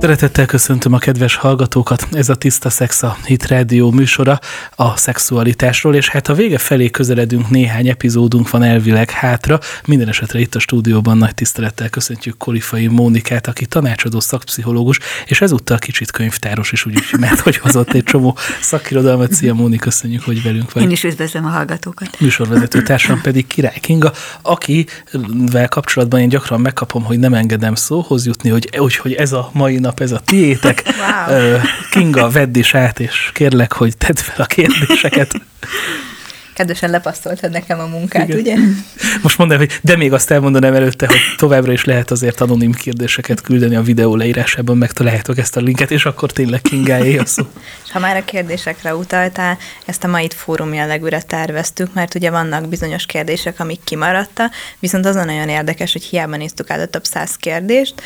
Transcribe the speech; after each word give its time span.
Szeretettel 0.00 0.46
köszöntöm 0.46 0.92
a 0.92 0.98
kedves 0.98 1.34
hallgatókat, 1.34 2.08
ez 2.12 2.28
a 2.28 2.34
Tiszta 2.34 2.70
Szex 2.70 3.02
a 3.02 3.16
Hit 3.24 3.46
Radio 3.46 3.90
műsora 3.90 4.38
a 4.74 4.96
szexualitásról, 4.96 5.94
és 5.94 6.08
hát 6.08 6.28
a 6.28 6.34
vége 6.34 6.58
felé 6.58 6.90
közeledünk, 6.90 7.50
néhány 7.50 7.88
epizódunk 7.88 8.50
van 8.50 8.62
elvileg 8.62 9.10
hátra. 9.10 9.58
Minden 9.86 10.08
esetre 10.08 10.38
itt 10.38 10.54
a 10.54 10.58
stúdióban 10.58 11.18
nagy 11.18 11.34
tisztelettel 11.34 11.88
köszöntjük 11.88 12.36
Kolifai 12.36 12.86
Mónikát, 12.86 13.46
aki 13.46 13.66
tanácsadó 13.66 14.20
szakpszichológus, 14.20 14.98
és 15.26 15.40
ezúttal 15.40 15.78
kicsit 15.78 16.10
könyvtáros 16.10 16.72
is, 16.72 16.86
úgyhogy 16.86 17.20
mert 17.20 17.40
hogy 17.40 17.56
hozott 17.56 17.92
egy 17.92 18.04
csomó 18.04 18.36
szakirodalmat. 18.60 19.32
Szia 19.32 19.54
Móni, 19.54 19.76
köszönjük, 19.76 20.24
hogy 20.24 20.42
velünk 20.42 20.72
vagy. 20.72 20.82
Én 20.82 20.90
is 20.90 21.04
üdvözlöm 21.04 21.44
a 21.44 21.48
hallgatókat. 21.48 22.20
Műsorvezető 22.20 22.82
társam 22.82 23.20
pedig 23.20 23.46
Király 23.46 23.78
Kinga, 23.80 24.12
akivel 24.42 25.68
kapcsolatban 25.68 26.20
én 26.20 26.28
gyakran 26.28 26.60
megkapom, 26.60 27.04
hogy 27.04 27.18
nem 27.18 27.34
engedem 27.34 27.74
szóhoz 27.74 28.26
jutni, 28.26 28.50
hogy, 28.50 28.76
hogy, 28.76 28.96
hogy 28.96 29.12
ez 29.12 29.32
a 29.32 29.50
mai 29.52 29.78
nap, 29.88 30.00
ez 30.00 30.12
a 30.12 30.18
tiétek. 30.18 30.82
Wow. 31.28 31.58
Kinga, 31.90 32.28
vedd 32.28 32.56
is 32.56 32.74
át, 32.74 33.00
és 33.00 33.30
kérlek, 33.32 33.72
hogy 33.72 33.96
tedd 33.96 34.16
fel 34.16 34.40
a 34.40 34.46
kérdéseket 34.46 35.34
kedvesen 36.58 36.90
lepasztoltad 36.90 37.50
nekem 37.50 37.80
a 37.80 37.86
munkát, 37.86 38.28
Igen. 38.28 38.38
ugye? 38.40 38.56
Most 39.22 39.38
mondd 39.38 39.52
el, 39.52 39.58
hogy 39.58 39.78
de 39.82 39.96
még 39.96 40.12
azt 40.12 40.30
elmondanám 40.30 40.74
előtte, 40.74 41.06
hogy 41.06 41.16
továbbra 41.36 41.72
is 41.72 41.84
lehet 41.84 42.10
azért 42.10 42.40
anonim 42.40 42.72
kérdéseket 42.72 43.40
küldeni 43.40 43.76
a 43.76 43.82
videó 43.82 44.16
leírásában, 44.16 44.76
megtaláljátok 44.76 45.38
ezt 45.38 45.56
a 45.56 45.60
linket, 45.60 45.90
és 45.90 46.04
akkor 46.04 46.32
tényleg 46.32 46.60
kingáé 46.60 47.16
a 47.16 47.26
szó. 47.26 47.44
És 47.84 47.94
ha 47.94 47.98
már 47.98 48.16
a 48.16 48.24
kérdésekre 48.24 48.94
utaltál, 48.94 49.58
ezt 49.86 50.04
a 50.04 50.08
mai 50.08 50.28
fórum 50.34 50.74
jellegűre 50.74 51.22
terveztük, 51.22 51.94
mert 51.94 52.14
ugye 52.14 52.30
vannak 52.30 52.68
bizonyos 52.68 53.06
kérdések, 53.06 53.60
amik 53.60 53.80
kimaradta, 53.84 54.50
viszont 54.78 55.06
azon 55.06 55.26
nagyon 55.26 55.48
érdekes, 55.48 55.92
hogy 55.92 56.02
hiába 56.02 56.36
néztük 56.36 56.70
át 56.70 56.80
a 56.80 56.86
több 56.86 57.04
száz 57.04 57.36
kérdést, 57.36 58.02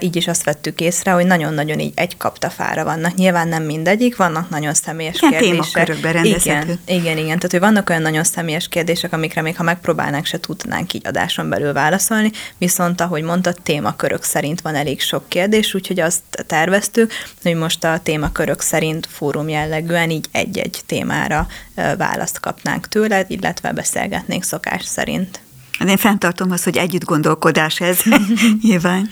így 0.00 0.16
is 0.16 0.28
azt 0.28 0.44
vettük 0.44 0.80
észre, 0.80 1.10
hogy 1.10 1.26
nagyon-nagyon 1.26 1.78
így 1.78 1.92
egy 1.94 2.16
kaptafára 2.16 2.84
vannak. 2.84 3.14
Nyilván 3.14 3.48
nem 3.48 3.62
mindegyik, 3.62 4.16
vannak 4.16 4.50
nagyon 4.50 4.74
személyes 4.74 5.20
Ilyen 5.20 5.42
kérdések. 5.42 5.88
Igen, 5.88 6.34
igen, 6.34 6.78
igen, 6.86 7.16
igen. 7.16 7.36
Tehát, 7.36 7.50
hogy 7.50 7.60
vannak 7.60 7.85
vannak 7.86 8.04
olyan 8.04 8.12
nagyon 8.12 8.32
személyes 8.32 8.68
kérdések, 8.68 9.12
amikre 9.12 9.42
még 9.42 9.56
ha 9.56 9.62
megpróbálnánk, 9.62 10.26
se 10.26 10.40
tudnánk 10.40 10.92
így 10.92 11.06
adáson 11.06 11.48
belül 11.48 11.72
válaszolni, 11.72 12.30
viszont 12.58 13.00
ahogy 13.00 13.22
mondtad, 13.22 13.56
témakörök 13.62 14.22
szerint 14.22 14.60
van 14.60 14.74
elég 14.74 15.00
sok 15.00 15.28
kérdés, 15.28 15.74
úgyhogy 15.74 16.00
azt 16.00 16.22
terveztük, 16.46 17.12
hogy 17.42 17.54
most 17.54 17.84
a 17.84 18.00
témakörök 18.02 18.60
szerint 18.60 19.06
fórum 19.10 19.48
jellegűen 19.48 20.10
így 20.10 20.26
egy-egy 20.32 20.80
témára 20.86 21.46
választ 21.74 22.40
kapnánk 22.40 22.88
tőle, 22.88 23.24
illetve 23.28 23.72
beszélgetnénk 23.72 24.42
szokás 24.42 24.84
szerint. 24.84 25.40
Hát 25.78 25.88
én 25.88 25.96
fenntartom 25.96 26.50
azt, 26.50 26.64
hogy 26.64 26.76
együtt 26.76 27.04
gondolkodás 27.04 27.80
ez 27.80 27.98
nyilván, 28.62 29.08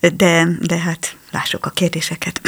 de, 0.00 0.48
de 0.60 0.78
hát 0.78 1.16
lássuk 1.30 1.66
a 1.66 1.70
kérdéseket. 1.70 2.40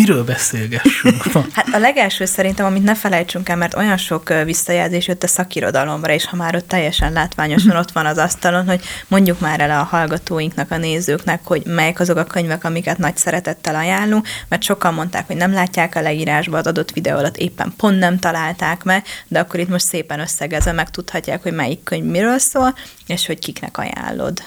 Miről 0.00 0.24
beszélgessünk? 0.24 1.22
hát 1.56 1.68
a 1.72 1.78
legelső 1.78 2.24
szerintem, 2.24 2.66
amit 2.66 2.82
ne 2.82 2.94
felejtsünk 2.94 3.48
el, 3.48 3.56
mert 3.56 3.74
olyan 3.74 3.96
sok 3.96 4.32
visszajelzés 4.44 5.06
jött 5.06 5.22
a 5.22 5.26
szakirodalomra, 5.26 6.12
és 6.12 6.24
ha 6.24 6.36
már 6.36 6.54
ott 6.54 6.68
teljesen 6.68 7.12
látványosan 7.12 7.76
ott 7.76 7.92
van 7.92 8.06
az 8.06 8.18
asztalon, 8.18 8.66
hogy 8.66 8.80
mondjuk 9.08 9.40
már 9.40 9.60
el 9.60 9.70
a 9.80 9.82
hallgatóinknak, 9.82 10.70
a 10.70 10.76
nézőknek, 10.76 11.40
hogy 11.44 11.62
melyek 11.64 12.00
azok 12.00 12.16
a 12.16 12.24
könyvek, 12.24 12.64
amiket 12.64 12.98
nagy 12.98 13.16
szeretettel 13.16 13.74
ajánlunk, 13.74 14.26
mert 14.48 14.62
sokan 14.62 14.94
mondták, 14.94 15.26
hogy 15.26 15.36
nem 15.36 15.52
látják 15.52 15.94
a 15.94 16.00
leírásba 16.00 16.58
az 16.58 16.66
adott 16.66 16.92
videó 16.92 17.16
alatt, 17.16 17.36
éppen 17.36 17.72
pont 17.76 17.98
nem 17.98 18.18
találták 18.18 18.82
meg, 18.82 19.04
de 19.28 19.38
akkor 19.38 19.60
itt 19.60 19.68
most 19.68 19.86
szépen 19.86 20.20
összegezve 20.20 20.72
megtudhatják, 20.72 21.42
hogy 21.42 21.52
melyik 21.52 21.82
könyv 21.82 22.04
miről 22.04 22.38
szól, 22.38 22.74
és 23.06 23.26
hogy 23.26 23.38
kiknek 23.38 23.78
ajánlod. 23.78 24.42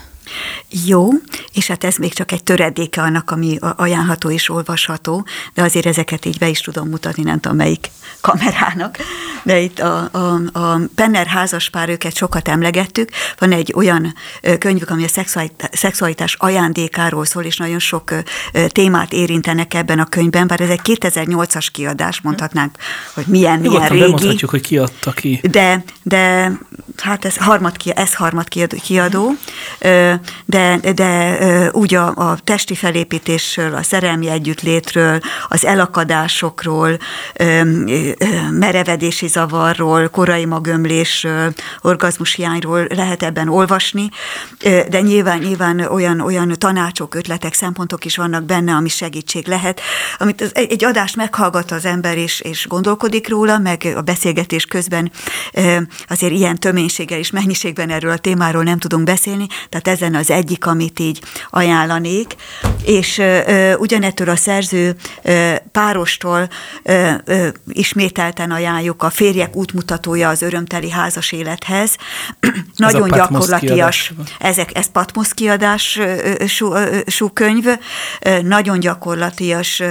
Jó, 0.86 1.10
és 1.54 1.68
hát 1.68 1.84
ez 1.84 1.96
még 1.96 2.14
csak 2.14 2.32
egy 2.32 2.44
töredéke 2.44 3.02
annak, 3.02 3.32
ami 3.32 3.58
ajánlható 3.76 4.30
és 4.30 4.50
olvasható, 4.50 5.26
de 5.54 5.62
azért 5.62 5.86
ezeket 5.86 6.26
így 6.26 6.38
be 6.38 6.48
is 6.48 6.60
tudom 6.60 6.90
mutatni, 6.90 7.24
nem 7.24 7.40
tudom 7.40 7.58
melyik 7.58 7.90
kamerának, 8.22 8.98
de 9.44 9.60
itt 9.60 9.80
a, 9.80 10.10
a, 10.12 10.60
a 10.60 10.80
Penner 10.96 11.28
házaspár, 11.28 11.90
őket 11.90 12.16
sokat 12.16 12.48
emlegettük, 12.48 13.10
van 13.40 13.52
egy 13.52 13.74
olyan 13.76 14.14
könyvük, 14.60 14.90
ami 14.90 15.04
a 15.04 15.24
szexualitás, 15.72 16.36
ajándékáról 16.36 17.26
szól, 17.26 17.44
és 17.44 17.58
nagyon 17.58 17.80
sok 17.80 18.14
témát 18.68 19.14
érintenek 19.14 19.74
ebben 19.74 20.00
a 20.00 20.06
könyvben, 20.06 20.48
bár 20.48 20.62
ez 20.62 20.70
egy 20.70 20.82
2008-as 20.84 21.68
kiadás, 21.72 22.22
mondhatnánk, 22.22 22.78
hogy 23.14 23.26
milyen, 23.28 23.60
milyen 23.60 23.62
Nyugodtan 23.62 23.90
régi. 23.90 24.02
Bemondhatjuk, 24.04 24.50
hogy 24.50 24.62
ki 24.62 24.78
adta 24.78 25.12
ki. 25.12 25.40
De, 25.44 25.84
de 26.04 26.52
hát 26.98 27.26
ez 27.26 27.38
harmad, 27.38 27.76
ez 27.96 28.14
harmad 28.14 28.48
kiadó, 28.84 29.32
de, 30.46 30.80
de 30.96 31.38
úgy 31.72 31.96
a, 31.96 32.08
a 32.08 32.38
testi 32.44 32.76
felépítésről, 32.76 33.76
a 33.76 33.84
szerelmi 33.84 34.30
együttlétről, 34.30 35.20
az 35.48 35.66
elakadásokról, 35.66 36.98
merevedési 38.52 39.28
zavarról, 39.28 40.08
korai 40.08 40.46
magömlésről, 40.46 41.54
orgazmushiányról 41.82 42.88
lehet 42.90 43.24
ebben 43.24 43.48
olvasni, 43.48 44.10
de 44.90 45.02
nyilván, 45.02 45.40
nyilván 45.40 45.80
olyan, 45.80 46.20
olyan 46.20 46.54
tanácsok, 46.58 47.16
ötletek, 47.16 47.54
szempontok 47.54 48.06
is 48.06 48.18
vannak 48.18 48.44
benne, 48.44 48.74
ami 48.74 48.90
segítség 48.90 49.48
lehet, 49.48 49.82
amit 50.18 50.42
az, 50.42 50.52
egy 50.56 50.84
adást 50.84 51.16
meghallgat 51.16 51.72
az 51.72 51.86
ember, 51.86 52.18
és, 52.18 52.40
és 52.40 52.68
gondolkodik 52.68 53.30
róla, 53.30 53.58
meg 53.58 53.94
a 53.96 54.02
beszélgetés 54.02 54.66
közben 54.66 55.12
azért 56.08 56.34
ilyen 56.34 56.60
töménységgel 56.60 57.18
és 57.18 57.32
mennyiségben 57.32 57.90
erről 57.90 58.12
a 58.12 58.18
témáról 58.18 58.64
nem 58.64 58.78
tudunk 58.78 59.04
beszélni, 59.04 59.48
tehát 59.70 59.88
ezen 60.04 60.16
az 60.16 60.30
egyik, 60.30 60.66
amit 60.66 61.00
így 61.00 61.22
ajánlanék, 61.50 62.36
és 62.84 63.22
ugyanettől 63.78 64.30
a 64.30 64.36
szerző 64.36 64.96
párostól 65.72 66.50
ismételten 67.68 68.52
ajánljuk 68.52 69.04
a 69.04 69.10
férjek 69.10 69.56
útmutatója 69.56 70.30
az 70.30 70.42
örömteli 70.42 70.90
házas 70.90 71.32
élethez. 71.32 71.96
Nagyon 72.76 73.10
gyakorlatias, 73.10 74.14
ezek, 74.40 74.78
ez 74.78 74.92
Patmos 74.92 75.34
kiadású 75.34 76.74
könyv, 77.34 77.66
nagyon 78.42 78.80
gyakorlatias, 78.80 79.82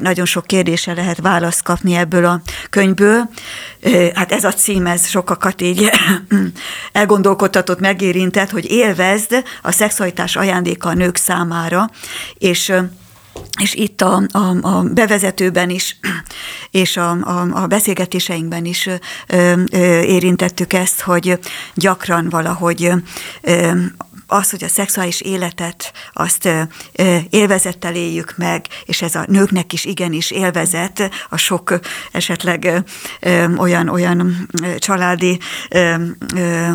nagyon 0.00 0.24
sok 0.26 0.46
kérdésre 0.46 0.94
lehet 0.94 1.20
választ 1.20 1.62
kapni 1.62 1.94
ebből 1.94 2.24
a 2.24 2.42
könyvből. 2.70 3.30
Hát 4.14 4.32
ez 4.32 4.44
a 4.44 4.52
cím, 4.52 4.86
ez 4.86 5.08
sokakat 5.08 5.60
így 5.60 5.90
elgondolkodtatott, 6.92 7.80
megérintett, 7.80 8.50
hogy 8.50 8.70
élvezd 8.70 9.44
a 9.62 9.72
szexualitás 9.72 10.36
ajándéka 10.36 10.88
a 10.88 10.94
nők 10.94 11.16
számára, 11.16 11.90
és 12.38 12.72
és 13.60 13.74
itt 13.74 14.00
a, 14.00 14.22
a, 14.32 14.56
a 14.62 14.82
bevezetőben 14.82 15.70
is, 15.70 15.96
és 16.70 16.96
a, 16.96 17.10
a, 17.10 17.62
a 17.62 17.66
beszélgetéseinkben 17.66 18.64
is 18.64 18.86
ö, 18.86 18.94
ö, 19.72 20.00
érintettük 20.00 20.72
ezt, 20.72 21.00
hogy 21.00 21.38
gyakran 21.74 22.28
valahogy 22.28 22.92
ö, 23.42 23.72
az, 24.30 24.50
hogy 24.50 24.64
a 24.64 24.68
szexuális 24.68 25.20
életet 25.20 25.92
azt 26.12 26.48
élvezettel 27.30 27.94
éljük 27.94 28.34
meg, 28.36 28.66
és 28.84 29.02
ez 29.02 29.14
a 29.14 29.24
nőknek 29.28 29.72
is 29.72 29.84
igenis 29.84 30.30
élvezet, 30.30 31.10
a 31.28 31.36
sok 31.36 31.78
esetleg 32.12 32.82
olyan, 33.56 33.88
olyan 33.88 34.48
családi 34.78 35.38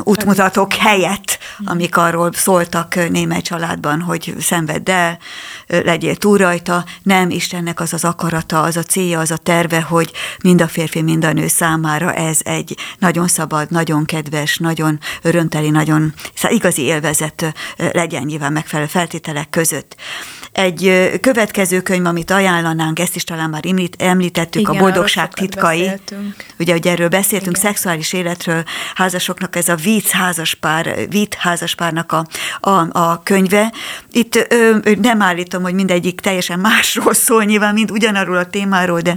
útmutatók 0.04 0.74
helyett, 0.74 1.38
amik 1.66 1.98
arról 1.98 2.30
szóltak 2.34 3.10
némely 3.10 3.42
családban, 3.42 4.02
hogy 4.02 4.36
szenvedd 4.40 4.90
el, 4.90 5.20
legyél 5.68 6.16
túl 6.16 6.38
rajta, 6.38 6.86
nem, 7.04 7.30
Istennek 7.30 7.80
az 7.80 7.94
az 7.94 8.04
akarata, 8.04 8.62
az 8.62 8.78
a 8.78 8.84
célja, 8.84 9.20
az 9.20 9.32
a 9.32 9.38
terve, 9.38 9.82
hogy 9.82 10.12
mind 10.44 10.62
a 10.62 10.68
férfi, 10.68 11.02
mind 11.02 11.26
a 11.26 11.34
nő 11.34 11.48
számára 11.48 12.14
ez 12.14 12.40
egy 12.44 12.78
nagyon 13.00 13.28
szabad, 13.28 13.72
nagyon 13.72 14.06
kedves, 14.06 14.58
nagyon 14.58 15.00
örömteli, 15.22 15.70
nagyon 15.70 16.14
szóval 16.34 16.58
igazi 16.58 16.82
élvezet 16.82 17.45
legyen 17.78 18.24
nyilván 18.24 18.54
megfelelő 18.54 18.88
feltételek 18.88 19.50
között. 19.50 19.96
Egy 20.56 21.12
következő 21.22 21.82
könyv, 21.82 22.06
amit 22.06 22.32
ajánlanánk, 22.32 23.00
ezt 23.00 23.16
is 23.16 23.24
talán 23.24 23.50
már 23.50 23.64
említettük, 23.98 24.62
Igen, 24.62 24.76
a 24.76 24.80
Boldogság 24.80 25.34
titkai. 25.34 25.80
Beszéltünk. 25.80 26.36
Ugye, 26.60 26.72
hogy 26.72 26.88
erről 26.88 27.08
beszéltünk, 27.08 27.58
Igen. 27.58 27.72
szexuális 27.72 28.14
életről, 28.14 28.64
házasoknak 28.94 29.56
ez 29.56 29.70
a 29.70 29.76
víz 29.76 30.10
házaspár, 30.12 31.08
vít 31.10 31.34
házaspárnak 31.34 32.12
a, 32.12 32.26
a, 32.60 33.00
a 33.00 33.22
könyve. 33.24 33.74
Itt 34.12 34.48
ö, 34.50 34.78
nem 35.02 35.22
állítom, 35.22 35.64
hogy 35.64 35.74
mindegyik 35.74 36.22
teljesen 36.22 36.60
másról 36.60 37.14
szól, 37.26 37.44
nyilván 37.44 37.74
mind 37.74 37.92
ugyanarról 37.92 38.38
a 38.38 38.46
témáról, 38.46 39.00
de 39.00 39.16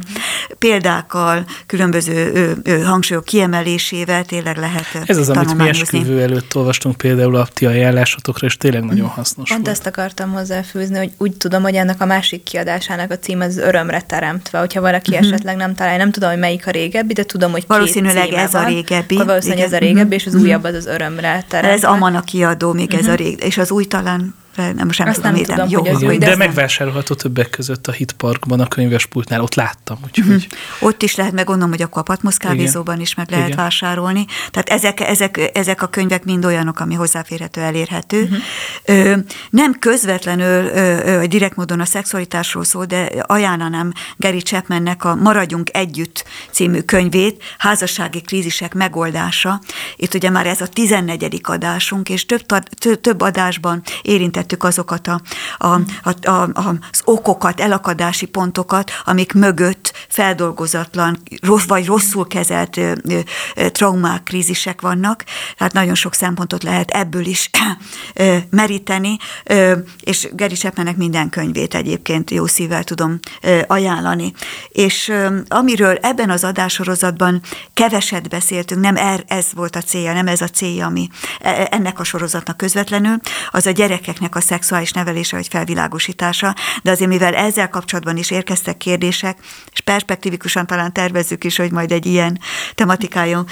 példákkal, 0.59 1.45
különböző 1.67 2.33
ö, 2.33 2.71
ö, 2.73 2.83
hangsúlyok 2.83 3.25
kiemelésével 3.25 4.25
tényleg 4.25 4.57
lehet 4.57 4.87
Ez 5.07 5.17
az, 5.17 5.29
amit 5.29 5.55
mi 5.55 5.69
esküvő 5.69 6.21
előtt 6.21 6.57
olvastunk 6.57 6.97
például 6.97 7.37
a 7.37 7.47
ti 7.55 7.67
ajánlásotokra, 7.67 8.47
és 8.47 8.57
tényleg 8.57 8.85
nagyon 8.85 9.07
hasznos 9.09 9.49
Pont 9.49 9.65
volt. 9.65 9.77
ezt 9.77 9.87
akartam 9.87 10.33
hozzáfűzni, 10.33 10.97
hogy 10.99 11.11
úgy 11.29 11.37
tudom, 11.37 11.63
hogy 11.63 11.75
ennek 11.75 12.01
a 12.01 12.05
másik 12.05 12.43
kiadásának 12.43 13.11
a 13.11 13.19
cím 13.19 13.41
az 13.41 13.57
örömre 13.57 14.01
teremtve. 14.01 14.59
Hogyha 14.59 14.81
valaki 14.81 15.11
uh-huh. 15.11 15.27
esetleg 15.27 15.57
nem 15.57 15.75
találja, 15.75 15.99
nem 15.99 16.11
tudom, 16.11 16.31
hogy 16.31 16.39
melyik 16.39 16.67
a 16.67 16.71
régebbi, 16.71 17.13
de 17.13 17.23
tudom, 17.23 17.53
hogy 17.53 17.65
Valószínűleg 17.67 18.33
ez 18.33 18.53
van, 18.53 18.65
a 18.65 18.67
régebbi. 18.69 19.17
Valószínűleg 19.17 19.65
ez 19.65 19.73
a 19.73 19.79
régebbi, 19.79 20.01
uh-huh. 20.01 20.15
és 20.15 20.27
az 20.27 20.35
újabb 20.35 20.65
az 20.65 20.75
az 20.75 20.87
örömre 20.87 21.45
teremtve. 21.49 21.73
Ez 21.73 21.85
Amana 21.85 22.21
kiadó, 22.21 22.73
még 22.73 22.87
uh-huh. 22.87 23.01
ez 23.01 23.07
a 23.07 23.15
rég, 23.15 23.43
és 23.43 23.59
az 23.59 23.71
új 23.71 23.85
talán 23.85 24.35
nem, 24.63 24.87
most 24.87 24.99
nem 24.99 25.09
Azt 25.09 25.17
tudom, 25.17 25.33
nem 25.33 25.41
értem. 25.41 25.69
tudom, 25.69 25.85
Jó, 25.87 26.07
hogy 26.07 26.19
de, 26.19 26.29
de 26.29 26.37
megvásárolható 26.37 27.15
többek 27.15 27.51
között 27.51 27.87
a 27.87 27.93
Hit 27.93 28.13
Parkban, 28.13 28.61
a 28.61 28.67
könyvespultnál, 28.69 29.41
ott 29.41 29.55
láttam, 29.55 29.99
úgyhogy 30.05 30.27
Mhm. 30.29 30.37
Ott 30.81 31.03
is 31.03 31.15
lehet, 31.15 31.33
meg 31.33 31.45
gondolom, 31.45 31.71
hogy 31.71 31.83
akkor 31.83 31.99
a 31.99 32.03
Patmosz 32.03 32.37
kávézóban 32.37 33.01
is 33.01 33.15
meg 33.15 33.31
lehet 33.31 33.47
Igen. 33.47 33.57
vásárolni. 33.59 34.25
Tehát 34.51 34.69
ezek, 34.69 35.01
ezek, 35.01 35.51
ezek 35.55 35.83
a 35.83 35.87
könyvek 35.87 36.25
mind 36.25 36.45
olyanok, 36.45 36.81
ami 36.81 36.95
hozzáférhető, 36.95 37.61
elérhető. 37.61 38.29
Ö, 38.85 39.15
nem 39.51 39.73
közvetlenül, 39.79 40.65
ö, 40.67 41.21
ö, 41.23 41.27
direkt 41.27 41.57
módon 41.57 41.81
a 41.81 41.85
szexualitásról 41.85 42.65
szól, 42.65 42.85
de 42.85 43.09
ajánlanám 43.27 43.93
Gary 44.17 44.41
Chapmannek 44.43 45.05
a 45.05 45.15
Maradjunk 45.15 45.69
együtt 45.77 46.25
című 46.51 46.81
könyvét, 46.81 47.43
házassági 47.59 48.21
krízisek 48.21 48.75
megoldása. 48.75 49.61
Itt 49.97 50.15
ugye 50.15 50.31
már 50.31 50.47
ez 50.47 50.61
a 50.61 50.67
14. 50.67 51.41
adásunk, 51.43 52.09
és 52.09 52.27
több, 52.27 52.45
több 53.01 53.21
adásban 53.21 53.83
érintettük 54.49 54.65
azokat 54.65 55.07
a, 55.07 55.21
a, 55.59 55.81
a, 56.29 56.31
a, 56.31 56.75
az 56.91 57.03
okokat, 57.05 57.61
elakadási 57.61 58.27
pontokat, 58.27 58.91
amik 59.05 59.33
mögött 59.33 59.93
feldolgozatlan, 60.09 61.19
rossz, 61.43 61.65
vagy 61.65 61.87
rosszul 61.87 62.27
kezelt 62.27 62.77
ö, 62.77 62.93
ö, 63.55 63.69
traumák, 63.71 64.23
krízisek 64.23 64.81
vannak, 64.81 65.25
tehát 65.57 65.73
nagyon 65.73 65.95
sok 65.95 66.15
szempontot 66.15 66.63
lehet 66.63 66.91
ebből 66.91 67.27
is 67.27 67.51
ö, 68.15 68.37
meríteni, 68.51 69.17
ö, 69.45 69.77
és 70.01 70.29
Geri 70.33 70.55
Chapmannek 70.55 70.97
minden 70.97 71.29
könyvét 71.29 71.75
egyébként 71.75 72.31
jó 72.31 72.47
szívvel 72.47 72.85
tudom 72.85 73.19
ö, 73.43 73.61
ajánlani. 73.67 74.33
És 74.69 75.09
ö, 75.09 75.39
amiről 75.49 75.99
ebben 76.03 76.31
az 76.31 76.45
adássorozatban 76.45 77.41
keveset 77.75 78.29
beszéltünk, 78.29 78.81
nem 78.81 78.97
er, 78.97 79.25
ez 79.27 79.47
volt 79.55 79.77
a 79.77 79.81
célja, 79.81 80.13
nem 80.13 80.27
ez 80.27 80.41
a 80.41 80.49
célja, 80.49 80.87
ami 80.87 81.09
e- 81.41 81.69
ennek 81.71 81.99
a 82.01 82.05
sorozatnak 82.05 82.57
közvetlenül, 82.57 83.17
az 83.51 83.67
a 83.67 83.71
gyerekeknek 83.71 84.35
a 84.39 84.41
szexuális 84.41 84.93
nevelése 84.93 85.37
vagy 85.37 85.49
felvilágosítása, 85.49 86.55
de 86.83 86.91
azért 86.91 87.11
mivel 87.11 87.35
ezzel 87.35 87.69
kapcsolatban 87.69 88.17
is 88.17 88.31
érkeztek 88.31 88.77
kérdések, 88.77 89.39
és 89.73 89.81
perspektívikusan 89.81 90.67
talán 90.67 90.93
tervezzük 90.93 91.45
is, 91.45 91.57
hogy 91.57 91.73
majd 91.73 91.93
egy 91.93 92.07
ilyen 92.07 92.41
tematikájú 92.75 93.45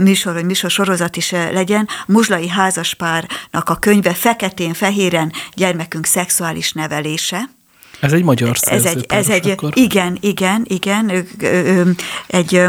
műsor, 0.00 0.32
vagy 0.32 0.44
műsor 0.44 0.70
sorozat 0.70 1.16
is 1.16 1.30
legyen. 1.30 1.88
Muzslai 2.06 2.48
házaspárnak 2.48 3.68
a 3.68 3.76
könyve 3.76 4.14
Feketén-fehéren 4.14 5.32
gyermekünk 5.54 6.06
szexuális 6.06 6.72
nevelése. 6.72 7.59
Ez 8.00 8.12
egy 8.12 8.22
magyar 8.22 8.56
Ez 8.60 8.84
egy, 8.84 9.04
ez 9.08 9.28
egy 9.28 9.50
akkor. 9.50 9.72
igen, 9.74 10.18
igen, 10.20 10.64
igen, 10.68 11.08
ö, 11.08 11.18
ö, 11.38 11.46
ö, 11.46 11.90
egy 12.26 12.62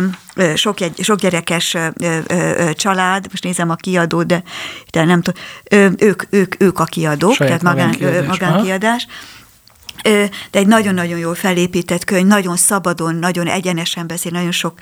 sok, 0.56 0.82
egy, 0.82 1.00
sok 1.04 1.20
gyerekes 1.20 1.78
család, 2.74 3.26
most 3.30 3.44
nézem 3.44 3.70
a 3.70 3.76
kiadó, 3.76 4.24
de, 4.24 4.44
de 4.92 5.04
nem 5.06 5.22
tudom, 5.22 5.96
ők, 6.00 6.24
ők, 6.30 6.56
ők 6.62 6.80
a 6.80 6.84
kiadók, 6.84 7.34
Saját 7.34 7.60
tehát 7.60 7.76
magán, 7.76 7.96
magánkiadás, 8.00 8.40
magánkiadás. 8.40 9.08
Ö, 9.08 9.41
De 10.02 10.30
egy 10.52 10.68
nagyon-nagyon 10.68 11.18
jól 11.20 11.36
felépített 11.36 12.04
könyv, 12.04 12.28
nagyon 12.28 12.58
szabadon, 12.58 13.16
nagyon 13.16 13.48
egyenesen 13.48 14.08
beszél, 14.08 14.32
nagyon 14.32 14.52
sok 14.52 14.74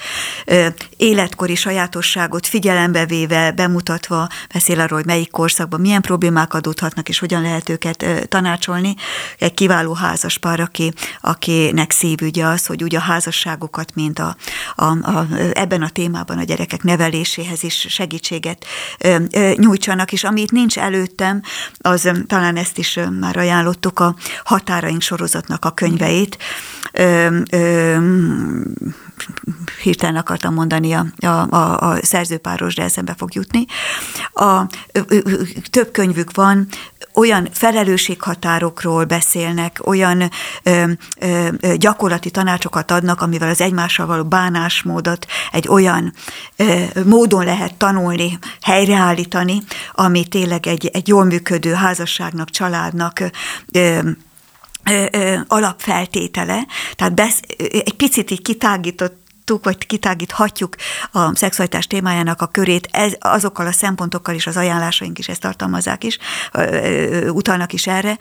életkori 0.97 1.55
sajátosságot 1.55 2.47
figyelembe 2.47 3.05
véve, 3.05 3.51
bemutatva 3.51 4.27
beszél 4.53 4.79
arról, 4.79 4.97
hogy 4.97 5.07
melyik 5.07 5.31
korszakban 5.31 5.79
milyen 5.79 6.01
problémák 6.01 6.53
adódhatnak, 6.53 7.09
és 7.09 7.19
hogyan 7.19 7.41
lehet 7.41 7.69
őket 7.69 8.05
tanácsolni. 8.29 8.95
Egy 9.37 9.53
kiváló 9.53 9.93
házaspár, 9.93 10.59
aki, 10.59 10.93
akinek 11.21 11.91
szívügye 11.91 12.45
az, 12.45 12.65
hogy 12.65 12.83
úgy 12.83 12.95
a 12.95 12.99
házasságokat, 12.99 13.95
mint 13.95 14.19
a, 14.19 14.35
a, 14.75 14.85
a, 14.85 15.27
ebben 15.53 15.81
a 15.81 15.89
témában 15.89 16.37
a 16.37 16.43
gyerekek 16.43 16.83
neveléséhez 16.83 17.63
is 17.63 17.85
segítséget 17.89 18.65
nyújtsanak, 19.55 20.11
és 20.11 20.23
amit 20.23 20.51
nincs 20.51 20.77
előttem, 20.77 21.41
az 21.77 22.09
talán 22.27 22.55
ezt 22.55 22.77
is 22.77 22.99
már 23.19 23.37
ajánlottuk, 23.37 23.99
a 23.99 24.15
határaink 24.43 25.01
sorozatnak 25.09 25.65
a 25.65 25.71
könyveit. 25.71 26.37
Ö, 26.91 27.37
ö, 27.51 27.97
hirtelen 29.81 30.15
akartam 30.15 30.53
mondani 30.53 30.93
a, 30.93 31.05
a, 31.19 31.27
a, 31.27 31.79
a 31.79 31.97
szerzőpáros, 32.01 32.75
de 32.75 32.83
eszembe 32.83 33.15
fog 33.17 33.33
jutni. 33.33 33.65
A, 34.33 34.61
ö, 34.91 34.99
ö, 35.07 35.19
több 35.69 35.91
könyvük 35.91 36.35
van, 36.35 36.67
olyan 37.13 37.47
felelősséghatárokról 37.51 39.05
beszélnek, 39.05 39.79
olyan 39.83 40.29
ö, 40.63 40.83
ö, 41.19 41.49
gyakorlati 41.75 42.31
tanácsokat 42.31 42.91
adnak, 42.91 43.21
amivel 43.21 43.49
az 43.49 43.61
egymással 43.61 44.05
való 44.05 44.23
bánásmódot 44.23 45.25
egy 45.51 45.67
olyan 45.67 46.13
ö, 46.55 46.83
módon 47.05 47.45
lehet 47.45 47.73
tanulni, 47.75 48.39
helyreállítani, 48.61 49.63
ami 49.93 50.27
tényleg 50.27 50.67
egy, 50.67 50.89
egy 50.93 51.07
jól 51.07 51.23
működő 51.23 51.73
házasságnak, 51.73 52.49
családnak 52.49 53.23
ö, 53.71 53.99
alapfeltétele, 55.47 56.65
tehát 56.95 57.13
besz, 57.13 57.39
egy 57.57 57.93
picit 57.93 58.31
így 58.31 58.41
kitágított 58.41 59.27
vagy 59.57 59.85
kitágíthatjuk 59.85 60.75
a 61.11 61.35
szexualitás 61.35 61.87
témájának 61.87 62.41
a 62.41 62.47
körét. 62.47 62.87
Ez, 62.91 63.13
azokkal 63.19 63.67
a 63.67 63.71
szempontokkal 63.71 64.35
is, 64.35 64.47
az 64.47 64.57
ajánlásaink 64.57 65.19
is 65.19 65.27
ezt 65.27 65.41
tartalmazzák 65.41 66.03
is, 66.03 66.17
utalnak 67.27 67.73
is 67.73 67.87
erre, 67.87 68.17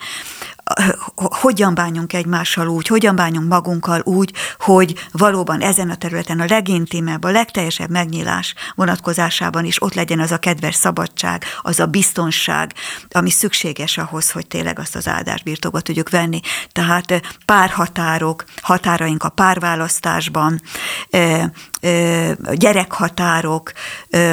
hogyan 1.15 1.73
bánjunk 1.73 2.13
egymással 2.13 2.67
úgy, 2.67 2.87
hogyan 2.87 3.15
bánjunk 3.15 3.49
magunkkal 3.49 4.01
úgy, 4.03 4.33
hogy 4.59 5.07
valóban 5.11 5.61
ezen 5.61 5.89
a 5.89 5.95
területen 5.95 6.39
a 6.39 6.45
legintimebb, 6.47 7.23
a 7.23 7.31
legteljesebb 7.31 7.89
megnyílás 7.89 8.53
vonatkozásában 8.75 9.65
is 9.65 9.81
ott 9.81 9.93
legyen 9.93 10.19
az 10.19 10.31
a 10.31 10.37
kedves 10.37 10.75
szabadság, 10.75 11.43
az 11.61 11.79
a 11.79 11.85
biztonság, 11.85 12.73
ami 13.09 13.29
szükséges 13.29 13.97
ahhoz, 13.97 14.31
hogy 14.31 14.47
tényleg 14.47 14.79
azt 14.79 14.95
az 14.95 15.07
áldást 15.07 15.43
birtokba 15.43 15.79
tudjuk 15.79 16.09
venni. 16.09 16.39
Tehát 16.71 17.21
párhatárok, 17.45 18.43
határaink 18.61 19.23
a 19.23 19.29
párválasztásban, 19.29 20.61
gyerekhatárok, 22.53 23.71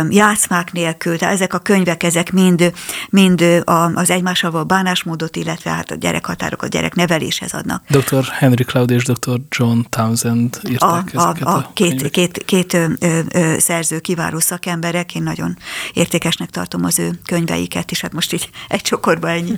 játszmák 0.09 0.73
nélkül, 0.73 1.19
tehát 1.19 1.35
ezek 1.35 1.55
a 1.55 1.59
könyvek, 1.59 2.03
ezek 2.03 2.33
mind, 2.33 2.73
mind 3.11 3.65
az 3.95 4.11
egymással 4.11 4.51
való 4.51 4.65
bánásmódot, 4.65 5.37
illetve 5.37 5.71
hát 5.71 5.91
a 5.91 5.95
gyerekhatárok 5.95 6.63
a 6.63 6.67
gyerekneveléshez 6.67 7.53
adnak. 7.53 7.83
Dr. 7.89 8.25
Henry 8.25 8.65
Cloud 8.65 8.91
és 8.91 9.05
Dr. 9.05 9.41
John 9.49 9.81
Townsend 9.89 10.61
írták 10.69 11.11
a, 11.15 11.19
ezeket 11.19 11.43
a, 11.43 11.51
a, 11.51 11.57
a 11.57 11.71
két, 11.75 12.11
két, 12.11 12.45
két 12.45 12.75
ö, 12.75 12.87
ö, 13.29 13.55
szerző 13.59 13.99
kiváló 13.99 14.39
szakemberek, 14.39 15.15
én 15.15 15.23
nagyon 15.23 15.57
értékesnek 15.93 16.51
tartom 16.51 16.85
az 16.85 16.99
ő 16.99 17.11
könyveiket, 17.25 17.91
és 17.91 18.01
hát 18.01 18.13
most 18.13 18.33
így 18.33 18.51
egy 18.69 18.83
csokorba 18.83 19.31
ennyi. 19.31 19.53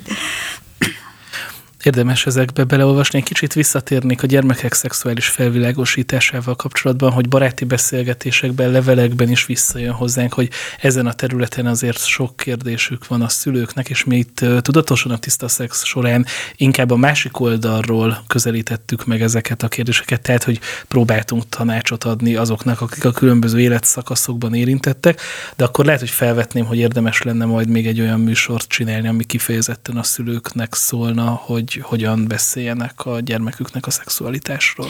Érdemes 1.88 2.26
ezekbe 2.26 2.64
beleolvasni, 2.64 3.18
egy 3.18 3.24
kicsit 3.24 3.52
visszatérnék 3.52 4.22
a 4.22 4.26
gyermekek 4.26 4.72
szexuális 4.72 5.28
felvilágosításával 5.28 6.56
kapcsolatban, 6.56 7.10
hogy 7.10 7.28
baráti 7.28 7.64
beszélgetésekben, 7.64 8.70
levelekben 8.70 9.30
is 9.30 9.46
visszajön 9.46 9.92
hozzánk, 9.92 10.32
hogy 10.32 10.50
ezen 10.80 11.06
a 11.06 11.12
területen 11.12 11.66
azért 11.66 12.06
sok 12.06 12.36
kérdésük 12.36 13.06
van 13.06 13.22
a 13.22 13.28
szülőknek, 13.28 13.88
és 13.88 14.04
mi 14.04 14.16
itt 14.16 14.44
tudatosan 14.60 15.12
a 15.12 15.18
tiszta 15.18 15.48
szex 15.48 15.84
során 15.84 16.26
inkább 16.56 16.90
a 16.90 16.96
másik 16.96 17.40
oldalról 17.40 18.22
közelítettük 18.26 19.06
meg 19.06 19.22
ezeket 19.22 19.62
a 19.62 19.68
kérdéseket, 19.68 20.20
tehát 20.20 20.44
hogy 20.44 20.60
próbáltunk 20.88 21.48
tanácsot 21.48 22.04
adni 22.04 22.34
azoknak, 22.34 22.80
akik 22.80 23.04
a 23.04 23.12
különböző 23.12 23.60
életszakaszokban 23.60 24.54
érintettek, 24.54 25.20
de 25.56 25.64
akkor 25.64 25.84
lehet, 25.84 26.00
hogy 26.00 26.10
felvetném, 26.10 26.64
hogy 26.64 26.78
érdemes 26.78 27.22
lenne 27.22 27.44
majd 27.44 27.68
még 27.68 27.86
egy 27.86 28.00
olyan 28.00 28.20
műsort 28.20 28.68
csinálni, 28.68 29.08
ami 29.08 29.24
kifejezetten 29.24 29.96
a 29.96 30.02
szülőknek 30.02 30.74
szólna, 30.74 31.30
hogy 31.30 31.77
hogy 31.78 31.98
hogyan 31.98 32.28
beszéljenek 32.28 33.04
a 33.04 33.20
gyermeküknek 33.20 33.86
a 33.86 33.90
szexualitásról? 33.90 34.88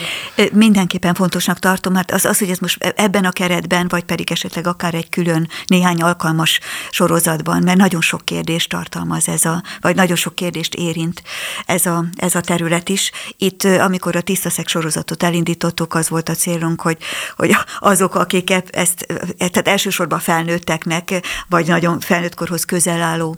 Mindenképpen 0.52 1.14
fontosnak 1.14 1.58
tartom, 1.58 1.94
hát 1.94 2.10
az, 2.10 2.24
az, 2.24 2.38
hogy 2.38 2.50
ez 2.50 2.58
most 2.58 2.84
ebben 2.96 3.24
a 3.24 3.30
keretben, 3.30 3.88
vagy 3.88 4.04
pedig 4.04 4.30
esetleg 4.30 4.66
akár 4.66 4.94
egy 4.94 5.08
külön 5.08 5.48
néhány 5.66 6.00
alkalmas 6.00 6.60
sorozatban, 6.90 7.62
mert 7.62 7.78
nagyon 7.78 8.00
sok 8.00 8.24
kérdést 8.24 8.68
tartalmaz 8.68 9.28
ez 9.28 9.44
a, 9.44 9.62
vagy 9.80 9.94
nagyon 9.94 10.16
sok 10.16 10.34
kérdést 10.34 10.74
érint 10.74 11.22
ez 11.66 11.86
a, 11.86 12.04
ez 12.16 12.34
a 12.34 12.40
terület 12.40 12.88
is. 12.88 13.10
Itt, 13.36 13.64
amikor 13.64 14.16
a 14.16 14.20
tiszta 14.20 14.50
szex 14.50 14.70
sorozatot 14.70 15.22
elindítottuk, 15.22 15.94
az 15.94 16.08
volt 16.08 16.28
a 16.28 16.34
célunk, 16.34 16.80
hogy, 16.80 16.98
hogy 17.36 17.56
azok, 17.78 18.14
akik 18.14 18.50
ezt, 18.70 19.06
tehát 19.36 19.68
elsősorban 19.68 20.18
felnőtteknek, 20.18 21.26
vagy 21.48 21.66
nagyon 21.66 22.00
felnőttkorhoz 22.00 22.64
közel 22.64 23.02
álló 23.02 23.36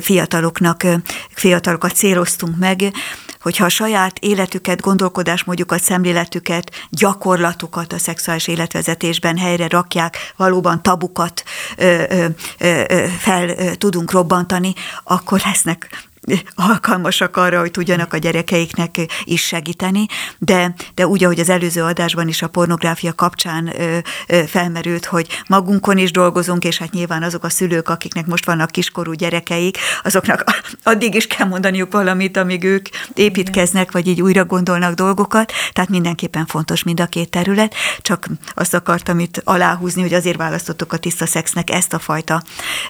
fiataloknak, 0.00 0.84
fiatalokat 1.28 1.94
céloztunk 1.94 2.55
meg, 2.58 2.92
hogyha 3.40 3.64
a 3.64 3.68
saját 3.68 4.18
életüket, 4.18 4.80
gondolkodásmódjukat, 4.80 5.82
szemléletüket, 5.82 6.70
gyakorlatukat 6.90 7.92
a 7.92 7.98
szexuális 7.98 8.48
életvezetésben 8.48 9.38
helyre 9.38 9.68
rakják, 9.68 10.32
valóban 10.36 10.82
tabukat 10.82 11.42
ö, 11.76 12.02
ö, 12.08 12.26
ö, 12.58 13.04
fel 13.18 13.76
tudunk 13.76 14.10
robbantani, 14.10 14.74
akkor 15.04 15.40
lesznek 15.44 16.08
alkalmasak 16.54 17.36
arra, 17.36 17.60
hogy 17.60 17.70
tudjanak 17.70 18.12
a 18.12 18.16
gyerekeiknek 18.16 19.00
is 19.24 19.46
segíteni, 19.46 20.06
de, 20.38 20.74
de 20.94 21.06
úgy, 21.06 21.24
ahogy 21.24 21.40
az 21.40 21.48
előző 21.48 21.82
adásban 21.82 22.28
is 22.28 22.42
a 22.42 22.48
pornográfia 22.48 23.12
kapcsán 23.12 23.80
ö, 23.80 23.98
ö, 24.26 24.42
felmerült, 24.46 25.04
hogy 25.04 25.42
magunkon 25.48 25.98
is 25.98 26.10
dolgozunk, 26.10 26.64
és 26.64 26.78
hát 26.78 26.92
nyilván 26.92 27.22
azok 27.22 27.44
a 27.44 27.48
szülők, 27.48 27.88
akiknek 27.88 28.26
most 28.26 28.46
vannak 28.46 28.70
kiskorú 28.70 29.12
gyerekeik, 29.12 29.78
azoknak 30.02 30.44
addig 30.82 31.14
is 31.14 31.26
kell 31.26 31.46
mondaniuk 31.46 31.92
valamit, 31.92 32.36
amíg 32.36 32.64
ők 32.64 32.88
építkeznek, 33.14 33.92
vagy 33.92 34.06
így 34.06 34.22
újra 34.22 34.44
gondolnak 34.44 34.94
dolgokat, 34.94 35.52
tehát 35.72 35.90
mindenképpen 35.90 36.46
fontos 36.46 36.82
mind 36.82 37.00
a 37.00 37.06
két 37.06 37.30
terület, 37.30 37.74
csak 38.02 38.28
azt 38.54 38.74
akartam 38.74 39.18
itt 39.18 39.40
aláhúzni, 39.44 40.02
hogy 40.02 40.14
azért 40.14 40.36
választottuk 40.36 40.92
a 40.92 40.96
tiszta 40.96 41.26
szexnek 41.26 41.70
ezt 41.70 41.92
a 41.92 41.98
fajta 41.98 42.42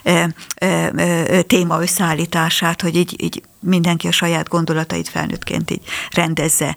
ö, 0.03 0.23
ö, 0.61 0.87
ö, 0.95 1.41
téma 1.41 1.81
összeállítását, 1.81 2.81
hogy 2.81 2.95
így, 2.95 3.15
így 3.27 3.43
mindenki 3.59 4.07
a 4.07 4.11
saját 4.11 4.47
gondolatait 4.47 5.09
felnőttként 5.09 5.71
így 5.71 5.81
rendezze, 6.09 6.75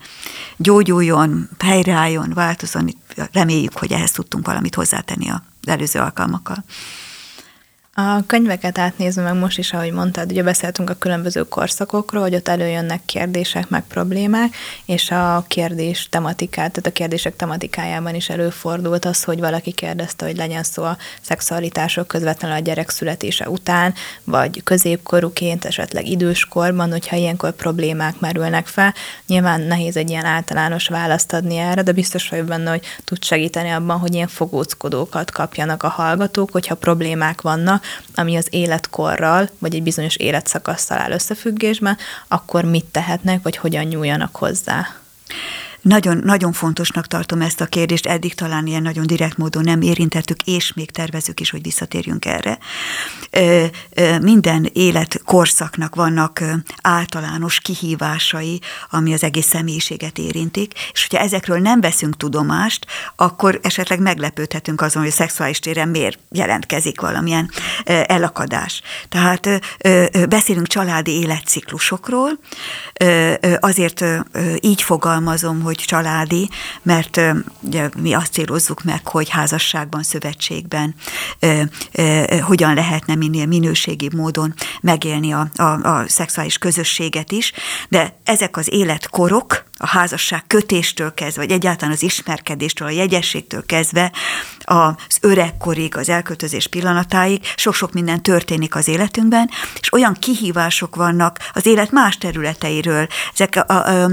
gyógyuljon, 0.56 1.48
helyreálljon, 1.58 2.32
változon. 2.34 2.94
Reméljük, 3.32 3.78
hogy 3.78 3.92
ehhez 3.92 4.10
tudtunk 4.10 4.46
valamit 4.46 4.74
hozzátenni 4.74 5.30
az 5.30 5.38
előző 5.64 6.00
alkalmakkal. 6.00 6.64
A 8.00 8.22
könyveket 8.26 8.78
átnézve 8.78 9.22
meg 9.22 9.34
most 9.34 9.58
is, 9.58 9.72
ahogy 9.72 9.92
mondtad, 9.92 10.30
ugye 10.30 10.42
beszéltünk 10.42 10.90
a 10.90 10.94
különböző 10.94 11.42
korszakokról, 11.42 12.22
hogy 12.22 12.34
ott 12.34 12.48
előjönnek 12.48 13.00
kérdések, 13.04 13.68
meg 13.68 13.82
problémák, 13.88 14.54
és 14.84 15.10
a 15.10 15.44
kérdés 15.48 16.08
tematikát, 16.10 16.72
tehát 16.72 16.86
a 16.86 16.92
kérdések 16.92 17.36
tematikájában 17.36 18.14
is 18.14 18.28
előfordult 18.28 19.04
az, 19.04 19.24
hogy 19.24 19.40
valaki 19.40 19.72
kérdezte, 19.72 20.26
hogy 20.26 20.36
legyen 20.36 20.62
szó 20.62 20.82
a 20.82 20.96
szexualitások 21.20 22.06
közvetlenül 22.06 22.56
a 22.56 22.60
gyerek 22.60 22.90
születése 22.90 23.48
után, 23.48 23.94
vagy 24.24 24.62
középkorúként, 24.62 25.64
esetleg 25.64 26.06
időskorban, 26.06 26.90
hogyha 26.90 27.16
ilyenkor 27.16 27.52
problémák 27.52 28.20
merülnek 28.20 28.66
fel. 28.66 28.94
Nyilván 29.26 29.60
nehéz 29.60 29.96
egy 29.96 30.10
ilyen 30.10 30.24
általános 30.24 30.88
választ 30.88 31.32
adni 31.32 31.56
erre, 31.56 31.82
de 31.82 31.92
biztos 31.92 32.28
vagyok 32.28 32.46
benne, 32.46 32.70
hogy 32.70 32.86
tud 33.04 33.24
segíteni 33.24 33.70
abban, 33.70 33.98
hogy 33.98 34.14
ilyen 34.14 34.28
fogóckodókat 34.28 35.30
kapjanak 35.30 35.82
a 35.82 35.88
hallgatók, 35.88 36.50
hogyha 36.50 36.74
problémák 36.74 37.40
vannak, 37.40 37.88
ami 38.14 38.36
az 38.36 38.46
életkorral, 38.50 39.48
vagy 39.58 39.74
egy 39.74 39.82
bizonyos 39.82 40.16
életszakasszal 40.16 40.98
áll 40.98 41.10
összefüggésben, 41.10 41.96
akkor 42.28 42.64
mit 42.64 42.84
tehetnek, 42.84 43.42
vagy 43.42 43.56
hogyan 43.56 43.84
nyúljanak 43.84 44.36
hozzá? 44.36 44.86
Nagyon, 45.82 46.20
nagyon 46.24 46.52
fontosnak 46.52 47.06
tartom 47.06 47.40
ezt 47.40 47.60
a 47.60 47.66
kérdést, 47.66 48.06
eddig 48.06 48.34
talán 48.34 48.66
ilyen 48.66 48.82
nagyon 48.82 49.06
direkt 49.06 49.36
módon 49.36 49.64
nem 49.64 49.80
érintettük, 49.80 50.42
és 50.42 50.72
még 50.72 50.90
tervezük 50.90 51.40
is, 51.40 51.50
hogy 51.50 51.62
visszatérjünk 51.62 52.24
erre. 52.24 52.58
Minden 54.20 54.70
életkorszaknak 54.72 55.94
vannak 55.94 56.44
általános 56.82 57.60
kihívásai, 57.60 58.60
ami 58.90 59.12
az 59.12 59.22
egész 59.22 59.46
személyiséget 59.46 60.18
érintik, 60.18 60.72
és 60.92 61.06
hogyha 61.08 61.24
ezekről 61.24 61.58
nem 61.58 61.80
veszünk 61.80 62.16
tudomást, 62.16 62.86
akkor 63.16 63.60
esetleg 63.62 64.00
meglepődhetünk 64.00 64.80
azon, 64.80 65.02
hogy 65.02 65.10
a 65.10 65.14
szexuális 65.14 65.58
téren 65.58 65.88
miért 65.88 66.18
jelentkezik 66.30 67.00
valamilyen 67.00 67.50
elakadás. 67.84 68.82
Tehát 69.08 69.48
beszélünk 70.28 70.66
családi 70.66 71.10
életciklusokról, 71.10 72.38
azért 73.60 74.04
így 74.60 74.82
fogalmazom, 74.82 75.62
hogy 75.62 75.69
családi, 75.76 76.50
mert 76.82 77.20
ugye, 77.60 77.88
mi 77.96 78.12
azt 78.12 78.32
célozzuk 78.32 78.82
meg, 78.82 79.06
hogy 79.06 79.28
házasságban, 79.28 80.02
szövetségben 80.02 80.94
hogyan 82.40 82.74
lehetne 82.74 83.14
minél 83.14 83.46
minőségibb 83.46 84.14
módon 84.14 84.54
megélni 84.80 85.32
a, 85.32 85.48
a, 85.56 85.62
a 85.62 86.04
szexuális 86.08 86.58
közösséget 86.58 87.32
is, 87.32 87.52
de 87.88 88.20
ezek 88.24 88.56
az 88.56 88.72
életkorok, 88.72 89.69
a 89.82 89.86
házasság 89.86 90.44
kötéstől 90.46 91.14
kezdve, 91.14 91.42
vagy 91.42 91.50
egyáltalán 91.50 91.94
az 91.94 92.02
ismerkedéstől, 92.02 92.88
a 92.88 92.90
jegyességtől 92.90 93.66
kezdve 93.66 94.12
az 94.64 95.18
öregkorig, 95.20 95.96
az 95.96 96.08
elköltözés 96.08 96.66
pillanatáig 96.66 97.40
sok-sok 97.56 97.92
minden 97.92 98.22
történik 98.22 98.74
az 98.74 98.88
életünkben, 98.88 99.50
és 99.80 99.92
olyan 99.92 100.14
kihívások 100.14 100.96
vannak 100.96 101.38
az 101.52 101.66
élet 101.66 101.90
más 101.90 102.18
területeiről, 102.18 103.06
ezek 103.32 103.56
a, 103.56 103.74
a, 103.74 104.04
a, 104.04 104.10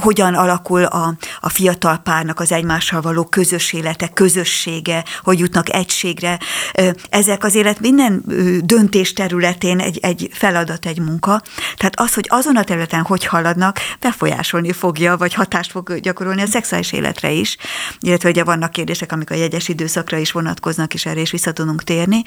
hogyan 0.00 0.34
alakul 0.34 0.84
a, 0.84 1.14
a 1.40 1.48
fiatal 1.48 1.96
párnak 1.96 2.40
az 2.40 2.52
egymással 2.52 3.00
való 3.00 3.24
közös 3.24 3.72
élete, 3.72 4.08
közössége, 4.08 5.04
hogy 5.22 5.38
jutnak 5.38 5.74
egységre. 5.74 6.38
Ezek 7.08 7.44
az 7.44 7.54
élet 7.54 7.80
minden 7.80 8.22
döntés 8.64 9.12
területén 9.12 9.80
egy, 9.80 9.98
egy 10.02 10.28
feladat, 10.32 10.86
egy 10.86 11.00
munka. 11.00 11.42
Tehát 11.76 12.00
az, 12.00 12.14
hogy 12.14 12.26
azon 12.28 12.56
a 12.56 12.64
területen 12.64 13.02
hogy 13.02 13.26
haladnak, 13.26 13.78
befolyásolni 14.00 14.72
fogja, 14.72 15.05
vagy 15.14 15.34
hatást 15.34 15.70
fog 15.70 16.00
gyakorolni 16.00 16.42
a 16.42 16.46
szexuális 16.46 16.92
életre 16.92 17.30
is, 17.30 17.56
illetve 18.00 18.28
ugye 18.28 18.44
vannak 18.44 18.70
kérdések, 18.70 19.12
amik 19.12 19.30
a 19.30 19.34
jegyes 19.34 19.68
időszakra 19.68 20.16
is 20.16 20.32
vonatkoznak, 20.32 20.94
és 20.94 21.06
erre 21.06 21.20
is 21.20 21.30
vissza 21.30 21.52
tudunk 21.52 21.82
térni. 21.82 22.22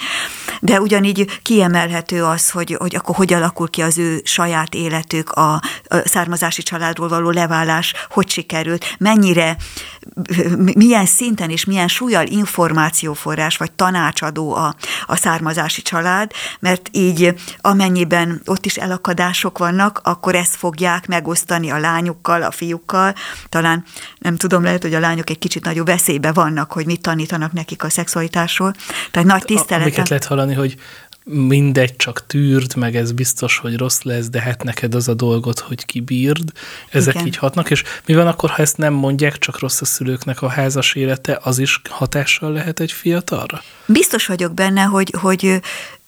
De 0.59 0.81
ugyanígy 0.81 1.39
kiemelhető 1.41 2.23
az, 2.23 2.49
hogy, 2.49 2.75
hogy 2.79 2.95
akkor 2.95 3.15
hogy 3.15 3.33
alakul 3.33 3.69
ki 3.69 3.81
az 3.81 3.97
ő 3.97 4.21
saját 4.23 4.75
életük, 4.75 5.31
a, 5.31 5.53
a 5.53 5.61
származási 6.05 6.63
családról 6.63 7.07
való 7.07 7.29
leválás, 7.29 7.93
hogy 8.09 8.29
sikerült, 8.29 8.95
mennyire, 8.99 9.57
milyen 10.75 11.05
szinten 11.05 11.49
és 11.49 11.65
milyen 11.65 11.87
súlyal 11.87 12.27
információforrás 12.27 13.57
vagy 13.57 13.71
tanácsadó 13.71 14.55
a, 14.55 14.75
a 15.05 15.15
származási 15.15 15.81
család, 15.81 16.31
mert 16.59 16.89
így 16.91 17.33
amennyiben 17.61 18.41
ott 18.45 18.65
is 18.65 18.75
elakadások 18.75 19.57
vannak, 19.57 20.01
akkor 20.03 20.35
ezt 20.35 20.55
fogják 20.55 21.07
megosztani 21.07 21.71
a 21.71 21.77
lányukkal, 21.77 22.41
a 22.41 22.51
fiúkkal. 22.51 23.13
Talán 23.49 23.83
nem 24.17 24.35
tudom, 24.35 24.63
lehet, 24.63 24.81
hogy 24.81 24.93
a 24.93 24.99
lányok 24.99 25.29
egy 25.29 25.39
kicsit 25.39 25.65
nagyobb 25.65 25.85
veszélybe 25.85 26.31
vannak, 26.31 26.71
hogy 26.71 26.85
mit 26.85 27.01
tanítanak 27.01 27.51
nekik 27.51 27.83
a 27.83 27.89
szexualitásról. 27.89 28.73
Tehát 29.11 29.27
nagy 29.27 29.43
tisztelet. 29.43 29.83
Amiket 29.83 30.09
lehet 30.09 30.25
hallani, 30.25 30.53
hogy 30.53 30.75
mindegy, 31.23 31.95
csak 31.95 32.27
tűrd, 32.27 32.75
meg 32.75 32.95
ez 32.95 33.11
biztos, 33.11 33.57
hogy 33.57 33.77
rossz 33.77 34.01
lesz, 34.01 34.29
de 34.29 34.41
hát 34.41 34.63
neked 34.63 34.95
az 34.95 35.07
a 35.07 35.13
dolgot, 35.13 35.59
hogy 35.59 35.85
kibírd. 35.85 36.51
Ezek 36.89 37.13
Igen. 37.13 37.27
így 37.27 37.37
hatnak, 37.37 37.69
és 37.69 37.83
mi 38.05 38.15
van 38.15 38.27
akkor, 38.27 38.49
ha 38.49 38.61
ezt 38.61 38.77
nem 38.77 38.93
mondják, 38.93 39.37
csak 39.37 39.59
rossz 39.59 39.81
a 39.81 39.85
szülőknek 39.85 40.41
a 40.41 40.47
házas 40.47 40.95
élete, 40.95 41.39
az 41.43 41.59
is 41.59 41.81
hatással 41.89 42.51
lehet 42.51 42.79
egy 42.79 42.91
fiatalra? 42.91 43.61
Biztos 43.85 44.25
vagyok 44.25 44.53
benne, 44.53 44.81
hogy, 44.81 45.13
hogy 45.21 45.61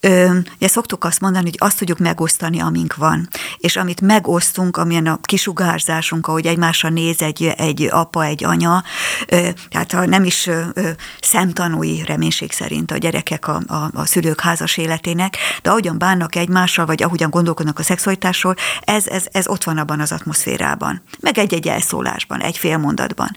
Ö, 0.04 0.38
ugye 0.56 0.68
szoktuk 0.68 1.04
azt 1.04 1.20
mondani, 1.20 1.44
hogy 1.44 1.58
azt 1.58 1.78
tudjuk 1.78 1.98
megosztani, 1.98 2.60
amink 2.60 2.96
van. 2.96 3.30
És 3.58 3.76
amit 3.76 4.02
megosztunk, 4.02 4.78
amilyen 4.78 5.08
a 5.08 5.20
kisugárzásunk, 5.22 6.28
ahogy 6.28 6.46
egymásra 6.46 6.90
néz 6.90 7.22
egy, 7.22 7.44
egy 7.58 7.88
apa, 7.92 8.24
egy 8.24 8.44
anya, 8.44 8.84
ö, 9.28 9.50
tehát 9.70 9.92
ha 9.92 10.06
nem 10.06 10.24
is 10.24 10.48
ö, 10.48 10.90
szemtanúi 11.20 12.04
reménység 12.06 12.52
szerint 12.52 12.92
a 12.92 12.98
gyerekek 12.98 13.48
a, 13.48 13.62
a, 13.68 13.90
a 13.94 14.06
szülők 14.06 14.42
házas 14.42 14.78
életének, 14.78 15.38
de 15.62 15.70
ahogyan 15.70 15.98
bánnak 15.98 16.36
egymással, 16.36 16.86
vagy 16.86 17.04
ahogyan 17.04 17.30
gondolkodnak 17.30 17.80
a 17.80 17.84
szexualitásról, 17.84 18.56
ez, 18.82 19.08
ez, 19.08 19.26
ez 19.32 19.48
ott 19.48 19.64
van 19.64 19.78
abban 19.78 20.00
az 20.00 20.12
atmoszférában. 20.12 21.02
Meg 21.20 21.38
egy-egy 21.38 21.68
elszólásban, 21.68 22.42
egy 22.42 22.58
fél 22.58 22.78
mondatban. 22.78 23.30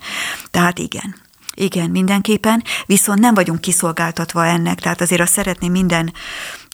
Tehát 0.51 0.79
igen. 0.79 1.24
Igen, 1.55 1.89
mindenképpen, 1.89 2.63
viszont 2.85 3.19
nem 3.19 3.33
vagyunk 3.33 3.61
kiszolgáltatva 3.61 4.45
ennek, 4.45 4.79
tehát 4.79 5.01
azért 5.01 5.21
azt 5.21 5.33
szeretném 5.33 5.71
minden 5.71 6.13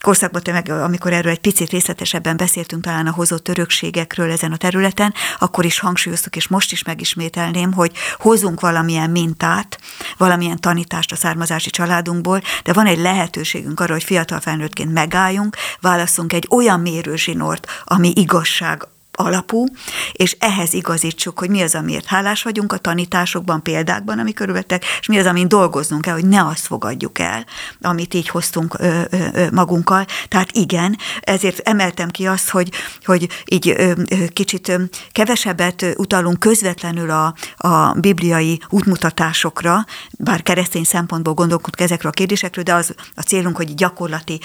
korszakban, 0.02 0.42
meg, 0.46 0.70
amikor 0.70 1.14
erről 1.14 1.32
egy 1.32 1.40
picit 1.40 1.70
részletesebben 1.70 2.38
beszéltünk 2.38 2.84
talán 2.84 3.08
a 3.08 3.12
hozott 3.12 3.48
örökségekről 3.48 4.32
ezen 4.32 4.52
a 4.52 4.58
területen, 4.58 5.14
akkor 5.40 5.66
is 5.66 5.80
hangsúlyoztuk, 5.80 6.36
és 6.36 6.48
most 6.48 6.72
is 6.72 6.84
megismételném, 6.84 7.74
hogy 7.74 7.92
hozunk 8.18 8.60
valamilyen 8.60 9.10
mintát, 9.10 9.80
valamilyen 10.18 10.60
tanítást 10.60 11.12
a 11.12 11.16
származási 11.16 11.70
családunkból, 11.70 12.42
de 12.64 12.74
van 12.74 12.86
egy 12.86 13.00
lehetőségünk 13.00 13.80
arra, 13.80 13.94
hogy 13.94 14.04
fiatal 14.04 14.40
felnőttként 14.40 14.94
megálljunk, 14.94 15.56
válaszunk 15.82 16.34
egy 16.34 16.48
olyan 16.50 16.80
mérőzsinort, 16.80 17.68
ami 17.84 18.12
igazság, 18.16 18.88
alapú, 19.22 19.66
és 20.12 20.36
ehhez 20.40 20.74
igazítsuk, 20.74 21.40
hogy 21.40 21.50
mi 21.50 21.62
az, 21.62 21.76
amiért 21.76 22.06
hálás 22.06 22.44
vagyunk 22.44 22.74
a 22.74 22.78
tanításokban, 22.78 23.64
példákban, 23.64 24.20
ami 24.20 24.34
körülöttek, 24.34 24.86
és 25.00 25.08
mi 25.08 25.20
az, 25.20 25.26
amin 25.26 25.48
dolgoznunk 25.48 26.02
kell, 26.02 26.14
hogy 26.14 26.28
ne 26.28 26.46
azt 26.46 26.66
fogadjuk 26.66 27.20
el, 27.20 27.46
amit 27.82 28.14
így 28.14 28.30
hoztunk 28.30 28.76
ö, 28.80 29.02
ö, 29.10 29.46
magunkkal. 29.52 30.06
Tehát 30.28 30.52
igen, 30.52 30.98
ezért 31.20 31.60
emeltem 31.60 32.10
ki 32.10 32.26
azt, 32.26 32.50
hogy, 32.50 32.72
hogy 33.06 33.28
így 33.46 33.70
ö, 33.70 33.92
ö, 34.10 34.26
kicsit 34.28 34.68
ö, 34.68 34.82
kevesebbet 35.12 35.86
utalunk 35.98 36.40
közvetlenül 36.40 37.10
a, 37.10 37.34
a 37.58 37.94
bibliai 37.94 38.62
útmutatásokra, 38.70 39.86
bár 40.18 40.42
keresztény 40.42 40.84
szempontból 40.84 41.34
gondolkodunk 41.34 41.90
ezekről 41.90 42.12
a 42.12 42.14
kérdésekről, 42.14 42.64
de 42.64 42.74
az 42.74 42.96
a 43.16 43.22
célunk, 43.22 43.56
hogy 43.56 43.76
gyakorlati 43.76 44.40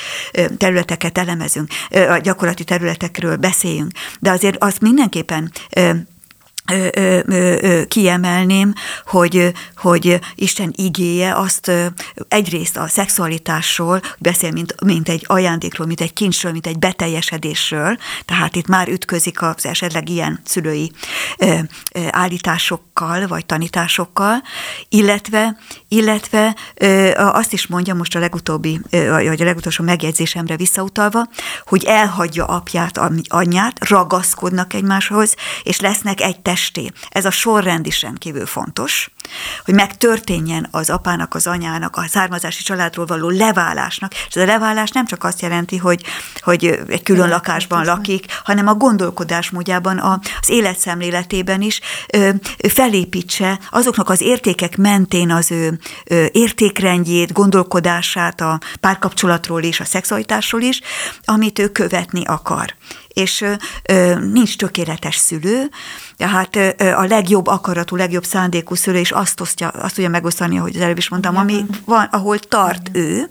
területeket 0.56 1.18
elemezünk, 1.18 1.68
a 1.90 2.18
gyakorlati 2.23 2.64
területekről 2.64 3.37
beszéljünk. 3.37 3.90
De 4.21 4.30
azért 4.30 4.62
azt 4.66 4.80
mindenképpen 4.80 5.52
ö, 6.73 7.82
kiemelném, 7.88 8.73
hogy, 9.06 9.52
hogy 9.76 10.20
Isten 10.35 10.73
igéje 10.76 11.35
azt 11.35 11.70
egyrészt 12.28 12.76
a 12.76 12.88
szexualitásról 12.88 14.00
beszél, 14.18 14.50
mint, 14.52 14.75
mint 14.85 15.08
egy 15.08 15.25
ajándékról, 15.26 15.87
mint 15.87 16.00
egy 16.00 16.12
kincsről, 16.12 16.52
mint 16.52 16.66
egy 16.66 16.78
beteljesedésről, 16.78 17.96
tehát 18.25 18.56
itt 18.56 18.66
már 18.66 18.88
ütközik 18.88 19.42
az 19.42 19.66
esetleg 19.66 20.08
ilyen 20.08 20.40
szülői 20.44 20.92
állításokkal, 22.11 23.26
vagy 23.26 23.46
tanításokkal, 23.46 24.42
illetve, 24.88 25.56
illetve 25.88 26.56
azt 27.16 27.52
is 27.52 27.66
mondja 27.66 27.94
most 27.94 28.16
a 28.16 28.18
legutóbbi, 28.18 28.80
vagy 28.90 29.40
a 29.40 29.44
legutolsó 29.44 29.85
megjegyzésemre 29.85 30.56
visszautalva, 30.56 31.28
hogy 31.64 31.85
elhagyja 31.85 32.44
apját, 32.44 33.00
anyját, 33.28 33.88
ragaszkodnak 33.88 34.75
egymáshoz, 34.75 35.35
és 35.62 35.80
lesznek 35.80 36.20
egy 36.20 36.40
testé. 36.56 36.90
Ez 37.08 37.25
a 37.25 37.30
sorrend 37.30 37.86
is 37.86 38.02
rendkívül 38.02 38.46
fontos, 38.46 39.10
hogy 39.64 39.75
megtörténjen 39.75 40.68
az 40.70 40.90
apának, 40.90 41.34
az 41.34 41.46
anyának, 41.46 41.96
a 41.96 42.06
származási 42.08 42.62
családról 42.62 43.06
való 43.06 43.28
leválásnak, 43.28 44.14
és 44.14 44.34
ez 44.34 44.42
a 44.42 44.46
leválás 44.46 44.90
nem 44.90 45.06
csak 45.06 45.25
azt 45.25 45.40
jelenti, 45.40 45.76
hogy, 45.76 46.02
hogy 46.40 46.80
egy 46.88 47.02
külön 47.02 47.28
lakásban 47.28 47.84
lakik, 47.84 48.26
hanem 48.44 48.66
a 48.66 48.75
gondolkodásmódjában, 48.75 49.98
az 50.40 50.48
életszemléletében 50.48 51.60
is 51.60 51.80
felépítse 52.68 53.58
azoknak 53.70 54.08
az 54.08 54.20
értékek 54.20 54.76
mentén 54.76 55.30
az 55.30 55.50
ő 55.50 55.78
értékrendjét, 56.32 57.32
gondolkodását 57.32 58.40
a 58.40 58.60
párkapcsolatról 58.80 59.62
és 59.62 59.80
a 59.80 59.84
szexualitásról 59.84 60.60
is, 60.60 60.80
amit 61.25 61.58
ő 61.58 61.68
követni 61.68 62.25
akar. 62.25 62.75
És 63.08 63.44
nincs 64.32 64.56
tökéletes 64.56 65.16
szülő, 65.16 65.70
tehát 66.16 66.56
a 66.96 67.04
legjobb 67.04 67.46
akaratú, 67.46 67.96
legjobb 67.96 68.25
szándékú 68.25 68.75
szülő 68.75 68.99
is 68.99 69.11
azt, 69.11 69.40
osztja, 69.40 69.68
azt 69.68 69.94
tudja 69.94 70.11
megosztani, 70.11 70.58
ahogy 70.58 70.76
az 70.76 70.82
előbb 70.82 70.99
is 70.99 71.08
mondtam, 71.08 71.37
ami 71.37 71.64
van, 71.85 72.08
ahol 72.11 72.38
tart 72.38 72.90
ő, 72.92 73.30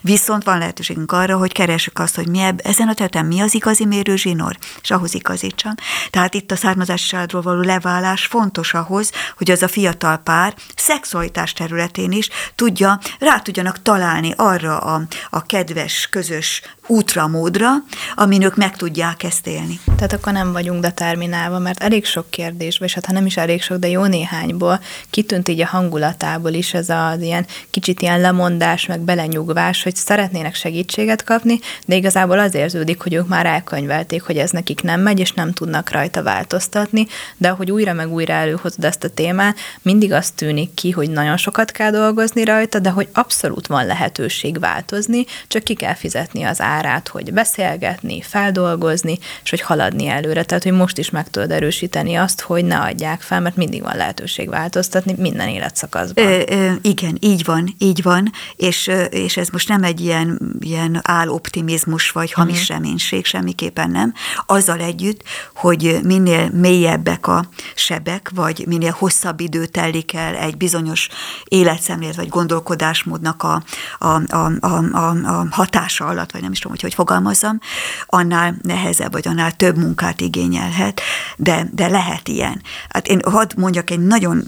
viszont 0.00 0.44
van 0.44 0.58
lehetőségünk 0.58 1.12
arra, 1.12 1.36
hogy 1.36 1.52
keressük 1.52 1.98
azt, 1.98 2.14
hogy 2.14 2.28
mi 2.28 2.38
ebb, 2.38 2.60
ezen 2.64 2.88
a 2.88 2.94
területen 2.94 3.26
mi 3.26 3.40
az 3.40 3.54
igazi 3.54 3.84
mérőzsinór, 3.84 4.56
és 4.82 4.90
ahhoz 4.90 5.14
igazítsam. 5.14 5.74
Tehát 6.10 6.34
itt 6.34 6.50
a 6.50 6.56
származási 6.56 7.08
családról 7.08 7.42
való 7.42 7.60
leválás 7.60 8.26
fontos 8.26 8.74
ahhoz, 8.74 9.10
hogy 9.36 9.50
az 9.50 9.62
a 9.62 9.68
fiatal 9.68 10.16
pár 10.16 10.54
szexualitás 10.76 11.52
területén 11.52 12.12
is 12.12 12.28
tudja, 12.54 12.98
rá 13.18 13.38
tudjanak 13.38 13.82
találni 13.82 14.32
arra 14.36 14.78
a, 14.78 15.02
a 15.30 15.42
kedves, 15.46 16.08
közös 16.10 16.62
útra, 16.86 17.26
módra, 17.26 17.70
amin 18.14 18.42
ők 18.42 18.56
meg 18.56 18.76
tudják 18.76 19.22
ezt 19.22 19.46
élni. 19.46 19.80
Tehát 19.96 20.12
akkor 20.12 20.32
nem 20.32 20.52
vagyunk 20.52 20.80
determinálva, 20.80 21.58
mert 21.58 21.82
elég 21.82 22.04
sok 22.04 22.19
kérdésből, 22.30 22.88
és 22.88 22.94
hát 22.94 23.06
ha 23.06 23.12
nem 23.12 23.26
is 23.26 23.36
elég 23.36 23.62
sok, 23.62 23.78
de 23.78 23.88
jó 23.88 24.04
néhányból 24.04 24.80
kitűnt 25.10 25.48
így 25.48 25.60
a 25.60 25.66
hangulatából 25.66 26.52
is 26.52 26.74
ez 26.74 26.88
az 26.88 27.20
ilyen 27.20 27.46
kicsit 27.70 28.02
ilyen 28.02 28.20
lemondás, 28.20 28.86
meg 28.86 29.00
belenyugvás, 29.00 29.82
hogy 29.82 29.96
szeretnének 29.96 30.54
segítséget 30.54 31.24
kapni, 31.24 31.58
de 31.86 31.94
igazából 31.94 32.38
az 32.38 32.54
érződik, 32.54 33.02
hogy 33.02 33.14
ők 33.14 33.28
már 33.28 33.46
elkönyvelték, 33.46 34.22
hogy 34.22 34.36
ez 34.36 34.50
nekik 34.50 34.82
nem 34.82 35.00
megy, 35.00 35.20
és 35.20 35.32
nem 35.32 35.52
tudnak 35.52 35.90
rajta 35.90 36.22
változtatni, 36.22 37.06
de 37.36 37.48
ahogy 37.48 37.70
újra 37.70 37.92
meg 37.92 38.12
újra 38.12 38.32
előhozod 38.32 38.84
ezt 38.84 39.04
a 39.04 39.08
témát, 39.08 39.56
mindig 39.82 40.12
azt 40.12 40.34
tűnik 40.34 40.74
ki, 40.74 40.90
hogy 40.90 41.10
nagyon 41.10 41.36
sokat 41.36 41.70
kell 41.70 41.90
dolgozni 41.90 42.44
rajta, 42.44 42.78
de 42.78 42.90
hogy 42.90 43.08
abszolút 43.12 43.66
van 43.66 43.86
lehetőség 43.86 44.58
változni, 44.58 45.24
csak 45.48 45.62
ki 45.62 45.74
kell 45.74 45.94
fizetni 45.94 46.42
az 46.42 46.60
ár 46.60 46.80
árát, 46.80 47.08
hogy 47.08 47.32
beszélgetni, 47.32 48.22
feldolgozni, 48.22 49.18
és 49.42 49.50
hogy 49.50 49.60
haladni 49.60 50.06
előre. 50.06 50.44
Tehát, 50.44 50.62
hogy 50.62 50.72
most 50.72 50.98
is 50.98 51.10
meg 51.10 51.30
tudod 51.30 51.50
erősíteni 51.50 52.09
azt, 52.16 52.40
hogy 52.40 52.64
ne 52.64 52.78
adják 52.78 53.20
fel, 53.20 53.40
mert 53.40 53.56
mindig 53.56 53.82
van 53.82 53.96
lehetőség 53.96 54.48
változtatni 54.48 55.14
minden 55.18 55.48
életszakaszban. 55.48 56.24
Ö, 56.24 56.42
ö, 56.48 56.72
igen, 56.82 57.16
így 57.20 57.44
van, 57.44 57.74
így 57.78 58.02
van, 58.02 58.32
és, 58.56 58.90
és 59.10 59.36
ez 59.36 59.48
most 59.48 59.68
nem 59.68 59.82
egy 59.82 60.00
ilyen, 60.00 60.56
ilyen 60.60 61.00
áloptimizmus 61.02 62.10
vagy 62.10 62.32
hamis 62.32 62.60
uh-huh. 62.62 62.76
reménység, 62.76 63.24
semmiképpen 63.24 63.90
nem. 63.90 64.14
Azzal 64.46 64.80
együtt, 64.80 65.22
hogy 65.54 65.98
minél 66.02 66.50
mélyebbek 66.50 67.26
a 67.26 67.44
sebek, 67.74 68.30
vagy 68.34 68.64
minél 68.66 68.94
hosszabb 68.98 69.40
idő 69.40 69.66
telik 69.66 70.14
el 70.14 70.34
egy 70.34 70.56
bizonyos 70.56 71.08
életszemlélet 71.44 72.16
vagy 72.16 72.28
gondolkodásmódnak 72.28 73.42
a, 73.42 73.62
a, 73.98 74.06
a, 74.06 74.52
a, 74.60 74.96
a, 74.96 75.08
a 75.08 75.46
hatása 75.50 76.06
alatt, 76.06 76.32
vagy 76.32 76.42
nem 76.42 76.52
is 76.52 76.58
tudom, 76.58 76.72
hogy 76.72 76.82
hogy 76.82 76.94
fogalmazzam, 76.94 77.60
annál 78.06 78.56
nehezebb, 78.62 79.12
vagy 79.12 79.28
annál 79.28 79.52
több 79.52 79.76
munkát 79.76 80.20
igényelhet, 80.20 81.00
de, 81.42 81.68
de 81.72 81.88
lehet 81.88 82.28
ilyen. 82.28 82.62
Hát 82.88 83.08
én 83.08 83.20
hadd 83.24 83.52
mondjak 83.56 83.90
egy 83.90 84.00
nagyon, 84.00 84.44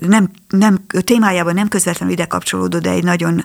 nem, 0.00 0.30
nem 0.48 0.86
témájában 1.04 1.54
nem 1.54 1.68
közvetlenül 1.68 2.14
ide 2.14 2.24
kapcsolódó, 2.24 2.78
de 2.78 2.90
egy 2.90 3.04
nagyon 3.04 3.44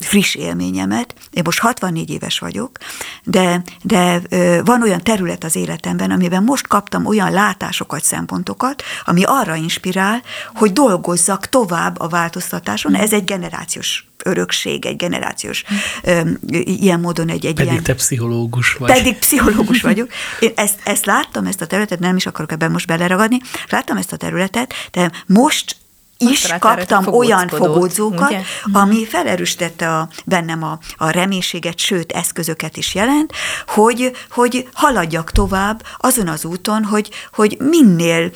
friss 0.00 0.34
élményemet. 0.34 1.14
Én 1.30 1.42
most 1.44 1.58
64 1.58 2.10
éves 2.10 2.38
vagyok, 2.38 2.78
de, 3.24 3.62
de 3.82 4.20
van 4.64 4.82
olyan 4.82 5.02
terület 5.02 5.44
az 5.44 5.56
életemben, 5.56 6.10
amiben 6.10 6.42
most 6.42 6.66
kaptam 6.66 7.06
olyan 7.06 7.32
látásokat, 7.32 8.04
szempontokat, 8.04 8.82
ami 9.04 9.22
arra 9.24 9.54
inspirál, 9.54 10.22
hogy 10.54 10.72
dolgozzak 10.72 11.48
tovább 11.48 12.00
a 12.00 12.08
változtatáson. 12.08 12.94
Ez 12.94 13.12
egy 13.12 13.24
generációs 13.24 14.07
örökség, 14.28 14.86
egy 14.86 14.96
generációs 14.96 15.64
ilyen 16.64 17.00
módon 17.00 17.28
egy, 17.28 17.46
egy 17.46 17.54
Pedig 17.54 17.70
ilyen... 17.70 17.82
te 17.82 17.94
pszichológus 17.94 18.72
vagy. 18.72 18.92
Pedig 18.92 19.18
pszichológus 19.18 19.80
vagyok. 19.90 20.08
Én 20.40 20.52
ezt, 20.54 20.80
ezt 20.84 21.06
láttam, 21.06 21.46
ezt 21.46 21.60
a 21.60 21.66
területet, 21.66 21.98
nem 21.98 22.16
is 22.16 22.26
akarok 22.26 22.52
ebben 22.52 22.70
most 22.70 22.86
beleragadni, 22.86 23.40
láttam 23.68 23.96
ezt 23.96 24.12
a 24.12 24.16
területet, 24.16 24.74
de 24.90 25.10
most 25.26 25.76
is 26.18 26.54
kaptam 26.58 27.06
olyan 27.06 27.48
fogódzókat, 27.48 28.30
ugye? 28.30 28.40
ami 28.72 29.06
felerősítette 29.06 29.94
a, 29.96 30.08
bennem 30.24 30.62
a, 30.62 30.78
a 30.96 31.10
reménységet, 31.10 31.78
sőt, 31.78 32.12
eszközöket 32.12 32.76
is 32.76 32.94
jelent, 32.94 33.32
hogy, 33.66 34.12
hogy 34.30 34.68
haladjak 34.72 35.32
tovább 35.32 35.82
azon 35.96 36.28
az 36.28 36.44
úton, 36.44 36.84
hogy, 36.84 37.10
hogy 37.32 37.56
minél, 37.60 38.30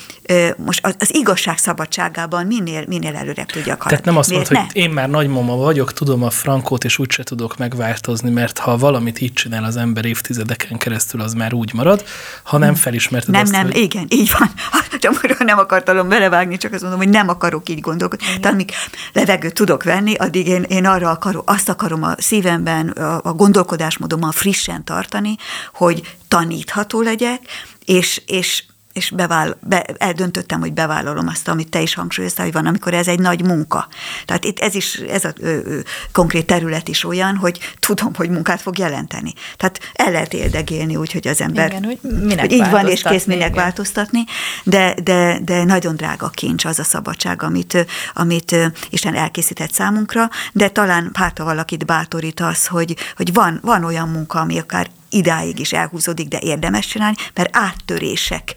most 0.56 0.84
az, 0.86 0.94
az 0.98 1.14
igazság 1.14 1.58
szabadságában 1.58 2.46
minél, 2.46 2.84
minél 2.88 3.16
előre 3.16 3.44
tudjak 3.44 3.82
haladni. 3.82 3.88
Tehát 3.88 4.04
nem 4.04 4.16
azt 4.16 4.30
mondod, 4.30 4.48
hogy 4.48 4.76
én 4.76 4.90
már 4.90 5.10
nagymama 5.10 5.56
vagyok, 5.56 5.92
tudom 5.92 6.22
a 6.22 6.30
frankót, 6.30 6.84
és 6.84 6.98
úgyse 6.98 7.22
tudok 7.22 7.56
megváltozni, 7.56 8.30
mert 8.30 8.58
ha 8.58 8.76
valamit 8.76 9.20
így 9.20 9.32
csinál 9.32 9.64
az 9.64 9.76
ember 9.76 10.04
évtizedeken 10.04 10.78
keresztül, 10.78 11.20
az 11.20 11.34
már 11.34 11.54
úgy 11.54 11.74
marad, 11.74 12.04
ha 12.42 12.58
nem 12.58 12.74
felismerted 12.74 13.30
Nem, 13.30 13.42
azt, 13.42 13.52
nem, 13.52 13.64
hogy... 13.64 13.76
igen, 13.76 14.06
így 14.08 14.32
van. 14.38 14.50
Csak 15.00 15.38
nem 15.38 15.58
akartalom 15.58 16.08
belevágni, 16.08 16.56
csak 16.56 16.72
azt 16.72 16.82
mondom, 16.82 17.00
hogy 17.00 17.08
nem 17.08 17.28
akarok 17.28 17.68
így 17.72 17.80
gondolkodni. 17.80 18.26
Mm. 18.26 18.40
Tehát 18.40 18.52
amíg 18.52 18.70
levegőt 19.12 19.54
tudok 19.54 19.82
venni, 19.82 20.14
addig 20.14 20.46
én, 20.46 20.62
én 20.62 20.86
arra 20.86 21.10
akarom, 21.10 21.42
azt 21.44 21.68
akarom 21.68 22.02
a 22.02 22.14
szívemben, 22.18 22.88
a, 22.88 23.20
a 23.24 23.32
gondolkodásmódommal 23.32 24.32
frissen 24.32 24.84
tartani, 24.84 25.36
hogy 25.74 26.16
tanítható 26.28 27.00
legyek, 27.00 27.40
és, 27.84 28.22
és 28.26 28.64
és 28.92 29.10
beváll, 29.10 29.56
be, 29.60 29.84
eldöntöttem, 29.98 30.60
hogy 30.60 30.72
bevállalom 30.72 31.28
azt, 31.28 31.48
amit 31.48 31.68
te 31.68 31.80
is 31.80 31.94
hangsúlyoztál, 31.94 32.44
hogy 32.44 32.54
van, 32.54 32.66
amikor 32.66 32.94
ez 32.94 33.08
egy 33.08 33.18
nagy 33.18 33.44
munka. 33.44 33.88
Tehát 34.24 34.44
itt 34.44 34.58
ez 34.58 34.74
is, 34.74 34.94
ez 34.94 35.24
a 35.24 35.32
ö, 35.40 35.58
ö, 35.64 35.78
konkrét 36.12 36.46
terület 36.46 36.88
is 36.88 37.04
olyan, 37.04 37.36
hogy 37.36 37.74
tudom, 37.80 38.14
hogy 38.14 38.30
munkát 38.30 38.60
fog 38.60 38.78
jelenteni. 38.78 39.32
Tehát 39.56 39.80
el 39.92 40.12
lehet 40.12 40.34
érdegélni 40.34 40.96
úgy, 40.96 41.12
hogy 41.12 41.28
az 41.28 41.40
ember 41.40 41.70
igen, 41.70 41.84
hogy, 41.84 41.98
minek 42.02 42.40
hogy 42.40 42.52
így 42.52 42.70
van, 42.70 42.88
és 42.88 43.02
kész 43.02 43.24
minek 43.24 43.50
igen. 43.50 43.62
változtatni, 43.62 44.24
de, 44.64 44.94
de, 45.02 45.38
de 45.44 45.64
nagyon 45.64 45.96
drága 45.96 46.28
kincs 46.28 46.64
az 46.64 46.78
a 46.78 46.84
szabadság, 46.84 47.42
amit, 47.42 47.86
amit 48.14 48.56
Isten 48.90 49.14
elkészített 49.14 49.72
számunkra, 49.72 50.30
de 50.52 50.68
talán 50.68 51.10
hát, 51.14 51.38
ha 51.38 51.44
valakit 51.44 51.86
bátorít 51.86 52.40
az, 52.40 52.66
hogy, 52.66 52.96
hogy 53.16 53.32
van, 53.32 53.58
van 53.62 53.84
olyan 53.84 54.08
munka, 54.08 54.40
ami 54.40 54.58
akár 54.58 54.90
idáig 55.12 55.58
is 55.58 55.72
elhúzódik, 55.72 56.28
de 56.28 56.38
érdemes 56.42 56.86
csinálni, 56.86 57.16
mert 57.34 57.56
áttörések 57.56 58.54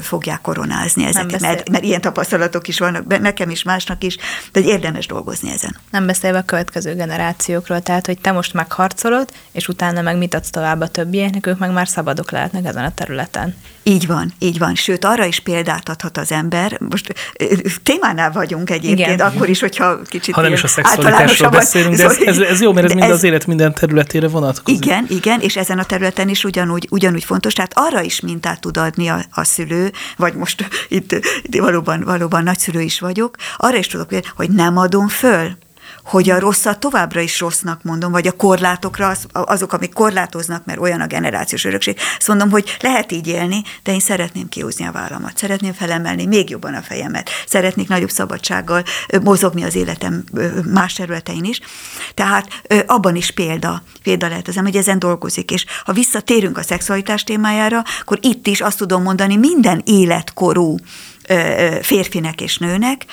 fogják 0.00 0.40
koronázni 0.40 1.04
ezeket, 1.04 1.40
mert, 1.40 1.68
mert 1.68 1.84
ilyen 1.84 2.00
tapasztalatok 2.00 2.68
is 2.68 2.78
vannak, 2.78 3.20
nekem 3.20 3.50
is, 3.50 3.62
másnak 3.62 4.04
is, 4.04 4.16
de 4.52 4.60
érdemes 4.60 5.06
dolgozni 5.06 5.50
ezen. 5.50 5.76
Nem 5.90 6.06
beszélve 6.06 6.38
a 6.38 6.42
következő 6.42 6.94
generációkról, 6.94 7.80
tehát, 7.80 8.06
hogy 8.06 8.18
te 8.18 8.32
most 8.32 8.54
megharcolod, 8.54 9.28
és 9.52 9.68
utána 9.68 10.02
meg 10.02 10.18
mit 10.18 10.34
adsz 10.34 10.50
tovább 10.50 10.80
a 10.80 10.88
többieknek, 10.88 11.46
ők 11.46 11.58
meg 11.58 11.72
már 11.72 11.88
szabadok 11.88 12.30
lehetnek 12.30 12.64
ezen 12.64 12.84
a 12.84 12.94
területen. 12.94 13.54
Így 13.88 14.06
van, 14.06 14.32
így 14.38 14.58
van. 14.58 14.74
Sőt, 14.74 15.04
arra 15.04 15.24
is 15.24 15.40
példát 15.40 15.88
adhat 15.88 16.16
az 16.16 16.32
ember. 16.32 16.80
Most 16.90 17.14
témánál 17.82 18.32
vagyunk 18.32 18.70
egyébként, 18.70 19.14
Igen. 19.14 19.26
akkor 19.26 19.48
is, 19.48 19.60
hogyha 19.60 19.98
kicsit 20.02 20.34
Ha 20.34 20.40
nem 20.40 20.52
is 20.52 20.62
a 20.62 20.68
szexualitásról 20.68 21.50
beszélünk, 21.50 21.96
de 21.96 22.04
ez, 22.04 22.18
ez, 22.24 22.38
ez 22.38 22.60
jó, 22.60 22.72
mert 22.72 22.86
ez 22.86 22.92
mind 22.92 23.04
ez, 23.04 23.10
az 23.10 23.22
élet 23.22 23.46
minden 23.46 23.74
területére 23.74 24.28
vonatkozik. 24.28 24.84
Igen, 24.84 25.06
igen, 25.08 25.40
és 25.40 25.56
ezen 25.56 25.78
a 25.78 25.84
területen 25.84 26.28
is 26.28 26.44
ugyanúgy, 26.44 26.86
ugyanúgy 26.90 27.24
fontos. 27.24 27.52
Tehát 27.52 27.72
arra 27.74 28.02
is 28.02 28.20
mintát 28.20 28.60
tud 28.60 28.76
adni 28.76 29.08
a, 29.08 29.24
a 29.30 29.44
szülő, 29.44 29.92
vagy 30.16 30.34
most 30.34 30.68
itt, 30.88 31.12
itt 31.42 31.60
valóban, 31.60 32.00
valóban 32.04 32.42
nagyszülő 32.42 32.80
is 32.80 33.00
vagyok, 33.00 33.36
arra 33.56 33.76
is 33.76 33.86
tudok, 33.86 34.10
hogy 34.36 34.50
nem 34.50 34.76
adom 34.76 35.08
föl 35.08 35.56
hogy 36.06 36.30
a 36.30 36.38
rosszat 36.38 36.78
továbbra 36.78 37.20
is 37.20 37.40
rossznak 37.40 37.82
mondom, 37.82 38.12
vagy 38.12 38.26
a 38.26 38.32
korlátokra, 38.32 39.08
az, 39.08 39.26
azok, 39.32 39.72
amik 39.72 39.92
korlátoznak, 39.92 40.64
mert 40.64 40.78
olyan 40.78 41.00
a 41.00 41.06
generációs 41.06 41.64
örökség, 41.64 41.98
azt 42.18 42.28
mondom, 42.28 42.50
hogy 42.50 42.76
lehet 42.80 43.12
így 43.12 43.26
élni, 43.26 43.62
de 43.82 43.92
én 43.92 44.00
szeretném 44.00 44.48
kihúzni 44.48 44.86
a 44.86 44.92
vállamat, 44.92 45.38
szeretném 45.38 45.72
felemelni 45.72 46.26
még 46.26 46.50
jobban 46.50 46.74
a 46.74 46.82
fejemet, 46.82 47.30
szeretnék 47.46 47.88
nagyobb 47.88 48.10
szabadsággal 48.10 48.82
mozogni 49.22 49.62
az 49.62 49.74
életem 49.74 50.24
más 50.72 50.92
területein 50.92 51.44
is. 51.44 51.60
Tehát 52.14 52.48
abban 52.86 53.16
is 53.16 53.30
példa, 53.30 53.82
példa 54.02 54.28
lehet 54.28 54.48
az, 54.48 54.56
hogy 54.56 54.76
ezen 54.76 54.98
dolgozik, 54.98 55.50
és 55.50 55.64
ha 55.84 55.92
visszatérünk 55.92 56.58
a 56.58 56.62
szexualitás 56.62 57.24
témájára, 57.24 57.84
akkor 58.00 58.18
itt 58.22 58.46
is 58.46 58.60
azt 58.60 58.78
tudom 58.78 59.02
mondani 59.02 59.36
minden 59.36 59.82
életkorú 59.84 60.76
férfinek 61.82 62.40
és 62.40 62.58
nőnek, 62.58 63.04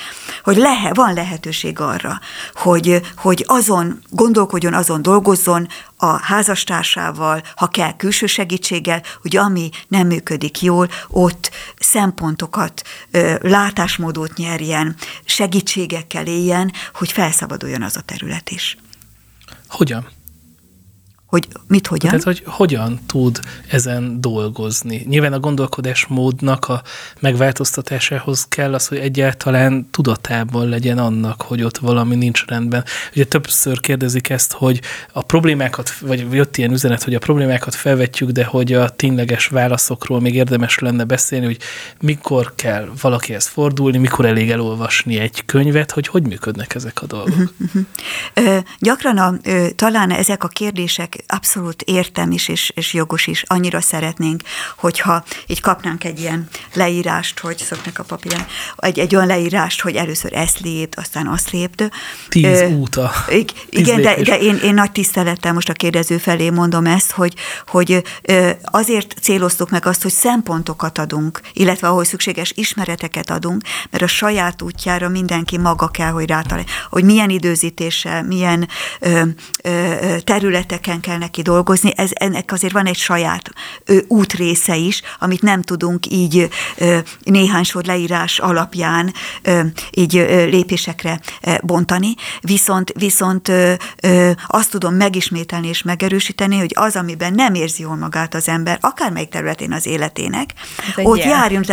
hogy 0.42 0.56
lehe, 0.56 0.94
van 0.94 1.14
lehetőség 1.14 1.80
arra, 1.80 2.20
hogy, 2.54 3.00
hogy 3.16 3.44
azon 3.46 4.02
gondolkodjon, 4.10 4.74
azon 4.74 5.02
dolgozzon 5.02 5.68
a 5.96 6.22
házastársával, 6.22 7.42
ha 7.56 7.66
kell 7.66 7.96
külső 7.96 8.26
segítséggel, 8.26 9.02
hogy 9.22 9.36
ami 9.36 9.70
nem 9.88 10.06
működik 10.06 10.62
jól, 10.62 10.88
ott 11.08 11.50
szempontokat, 11.78 12.82
látásmódot 13.40 14.36
nyerjen, 14.36 14.96
segítségekkel 15.24 16.26
éljen, 16.26 16.72
hogy 16.94 17.12
felszabaduljon 17.12 17.82
az 17.82 17.96
a 17.96 18.00
terület 18.00 18.50
is. 18.50 18.76
Hogyan? 19.68 20.06
Hogy 21.34 21.48
mit 21.66 21.86
hogyan? 21.86 22.10
Tehát, 22.10 22.24
hogy 22.24 22.42
hogyan 22.46 23.00
tud 23.06 23.40
ezen 23.68 24.20
dolgozni. 24.20 25.04
Nyilván 25.08 25.32
a 25.32 25.40
gondolkodásmódnak 25.40 26.68
a 26.68 26.82
megváltoztatásához 27.20 28.46
kell 28.48 28.74
az, 28.74 28.86
hogy 28.86 28.98
egyáltalán 28.98 29.88
tudatában 29.90 30.68
legyen 30.68 30.98
annak, 30.98 31.42
hogy 31.42 31.62
ott 31.62 31.78
valami 31.78 32.14
nincs 32.14 32.44
rendben. 32.46 32.84
Ugye 33.14 33.24
többször 33.24 33.80
kérdezik 33.80 34.28
ezt, 34.28 34.52
hogy 34.52 34.80
a 35.12 35.22
problémákat, 35.22 35.98
vagy 35.98 36.26
jött 36.32 36.56
ilyen 36.56 36.72
üzenet, 36.72 37.02
hogy 37.02 37.14
a 37.14 37.18
problémákat 37.18 37.74
felvetjük, 37.74 38.30
de 38.30 38.44
hogy 38.44 38.72
a 38.72 38.88
tényleges 38.88 39.46
válaszokról 39.46 40.20
még 40.20 40.34
érdemes 40.34 40.78
lenne 40.78 41.04
beszélni, 41.04 41.44
hogy 41.44 41.58
mikor 42.00 42.52
kell 42.54 42.88
valakihez 43.00 43.46
fordulni, 43.46 43.98
mikor 43.98 44.24
elég 44.24 44.50
elolvasni 44.50 45.18
egy 45.18 45.44
könyvet, 45.44 45.90
hogy 45.90 46.06
hogy 46.06 46.26
működnek 46.26 46.74
ezek 46.74 47.02
a 47.02 47.06
dolgok. 47.06 47.28
Uh-huh, 47.28 47.84
uh-huh. 48.34 48.64
Gyakran 48.78 49.18
a, 49.18 49.34
talán 49.76 50.10
ezek 50.10 50.44
a 50.44 50.48
kérdések 50.48 51.23
abszolút 51.26 51.82
értem 51.82 52.30
is, 52.30 52.48
és, 52.48 52.72
és 52.74 52.92
jogos 52.92 53.26
is. 53.26 53.42
Annyira 53.46 53.80
szeretnénk, 53.80 54.42
hogyha 54.76 55.24
így 55.46 55.60
kapnánk 55.60 56.04
egy 56.04 56.20
ilyen 56.20 56.48
leírást, 56.74 57.38
hogy 57.38 57.58
szoknak 57.58 57.98
a 57.98 58.02
papíron, 58.02 58.46
egy, 58.76 58.98
egy 58.98 59.14
olyan 59.14 59.26
leírást, 59.26 59.80
hogy 59.80 59.94
először 59.94 60.32
ezt 60.32 60.60
lépd, 60.60 60.94
aztán 60.96 61.26
azt 61.26 61.50
lépd. 61.50 61.90
Tíz 62.28 62.60
Ö, 62.60 62.70
úta. 62.70 63.12
Igen, 63.68 64.02
de, 64.02 64.22
de 64.22 64.38
én, 64.38 64.56
én 64.56 64.74
nagy 64.74 64.92
tisztelettel 64.92 65.52
most 65.52 65.68
a 65.68 65.72
kérdező 65.72 66.18
felé 66.18 66.50
mondom 66.50 66.86
ezt, 66.86 67.10
hogy, 67.10 67.34
hogy 67.66 68.02
azért 68.62 69.14
céloztuk 69.22 69.70
meg 69.70 69.86
azt, 69.86 70.02
hogy 70.02 70.12
szempontokat 70.12 70.98
adunk, 70.98 71.40
illetve 71.52 71.88
ahol 71.88 72.04
szükséges 72.04 72.52
ismereteket 72.56 73.30
adunk, 73.30 73.62
mert 73.90 74.02
a 74.02 74.06
saját 74.06 74.62
útjára 74.62 75.08
mindenki 75.08 75.58
maga 75.58 75.88
kell, 75.88 76.10
hogy 76.10 76.28
rátalálja, 76.28 76.70
hogy 76.90 77.04
milyen 77.04 77.30
időzítéssel, 77.30 78.22
milyen 78.22 78.68
ö, 79.00 79.22
ö, 79.62 80.16
területeken 80.24 81.00
kell 81.04 81.18
neki 81.18 81.42
dolgozni, 81.42 81.92
ez, 81.96 82.10
ennek 82.12 82.52
azért 82.52 82.72
van 82.72 82.86
egy 82.86 82.96
saját 82.96 83.50
ö, 83.84 83.98
útrésze 84.08 84.76
is, 84.76 85.02
amit 85.18 85.42
nem 85.42 85.62
tudunk 85.62 86.10
így 86.10 86.48
ö, 86.76 86.98
néhány 87.22 87.62
sor 87.62 87.84
leírás 87.84 88.38
alapján 88.38 89.12
ö, 89.42 89.60
így 89.90 90.16
ö, 90.16 90.44
lépésekre 90.44 91.20
ö, 91.42 91.54
bontani, 91.62 92.14
viszont, 92.40 92.92
viszont 92.96 93.48
ö, 93.48 93.72
ö, 94.02 94.30
azt 94.46 94.70
tudom 94.70 94.94
megismételni 94.94 95.68
és 95.68 95.82
megerősíteni, 95.82 96.58
hogy 96.58 96.72
az, 96.74 96.96
amiben 96.96 97.34
nem 97.34 97.54
érzi 97.54 97.82
jól 97.82 97.96
magát 97.96 98.34
az 98.34 98.48
ember, 98.48 98.78
akármelyik 98.80 99.28
területén 99.28 99.72
az 99.72 99.86
életének, 99.86 100.52
ott 100.96 101.18
jel. 101.18 101.28
járjon, 101.28 101.64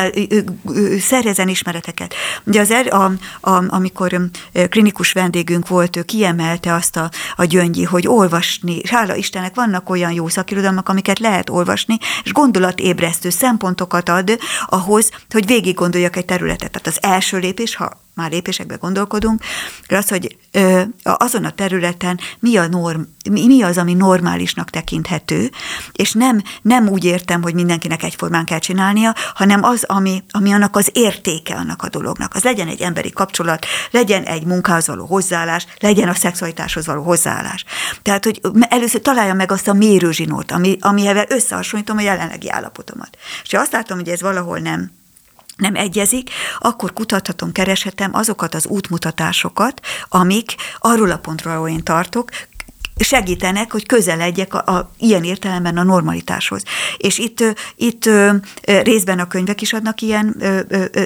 szerezen 1.00 1.48
ismereteket. 1.48 2.14
Ugye 2.44 2.60
az 2.60 2.72
er, 2.72 2.94
a, 2.94 3.12
a, 3.42 3.64
amikor 3.68 4.30
klinikus 4.70 5.12
vendégünk 5.12 5.68
volt, 5.68 5.96
ő 5.96 6.02
kiemelte 6.02 6.74
azt 6.74 6.98
a, 6.98 7.10
a 7.36 7.46
gyöngyi, 7.46 7.84
hogy 7.84 8.08
olvasni, 8.08 8.82
hála 8.88 9.16
Istennek 9.22 9.56
vannak 9.56 9.90
olyan 9.90 10.12
jó 10.12 10.28
szakirodalmak, 10.28 10.90
amiket 10.90 11.20
lehet 11.20 11.50
olvasni, 11.50 11.98
és 12.24 12.32
gondolatébresztő 12.32 13.30
szempontokat 13.30 14.10
ad 14.10 14.38
ahhoz, 14.66 15.10
hogy 15.30 15.46
végig 15.46 15.76
gondoljak 15.76 16.16
egy 16.16 16.26
területet. 16.26 16.72
Tehát 16.72 16.88
az 16.88 17.04
első 17.04 17.38
lépés, 17.38 17.76
ha 17.76 17.92
már 18.14 18.32
lépésekbe 18.32 18.76
gondolkodunk, 18.76 19.42
az, 19.88 20.10
hogy 20.10 20.38
azon 21.04 21.46
a 21.46 21.52
területen 21.52 22.20
mi, 22.40 22.58
a 22.58 22.68
norm, 22.68 23.02
mi, 23.32 23.62
az, 23.62 23.78
ami 23.78 23.94
normálisnak 23.94 24.70
tekinthető, 24.70 25.52
és 25.92 26.12
nem, 26.12 26.42
nem 26.62 26.88
úgy 26.88 27.04
értem, 27.04 27.42
hogy 27.42 27.54
mindenkinek 27.54 28.04
egyformán 28.04 28.46
kell 28.46 28.60
csinálnia, 28.60 29.16
hanem 29.34 29.64
az, 29.64 29.84
ami, 29.88 30.24
ami 30.32 30.54
annak 30.54 30.76
az 30.76 30.90
értéke 30.94 31.56
annak 31.56 31.84
a 31.84 31.90
dolognak. 31.90 32.36
Az 32.36 32.44
legyen 32.44 32.68
egy 32.68 32.82
emberi 32.82 33.12
kapcsolat, 33.12 33.66
legyen 33.92 34.24
egy 34.24 34.46
munkához 34.46 34.88
való 34.88 35.06
hozzáállás, 35.06 35.66
legyen 35.80 36.10
a 36.10 36.14
szexualitáshoz 36.14 36.86
való 36.86 37.04
hozzáállás. 37.04 37.66
Tehát, 38.02 38.24
hogy 38.24 38.42
először 38.70 39.02
találja 39.02 39.34
meg 39.34 39.52
azt 39.52 39.68
a 39.68 39.74
mérőzsinót, 39.74 40.52
ami, 40.52 40.78
amivel 40.80 41.26
összehasonlítom 41.30 41.98
a 41.98 42.02
jelenlegi 42.02 42.50
állapotomat. 42.50 43.18
És 43.44 43.54
azt 43.54 43.72
látom, 43.72 43.98
hogy 43.98 44.10
ez 44.10 44.22
valahol 44.22 44.60
nem 44.60 44.92
nem 45.62 45.76
egyezik, 45.76 46.30
akkor 46.60 46.94
kutathatom, 46.94 47.52
kereshetem 47.52 48.14
azokat 48.14 48.54
az 48.54 48.66
útmutatásokat, 48.66 49.82
amik 50.10 50.56
arról 50.80 51.12
a 51.12 51.18
pontról, 51.18 51.54
ahol 51.54 51.70
én 51.70 51.84
tartok, 51.84 52.30
segítenek, 53.04 53.72
hogy 53.72 53.86
közeledjek 53.86 54.54
a, 54.54 54.58
a, 54.58 54.92
ilyen 54.98 55.24
értelemben 55.24 55.78
a 55.78 55.84
normalitáshoz. 55.84 56.64
És 56.98 57.18
itt, 57.18 57.44
itt 57.76 58.10
részben 58.64 59.20
a 59.20 59.28
könyvek 59.28 59.62
is 59.62 59.74
adnak 59.74 60.02
ilyen 60.02 60.44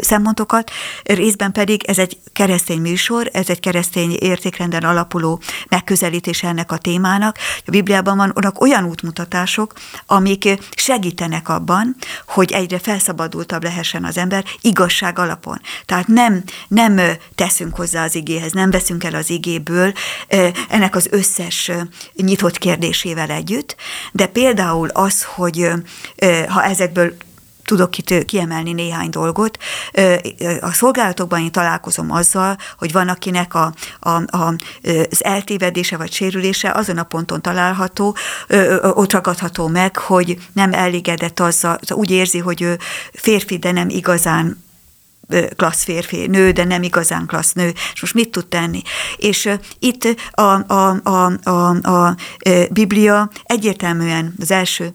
szempontokat, 0.02 0.72
részben 1.04 1.52
pedig 1.52 1.84
ez 1.84 1.98
egy 1.98 2.18
keresztény 2.34 2.82
műsor, 2.82 3.30
ez 3.34 3.50
egy 3.50 3.60
keresztény 3.60 4.18
értékrenden 4.20 4.84
alapuló 4.84 5.42
megközelítés 5.70 6.44
ennek 6.44 6.72
a 6.72 6.78
témának. 6.78 7.38
A 7.66 7.72
Bibliában 7.72 8.18
vannak 8.18 8.62
olyan 8.62 8.86
útmutatások, 8.86 9.74
amik 10.06 10.60
segítenek 10.76 11.50
abban, 11.50 11.96
hogy 12.28 12.52
egyre 12.52 12.80
felszabadultabb 12.80 13.64
lehessen 13.64 14.04
az 14.04 14.18
ember 14.18 14.44
igazság 14.62 15.20
alapon. 15.20 15.62
Tehát 15.86 16.08
nem, 16.08 16.44
nem 16.68 17.00
teszünk 17.36 17.76
hozzá 17.76 18.04
az 18.04 18.16
igéhez, 18.16 18.52
nem 18.52 18.72
veszünk 18.72 19.04
el 19.04 19.16
az 19.16 19.30
igéből 19.30 19.94
ennek 20.70 20.96
az 20.96 21.08
összes 21.12 21.72
nyitott 22.16 22.58
kérdésével 22.58 23.30
együtt, 23.30 23.76
de 24.12 24.28
például 24.28 24.90
az, 24.90 25.24
hogy 25.24 25.72
ha 26.48 26.64
ezekből 26.64 27.16
tudok 27.66 27.98
itt 27.98 28.26
kiemelni 28.26 28.74
néhány 28.74 29.10
dolgot. 29.10 29.58
A 30.62 30.72
szolgálatokban 30.72 31.40
én 31.40 31.52
találkozom 31.52 32.12
azzal, 32.12 32.58
hogy 32.78 32.92
van, 32.92 33.08
akinek 33.08 33.54
a, 33.54 33.74
a, 34.00 34.10
a, 34.10 34.56
az 35.10 35.24
eltévedése 35.24 35.98
vagy 35.98 36.12
sérülése 36.12 36.72
azon 36.72 36.98
a 36.98 37.04
ponton 37.04 37.42
található, 37.42 38.16
ott 38.82 39.12
ragadható 39.12 39.68
meg, 39.68 39.98
hogy 39.98 40.38
nem 40.54 40.74
elégedett 40.74 41.40
azzal, 41.40 41.80
úgy 41.90 42.12
érzi, 42.12 42.40
hogy 42.40 42.62
ő 42.62 42.80
férfi, 43.14 43.58
de 43.58 43.72
nem 43.72 43.90
igazán 43.90 44.64
klassz 45.56 45.84
férfi, 45.84 46.28
nő, 46.28 46.52
de 46.52 46.64
nem 46.64 46.84
igazán 46.84 47.26
klassz 47.26 47.54
nő, 47.54 47.74
és 47.94 48.02
most 48.02 48.14
mit 48.14 48.30
tud 48.30 48.48
tenni? 48.48 48.82
És 49.18 49.50
itt 49.80 50.16
a, 50.32 50.74
a, 50.74 51.00
a, 51.04 51.50
a, 51.50 51.90
a 51.90 52.16
Biblia 52.72 53.30
egyértelműen 53.44 54.34
az 54.40 54.52
első 54.52 54.92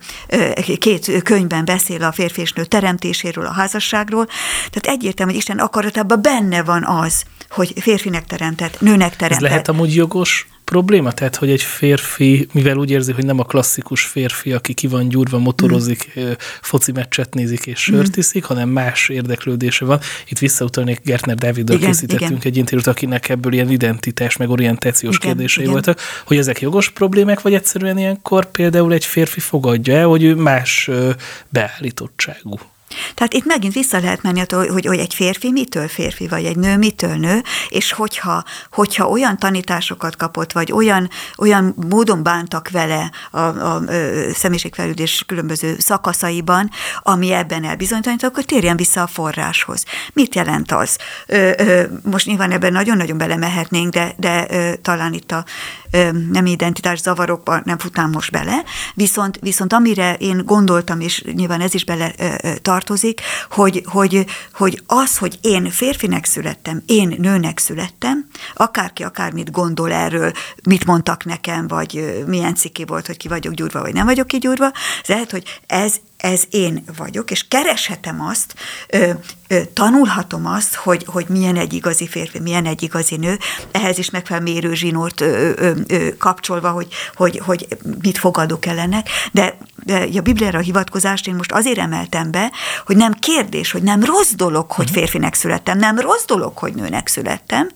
két 0.78 1.22
könyvben 1.22 1.64
beszél 1.64 2.02
a 2.02 2.12
férfi 2.12 2.40
és 2.40 2.52
nő 2.52 2.64
teremtéséről, 2.64 3.46
a 3.46 3.52
házasságról, 3.52 4.26
tehát 4.70 4.98
egyértelmű, 4.98 5.32
hogy 5.32 5.40
Isten 5.40 5.58
akaratában 5.58 6.22
benne 6.22 6.62
van 6.62 6.84
az, 6.84 7.24
hogy 7.50 7.72
férfinek 7.80 8.26
teremtett, 8.26 8.80
nőnek 8.80 9.16
teremtett. 9.16 9.30
Ez 9.30 9.50
lehet 9.50 9.68
amúgy 9.68 9.94
jogos 9.94 10.46
probléma? 10.70 11.12
Tehát, 11.12 11.36
hogy 11.36 11.50
egy 11.50 11.62
férfi, 11.62 12.48
mivel 12.52 12.76
úgy 12.76 12.90
érzi, 12.90 13.12
hogy 13.12 13.24
nem 13.24 13.38
a 13.38 13.44
klasszikus 13.44 14.02
férfi, 14.02 14.52
aki 14.52 14.74
ki 14.74 14.86
van 14.86 15.08
gyúrva, 15.08 15.38
motorozik, 15.38 16.12
mm. 16.20 16.30
foci 16.60 16.92
meccset 16.92 17.34
nézik 17.34 17.66
és 17.66 17.78
sört 17.80 18.16
mm. 18.16 18.20
iszik, 18.20 18.44
hanem 18.44 18.68
más 18.68 19.08
érdeklődése 19.08 19.84
van. 19.84 20.00
Itt 20.28 20.38
visszautalnék 20.38 21.00
Gertner 21.04 21.36
Dáviddal 21.36 21.78
készítettünk 21.78 22.30
igen. 22.30 22.40
egy 22.42 22.56
interjút, 22.56 22.86
akinek 22.86 23.28
ebből 23.28 23.52
ilyen 23.52 23.70
identitás, 23.70 24.36
meg 24.36 24.50
orientációs 24.50 25.16
igen, 25.16 25.26
kérdései 25.26 25.62
igen. 25.62 25.72
voltak, 25.72 26.00
hogy 26.26 26.36
ezek 26.36 26.60
jogos 26.60 26.90
problémák, 26.90 27.40
vagy 27.40 27.54
egyszerűen 27.54 27.98
ilyenkor 27.98 28.50
például 28.50 28.92
egy 28.92 29.04
férfi 29.04 29.40
fogadja 29.40 29.94
el, 29.94 30.06
hogy 30.06 30.22
ő 30.22 30.34
más 30.34 30.90
beállítottságú? 31.48 32.58
Tehát 33.14 33.34
itt 33.34 33.44
megint 33.44 33.74
vissza 33.74 33.98
lehet 33.98 34.22
menni 34.22 34.42
hogy, 34.50 34.86
hogy 34.86 34.98
egy 34.98 35.14
férfi 35.14 35.50
mitől 35.50 35.88
férfi, 35.88 36.28
vagy 36.28 36.44
egy 36.44 36.56
nő 36.56 36.76
mitől 36.76 37.14
nő, 37.14 37.42
és 37.68 37.92
hogyha, 37.92 38.44
hogyha 38.70 39.08
olyan 39.08 39.38
tanításokat 39.38 40.16
kapott, 40.16 40.52
vagy 40.52 40.72
olyan, 40.72 41.10
olyan 41.38 41.74
módon 41.88 42.22
bántak 42.22 42.70
vele 42.70 43.10
a, 43.30 43.38
a, 43.38 43.74
a 43.74 43.82
személyiségfelüldés 44.34 45.24
különböző 45.26 45.76
szakaszaiban, 45.78 46.70
ami 47.02 47.32
ebben 47.32 47.64
elbizonytalanít, 47.64 48.24
akkor 48.24 48.44
térjen 48.44 48.76
vissza 48.76 49.02
a 49.02 49.06
forráshoz. 49.06 49.84
Mit 50.12 50.34
jelent 50.34 50.72
az? 50.72 50.96
Ö, 51.26 51.50
ö, 51.58 51.82
most 52.02 52.26
nyilván 52.26 52.50
ebben 52.50 52.72
nagyon-nagyon 52.72 53.18
belemehetnénk, 53.18 53.92
de, 53.92 54.14
de 54.16 54.46
ö, 54.50 54.76
talán 54.76 55.12
itt 55.12 55.32
a 55.32 55.44
nem 56.30 56.46
identitás 56.46 57.00
zavarokba 57.00 57.60
nem 57.64 57.78
futnám 57.78 58.10
most 58.10 58.30
bele, 58.30 58.64
viszont, 58.94 59.38
viszont 59.40 59.72
amire 59.72 60.14
én 60.14 60.42
gondoltam, 60.44 61.00
és 61.00 61.24
nyilván 61.32 61.60
ez 61.60 61.74
is 61.74 61.84
bele 61.84 62.12
tartozik, 62.62 63.20
hogy, 63.50 63.82
hogy, 63.86 64.26
hogy 64.52 64.82
az, 64.86 65.18
hogy 65.18 65.38
én 65.40 65.70
férfinek 65.70 66.24
születtem, 66.24 66.82
én 66.86 67.14
nőnek 67.18 67.58
születtem, 67.58 68.26
akárki 68.54 69.02
akármit 69.02 69.50
gondol 69.50 69.92
erről, 69.92 70.32
mit 70.64 70.84
mondtak 70.84 71.24
nekem, 71.24 71.68
vagy 71.68 72.22
milyen 72.26 72.54
ciki 72.54 72.84
volt, 72.84 73.06
hogy 73.06 73.16
ki 73.16 73.28
vagyok 73.28 73.54
gyúrva, 73.54 73.80
vagy 73.80 73.94
nem 73.94 74.06
vagyok 74.06 74.26
kigyúrva, 74.26 74.72
lehet, 75.06 75.30
hogy 75.30 75.60
ez 75.66 75.94
ez 76.20 76.42
én 76.50 76.84
vagyok, 76.96 77.30
és 77.30 77.48
kereshetem 77.48 78.20
azt, 78.20 78.54
ö, 78.88 79.10
ö, 79.48 79.60
tanulhatom 79.74 80.46
azt, 80.46 80.74
hogy, 80.74 81.04
hogy 81.06 81.26
milyen 81.28 81.56
egy 81.56 81.72
igazi 81.72 82.08
férfi, 82.08 82.38
milyen 82.38 82.66
egy 82.66 82.82
igazi 82.82 83.16
nő, 83.16 83.38
ehhez 83.70 83.98
is 83.98 84.10
megfelelő 84.10 84.52
mérő 84.52 84.74
zsinórt 84.74 85.20
ö, 85.20 85.52
ö, 85.56 85.72
ö, 85.88 86.16
kapcsolva, 86.16 86.70
hogy, 86.70 86.88
hogy, 87.14 87.40
hogy 87.44 87.68
mit 88.02 88.18
fogadok 88.18 88.66
el 88.66 88.78
ennek, 88.78 89.08
de, 89.32 89.56
de 89.84 90.08
a 90.16 90.20
Bibliára 90.20 90.58
a 90.58 90.62
hivatkozást 90.62 91.26
én 91.26 91.34
most 91.34 91.52
azért 91.52 91.78
emeltem 91.78 92.30
be, 92.30 92.52
hogy 92.86 92.96
nem 92.96 93.12
kérdés, 93.12 93.70
hogy 93.70 93.82
nem 93.82 94.04
rossz 94.04 94.32
dolog, 94.32 94.72
hogy 94.72 94.86
mhm. 94.86 94.94
férfinek 94.94 95.34
születtem, 95.34 95.78
nem 95.78 95.98
rossz 95.98 96.24
dolog, 96.24 96.58
hogy 96.58 96.74
nőnek 96.74 97.08
születtem, 97.08 97.68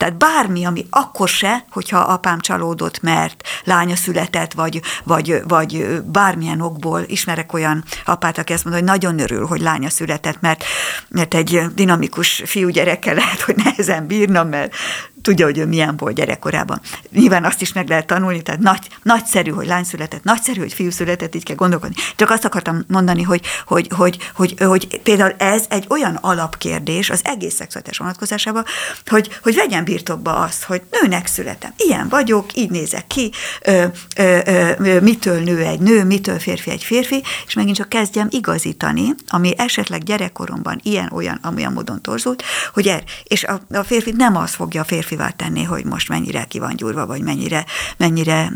tehát 0.00 0.16
bármi, 0.16 0.64
ami 0.64 0.86
akkor 0.90 1.28
se, 1.28 1.64
hogyha 1.70 1.98
apám 1.98 2.40
csalódott, 2.40 3.00
mert 3.00 3.42
lánya 3.64 3.96
született, 3.96 4.52
vagy, 4.52 4.80
vagy, 5.04 5.42
vagy 5.48 6.00
bármilyen 6.02 6.60
okból 6.60 7.02
ismerek 7.06 7.52
olyan 7.52 7.84
apát, 8.04 8.38
aki 8.38 8.52
azt 8.52 8.64
mondja, 8.64 8.82
hogy 8.82 8.90
nagyon 8.90 9.18
örül, 9.18 9.46
hogy 9.46 9.60
lánya 9.60 9.90
született, 9.90 10.40
mert, 10.40 10.64
mert 11.08 11.34
egy 11.34 11.60
dinamikus 11.74 12.42
fiúgyereke 12.46 13.12
lehet, 13.12 13.40
hogy 13.40 13.56
nehezen 13.56 14.06
bírna, 14.06 14.44
mert 14.44 14.74
tudja, 15.22 15.44
hogy 15.44 15.58
ő 15.58 15.66
milyen 15.66 15.96
volt 15.96 16.14
gyerekkorában. 16.14 16.80
Nyilván 17.10 17.44
azt 17.44 17.60
is 17.60 17.72
meg 17.72 17.88
lehet 17.88 18.06
tanulni, 18.06 18.42
tehát 18.42 18.60
nagy, 18.60 18.88
nagyszerű, 19.02 19.50
hogy 19.50 19.66
lány 19.66 19.84
született, 19.84 20.22
nagyszerű, 20.24 20.60
hogy 20.60 20.72
fiú 20.72 20.90
született, 20.90 21.34
így 21.34 21.44
kell 21.44 21.56
gondolkodni. 21.56 21.94
Csak 22.16 22.30
azt 22.30 22.44
akartam 22.44 22.84
mondani, 22.88 23.22
hogy, 23.22 23.40
hogy, 23.66 23.88
hogy, 23.96 24.18
hogy, 24.34 24.54
hogy 24.58 25.00
például 25.00 25.34
ez 25.38 25.64
egy 25.68 25.86
olyan 25.88 26.14
alapkérdés 26.14 27.10
az 27.10 27.20
egész 27.24 27.54
szexuális 27.54 27.98
vonatkozásában, 27.98 28.64
hogy, 29.06 29.38
hogy 29.42 29.54
vegyen 29.54 29.84
birtokba 29.84 30.36
azt, 30.36 30.62
hogy 30.62 30.82
nőnek 30.90 31.26
születem, 31.26 31.72
ilyen 31.76 32.08
vagyok, 32.08 32.54
így 32.54 32.70
nézek 32.70 33.06
ki, 33.06 33.30
ö, 33.62 33.84
ö, 34.16 34.38
ö, 34.78 35.00
mitől 35.00 35.40
nő 35.40 35.58
egy 35.58 35.80
nő, 35.80 36.04
mitől 36.04 36.38
férfi 36.38 36.70
egy 36.70 36.82
férfi, 36.82 37.22
és 37.46 37.54
megint 37.54 37.76
csak 37.76 37.88
kezdjem 37.88 38.26
igazítani, 38.30 39.14
ami 39.28 39.54
esetleg 39.56 40.02
gyerekkoromban 40.02 40.80
ilyen-olyan, 40.82 41.38
amilyen 41.42 41.72
módon 41.72 42.02
torzult, 42.02 42.42
hogy 42.72 42.86
er, 42.86 43.02
és 43.24 43.44
a, 43.44 43.60
a 43.72 43.82
férfi 43.82 44.12
nem 44.16 44.36
az 44.36 44.54
fogja 44.54 44.80
a 44.80 44.84
férfi 44.84 45.09
férfivá 45.10 45.30
tenni, 45.30 45.62
hogy 45.62 45.84
most 45.84 46.08
mennyire 46.08 46.44
ki 46.44 46.58
van 46.58 46.76
gyúrva, 46.76 47.06
vagy 47.06 47.22
mennyire, 47.22 47.64
mennyire 47.96 48.52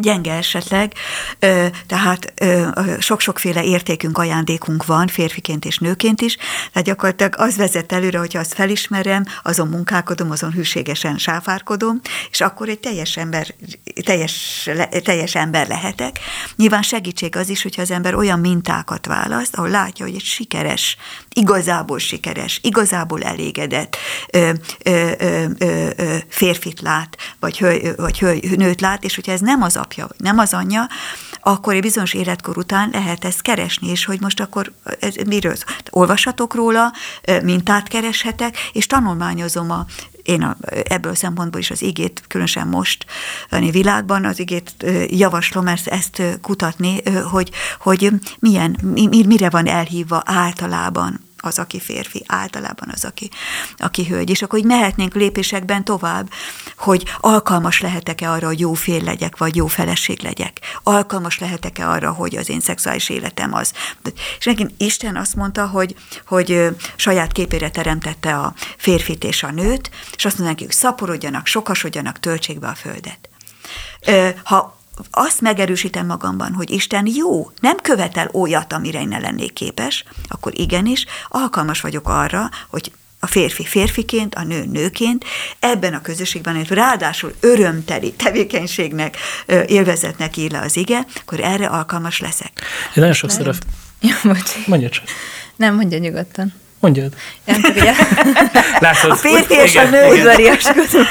gyenge 0.00 0.32
esetleg, 0.32 0.92
tehát 1.86 2.32
sok-sokféle 2.98 3.64
értékünk, 3.64 4.18
ajándékunk 4.18 4.86
van, 4.86 5.06
férfiként 5.06 5.64
és 5.64 5.78
nőként 5.78 6.20
is, 6.20 6.36
tehát 6.72 6.88
gyakorlatilag 6.88 7.34
az 7.36 7.56
vezet 7.56 7.92
előre, 7.92 8.18
hogyha 8.18 8.38
azt 8.38 8.54
felismerem, 8.54 9.24
azon 9.42 9.68
munkálkodom, 9.68 10.30
azon 10.30 10.52
hűségesen 10.52 11.18
sáfárkodom, 11.18 12.00
és 12.30 12.40
akkor 12.40 12.68
egy 12.68 12.78
teljes 12.78 13.16
ember, 13.16 13.54
teljes, 14.04 14.68
teljes 15.02 15.34
ember 15.34 15.68
lehetek. 15.68 16.18
Nyilván 16.56 16.82
segítség 16.82 17.36
az 17.36 17.48
is, 17.48 17.62
hogyha 17.62 17.82
az 17.82 17.90
ember 17.90 18.14
olyan 18.14 18.40
mintákat 18.40 19.06
választ, 19.06 19.54
ahol 19.54 19.70
látja, 19.70 20.04
hogy 20.04 20.14
egy 20.14 20.24
sikeres, 20.24 20.96
igazából 21.34 21.98
sikeres, 21.98 22.60
igazából 22.62 23.22
elégedett 23.22 23.96
férfit 26.28 26.80
lát, 26.80 27.16
vagy, 27.40 27.58
hő, 27.58 27.94
vagy 27.96 28.18
hő, 28.18 28.40
nőt 28.56 28.80
lát, 28.80 29.04
és 29.04 29.14
hogyha 29.14 29.32
ez 29.32 29.40
nem 29.40 29.62
az 29.62 29.76
apja, 29.82 30.06
vagy 30.06 30.16
nem 30.18 30.38
az 30.38 30.54
anyja, 30.54 30.88
akkor 31.40 31.74
egy 31.74 31.80
bizonyos 31.80 32.14
életkor 32.14 32.58
után 32.58 32.88
lehet 32.92 33.24
ezt 33.24 33.42
keresni, 33.42 33.88
és 33.88 34.04
hogy 34.04 34.20
most 34.20 34.40
akkor 34.40 34.72
ez 35.00 35.14
miről 35.26 35.54
Olvashatok 35.90 36.54
róla, 36.54 36.92
mintát 37.42 37.88
kereshetek, 37.88 38.56
és 38.72 38.86
tanulmányozom 38.86 39.70
a 39.70 39.86
én 40.22 40.42
a, 40.42 40.56
ebből 40.84 41.12
a 41.12 41.14
szempontból 41.14 41.60
is 41.60 41.70
az 41.70 41.82
igét, 41.82 42.22
különösen 42.28 42.66
most 42.66 43.06
a 43.50 43.70
világban 43.70 44.24
az 44.24 44.38
igét 44.38 44.74
javaslom 45.08 45.66
ezt, 45.66 45.86
ezt 45.86 46.22
kutatni, 46.40 47.02
hogy, 47.30 47.50
hogy 47.78 48.10
milyen, 48.38 48.78
mire 49.26 49.50
van 49.50 49.66
elhívva 49.66 50.22
általában 50.24 51.20
az, 51.42 51.58
aki 51.58 51.80
férfi, 51.80 52.24
általában 52.26 52.88
az, 52.92 53.04
aki, 53.04 53.30
aki 53.76 54.06
hölgy. 54.06 54.30
És 54.30 54.42
akkor 54.42 54.58
így 54.58 54.64
mehetnénk 54.64 55.14
lépésekben 55.14 55.84
tovább, 55.84 56.30
hogy 56.76 57.04
alkalmas 57.20 57.80
lehetek-e 57.80 58.30
arra, 58.30 58.46
hogy 58.46 58.60
jó 58.60 58.72
fél 58.72 59.02
legyek, 59.02 59.36
vagy 59.36 59.56
jó 59.56 59.66
feleség 59.66 60.22
legyek. 60.22 60.58
Alkalmas 60.82 61.38
lehetek-e 61.38 61.88
arra, 61.88 62.12
hogy 62.12 62.36
az 62.36 62.48
én 62.48 62.60
szexuális 62.60 63.08
életem 63.08 63.54
az. 63.54 63.72
És 64.38 64.44
megint 64.44 64.72
Isten 64.76 65.16
azt 65.16 65.34
mondta, 65.34 65.66
hogy, 65.66 65.96
hogy 66.26 66.68
saját 66.96 67.32
képére 67.32 67.70
teremtette 67.70 68.38
a 68.38 68.54
férfit 68.76 69.24
és 69.24 69.42
a 69.42 69.50
nőt, 69.50 69.90
és 70.16 70.24
azt 70.24 70.38
mondja 70.38 70.66
hogy 70.66 70.74
szaporodjanak, 70.74 71.46
sokasodjanak, 71.46 72.20
töltsék 72.20 72.58
be 72.58 72.68
a 72.68 72.74
földet. 72.74 73.28
Ha 74.44 74.80
azt 75.10 75.40
megerősítem 75.40 76.06
magamban, 76.06 76.52
hogy 76.52 76.70
Isten 76.70 77.06
jó, 77.14 77.50
nem 77.60 77.76
követel 77.76 78.28
olyat, 78.32 78.72
amire 78.72 79.00
én 79.00 79.08
ne 79.08 79.18
lennék 79.18 79.52
képes, 79.52 80.04
akkor 80.28 80.58
igenis 80.58 81.06
alkalmas 81.28 81.80
vagyok 81.80 82.08
arra, 82.08 82.50
hogy 82.68 82.92
a 83.20 83.26
férfi 83.26 83.64
férfiként, 83.64 84.34
a 84.34 84.42
nő 84.42 84.64
nőként, 84.64 85.24
ebben 85.58 85.94
a 85.94 86.00
közösségben, 86.00 86.56
hogy 86.56 86.68
ráadásul 86.68 87.34
örömteli 87.40 88.12
tevékenységnek, 88.12 89.16
élvezetnek 89.66 90.36
ír 90.36 90.50
le 90.50 90.60
az 90.60 90.76
ige, 90.76 91.06
akkor 91.20 91.40
erre 91.40 91.66
alkalmas 91.66 92.20
leszek. 92.20 92.52
Én 92.86 92.92
nagyon 92.94 93.12
sokszor... 93.12 93.54
Ja, 94.04 94.34
Mondja 94.66 94.88
csak. 94.88 95.04
Nem, 95.56 95.74
mondja 95.74 95.98
nyugodtan. 95.98 96.52
Mondjad. 96.82 97.12
Nem 97.44 97.60
csak 97.62 97.76
ugye... 97.76 97.92
Látod, 98.80 99.10
a 99.10 99.14
férfi 99.14 99.54
és 99.54 99.76
a 99.76 99.90
nő 99.90 100.06
udvariaskodó. 100.06 101.04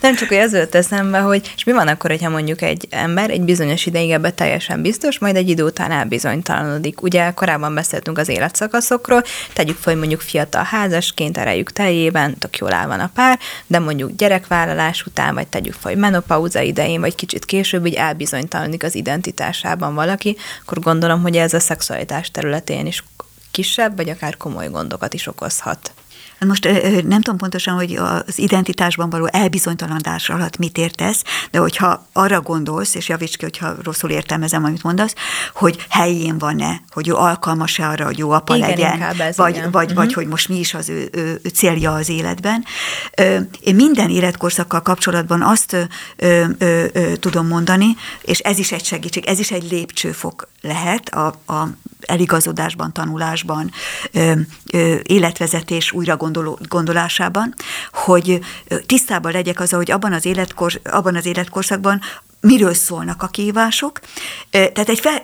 Nem 0.00 0.14
csak, 0.14 0.28
hogy 0.28 0.36
az 0.36 0.52
ölt 0.52 0.74
eszembe, 0.74 1.18
hogy 1.18 1.52
és 1.56 1.64
mi 1.64 1.72
van 1.72 1.88
akkor, 1.88 2.10
hogyha 2.10 2.30
mondjuk 2.30 2.62
egy 2.62 2.86
ember 2.90 3.30
egy 3.30 3.40
bizonyos 3.40 3.86
ideig 3.86 4.10
ebbe 4.10 4.30
teljesen 4.30 4.82
biztos, 4.82 5.18
majd 5.18 5.36
egy 5.36 5.48
idő 5.48 5.62
után 5.62 5.90
elbizonytalanodik. 5.90 7.02
Ugye 7.02 7.30
korábban 7.30 7.74
beszéltünk 7.74 8.18
az 8.18 8.28
életszakaszokról, 8.28 9.22
tegyük 9.52 9.76
fel, 9.76 9.92
hogy 9.92 10.00
mondjuk 10.00 10.20
fiatal 10.20 10.62
házasként, 10.64 11.38
erejük 11.38 11.72
teljében, 11.72 12.38
tök 12.38 12.58
jól 12.58 12.72
áll 12.72 12.86
van 12.86 13.00
a 13.00 13.10
pár, 13.14 13.38
de 13.66 13.78
mondjuk 13.78 14.16
gyerekvállalás 14.16 15.06
után, 15.06 15.34
vagy 15.34 15.46
tegyük 15.46 15.74
fel, 15.80 15.92
hogy 15.92 16.00
menopauza 16.00 16.60
idején, 16.60 17.00
vagy 17.00 17.14
kicsit 17.14 17.44
később, 17.44 17.86
így 17.86 17.94
elbizonytalanodik 17.94 18.82
az 18.82 18.94
identitásában 18.94 19.94
valaki, 19.94 20.36
akkor 20.62 20.78
gondolom, 20.78 21.22
hogy 21.22 21.36
ez 21.36 21.54
a 21.54 21.60
szexualitás 21.60 22.30
területén 22.30 22.86
is 22.86 23.02
kisebb, 23.50 23.96
vagy 23.96 24.08
akár 24.08 24.36
komoly 24.36 24.68
gondokat 24.68 25.14
is 25.14 25.26
okozhat. 25.26 25.92
Most 26.46 26.64
nem 27.06 27.20
tudom 27.20 27.36
pontosan, 27.36 27.74
hogy 27.74 27.96
az 27.96 28.38
identitásban 28.38 29.10
való 29.10 29.28
elbizonytalanodás 29.32 30.28
alatt 30.28 30.56
mit 30.56 30.78
értesz, 30.78 31.22
de 31.50 31.58
hogyha 31.58 32.06
arra 32.12 32.40
gondolsz, 32.40 32.94
és 32.94 33.08
javíts 33.08 33.36
ki, 33.36 33.44
hogyha 33.44 33.74
rosszul 33.82 34.10
értelmezem, 34.10 34.64
amit 34.64 34.82
mondasz, 34.82 35.14
hogy 35.54 35.86
helyén 35.88 36.38
van-e, 36.38 36.80
hogy 36.90 37.08
ő 37.08 37.14
alkalmas-e 37.14 37.88
arra, 37.88 38.04
hogy 38.04 38.18
jó 38.18 38.30
apa 38.30 38.56
igen, 38.56 38.68
legyen, 38.68 39.02
ez, 39.02 39.36
vagy, 39.36 39.54
igen. 39.54 39.70
vagy, 39.70 39.84
uh-huh. 39.84 40.04
vagy 40.04 40.12
hogy 40.12 40.26
most 40.26 40.48
mi 40.48 40.58
is 40.58 40.74
az 40.74 40.88
ő, 40.88 41.08
ő, 41.12 41.40
ő 41.42 41.48
célja 41.48 41.92
az 41.92 42.08
életben. 42.08 42.64
Én 43.60 43.74
minden 43.74 44.10
életkorszakkal 44.10 44.82
kapcsolatban 44.82 45.42
azt 45.42 45.72
ö, 45.72 46.44
ö, 46.58 46.84
ö, 46.92 47.16
tudom 47.16 47.46
mondani, 47.46 47.96
és 48.22 48.38
ez 48.38 48.58
is 48.58 48.72
egy 48.72 48.84
segítség, 48.84 49.24
ez 49.24 49.38
is 49.38 49.50
egy 49.50 49.70
lépcsőfok 49.70 50.48
lehet 50.60 51.08
a, 51.08 51.26
a 51.46 51.68
eligazodásban, 52.00 52.92
tanulásban, 52.92 53.70
ö, 54.12 54.32
ö, 54.72 54.96
életvezetés 55.02 55.92
újra 55.92 56.16
gondol, 56.16 56.58
gondolásában, 56.68 57.54
hogy 57.92 58.40
tisztában 58.86 59.32
legyek 59.32 59.60
az, 59.60 59.70
hogy 59.70 59.90
abban 59.90 60.12
az, 60.12 60.24
életkor, 60.24 60.80
abban 60.84 61.16
az 61.16 61.26
életkorszakban 61.26 62.00
miről 62.40 62.74
szólnak 62.74 63.22
a 63.22 63.26
kívások. 63.26 64.00
Tehát 64.50 64.88
egy 64.88 65.00
fel, 65.00 65.22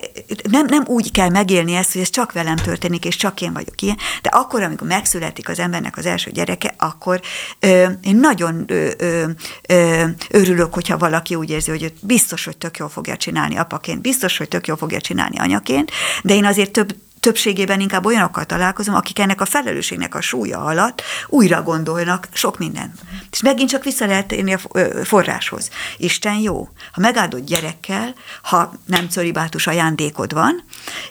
nem, 0.51 0.67
nem 0.67 0.83
úgy 0.87 1.11
kell 1.11 1.29
megélni 1.29 1.75
ezt, 1.75 1.93
hogy 1.93 2.01
ez 2.01 2.11
csak 2.11 2.33
velem 2.33 2.57
történik, 2.57 3.05
és 3.05 3.17
csak 3.17 3.41
én 3.41 3.53
vagyok 3.53 3.83
ilyen, 3.83 3.97
de 4.23 4.29
akkor, 4.29 4.63
amikor 4.63 4.87
megszületik 4.87 5.49
az 5.49 5.59
embernek 5.59 5.97
az 5.97 6.07
első 6.07 6.31
gyereke, 6.31 6.75
akkor 6.79 7.21
ö, 7.61 7.87
én 8.03 8.17
nagyon 8.17 8.65
ö, 8.67 8.91
ö, 8.99 9.25
ö, 9.69 10.05
örülök, 10.31 10.75
hogyha 10.75 10.99
valaki 10.99 11.35
úgy 11.35 11.51
érzi, 11.51 11.71
hogy 11.71 11.93
biztos, 12.01 12.45
hogy 12.45 12.57
tök 12.57 12.77
jól 12.77 12.89
fogja 12.89 13.17
csinálni 13.17 13.57
apaként, 13.57 14.01
biztos, 14.01 14.37
hogy 14.37 14.49
tök 14.49 14.67
jól 14.67 14.77
fogja 14.77 15.01
csinálni 15.01 15.39
anyaként, 15.39 15.91
de 16.23 16.35
én 16.35 16.45
azért 16.45 16.71
több 16.71 16.95
többségében 17.27 17.81
inkább 17.81 18.07
olyanokkal 18.07 18.45
találkozom, 18.45 18.95
akik 18.95 19.19
ennek 19.19 19.41
a 19.41 19.45
felelősségnek 19.45 20.15
a 20.15 20.21
súlya 20.21 20.65
alatt 20.65 21.03
újra 21.29 21.63
gondolnak 21.63 22.29
sok 22.33 22.59
minden. 22.59 22.93
És 23.31 23.43
megint 23.43 23.71
csak 23.71 23.85
vissza 23.85 24.07
lehet 24.07 24.33
érni 24.33 24.53
a 24.53 24.59
forráshoz. 25.05 25.71
Isten 25.97 26.35
jó. 26.35 26.69
Ha 26.93 27.01
megáldott 27.01 27.47
gyerekkel, 27.47 28.15
ha 28.43 28.73
nem 28.85 29.09
coribátus 29.15 29.67
ajándékod 29.67 30.33
van, 30.33 30.65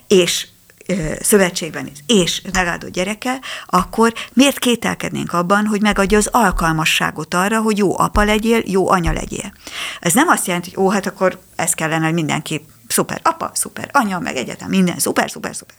és 0.08 0.46
szövetségben 1.20 1.90
és 2.06 2.42
megáldott 2.52 2.92
gyerekkel, 2.92 3.40
akkor 3.66 4.12
miért 4.32 4.58
kételkednénk 4.58 5.32
abban, 5.32 5.66
hogy 5.66 5.80
megadja 5.80 6.18
az 6.18 6.28
alkalmasságot 6.32 7.34
arra, 7.34 7.60
hogy 7.60 7.78
jó 7.78 7.98
apa 7.98 8.24
legyél, 8.24 8.62
jó 8.64 8.90
anya 8.90 9.12
legyél. 9.12 9.52
Ez 10.00 10.12
nem 10.12 10.28
azt 10.28 10.46
jelenti, 10.46 10.70
hogy 10.74 10.84
ó, 10.84 10.90
hát 10.90 11.06
akkor 11.06 11.40
ez 11.56 11.72
kellene, 11.72 12.04
hogy 12.04 12.14
mindenki 12.14 12.66
szuper 12.88 13.20
apa, 13.22 13.50
szuper 13.54 13.88
anya, 13.92 14.18
meg 14.18 14.36
egyetem, 14.36 14.68
minden 14.68 14.98
szuper, 14.98 15.30
szuper, 15.30 15.54
szuper. 15.56 15.76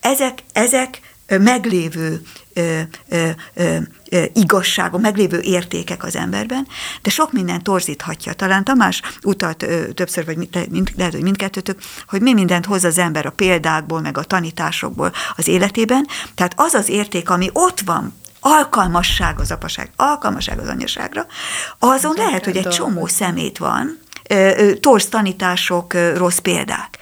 Ezek, 0.00 0.42
ezek 0.52 1.00
meglévő 1.38 2.22
ö, 2.54 2.80
ö, 3.08 3.28
ö, 3.54 4.24
igazságok, 4.32 5.00
meglévő 5.00 5.40
értékek 5.40 6.04
az 6.04 6.16
emberben, 6.16 6.66
de 7.02 7.10
sok 7.10 7.32
minden 7.32 7.62
torzíthatja. 7.62 8.32
Talán 8.32 8.64
Tamás 8.64 9.02
utalt 9.22 9.62
ö, 9.62 9.92
többször, 9.92 10.24
vagy 10.24 10.36
mind, 10.70 10.92
lehet, 10.96 11.12
hogy 11.12 11.22
mindkettőtök, 11.22 11.78
hogy 12.06 12.20
mi 12.20 12.32
mindent 12.32 12.66
hoz 12.66 12.84
az 12.84 12.98
ember 12.98 13.26
a 13.26 13.30
példákból, 13.30 14.00
meg 14.00 14.18
a 14.18 14.24
tanításokból 14.24 15.12
az 15.36 15.48
életében. 15.48 16.06
Tehát 16.34 16.52
az 16.56 16.74
az 16.74 16.88
érték, 16.88 17.30
ami 17.30 17.50
ott 17.52 17.80
van, 17.80 18.18
alkalmasság 18.40 19.40
az 19.40 19.50
apaság, 19.50 19.90
alkalmasság 19.96 20.58
az 20.58 20.68
anyaságra, 20.68 21.26
azon 21.78 22.14
lehet, 22.16 22.44
hogy 22.44 22.56
egy 22.56 22.68
csomó 22.68 23.06
szemét 23.06 23.58
van, 23.58 23.99
torz 24.80 25.08
tanítások, 25.08 25.94
rossz 26.16 26.38
példák 26.38 26.98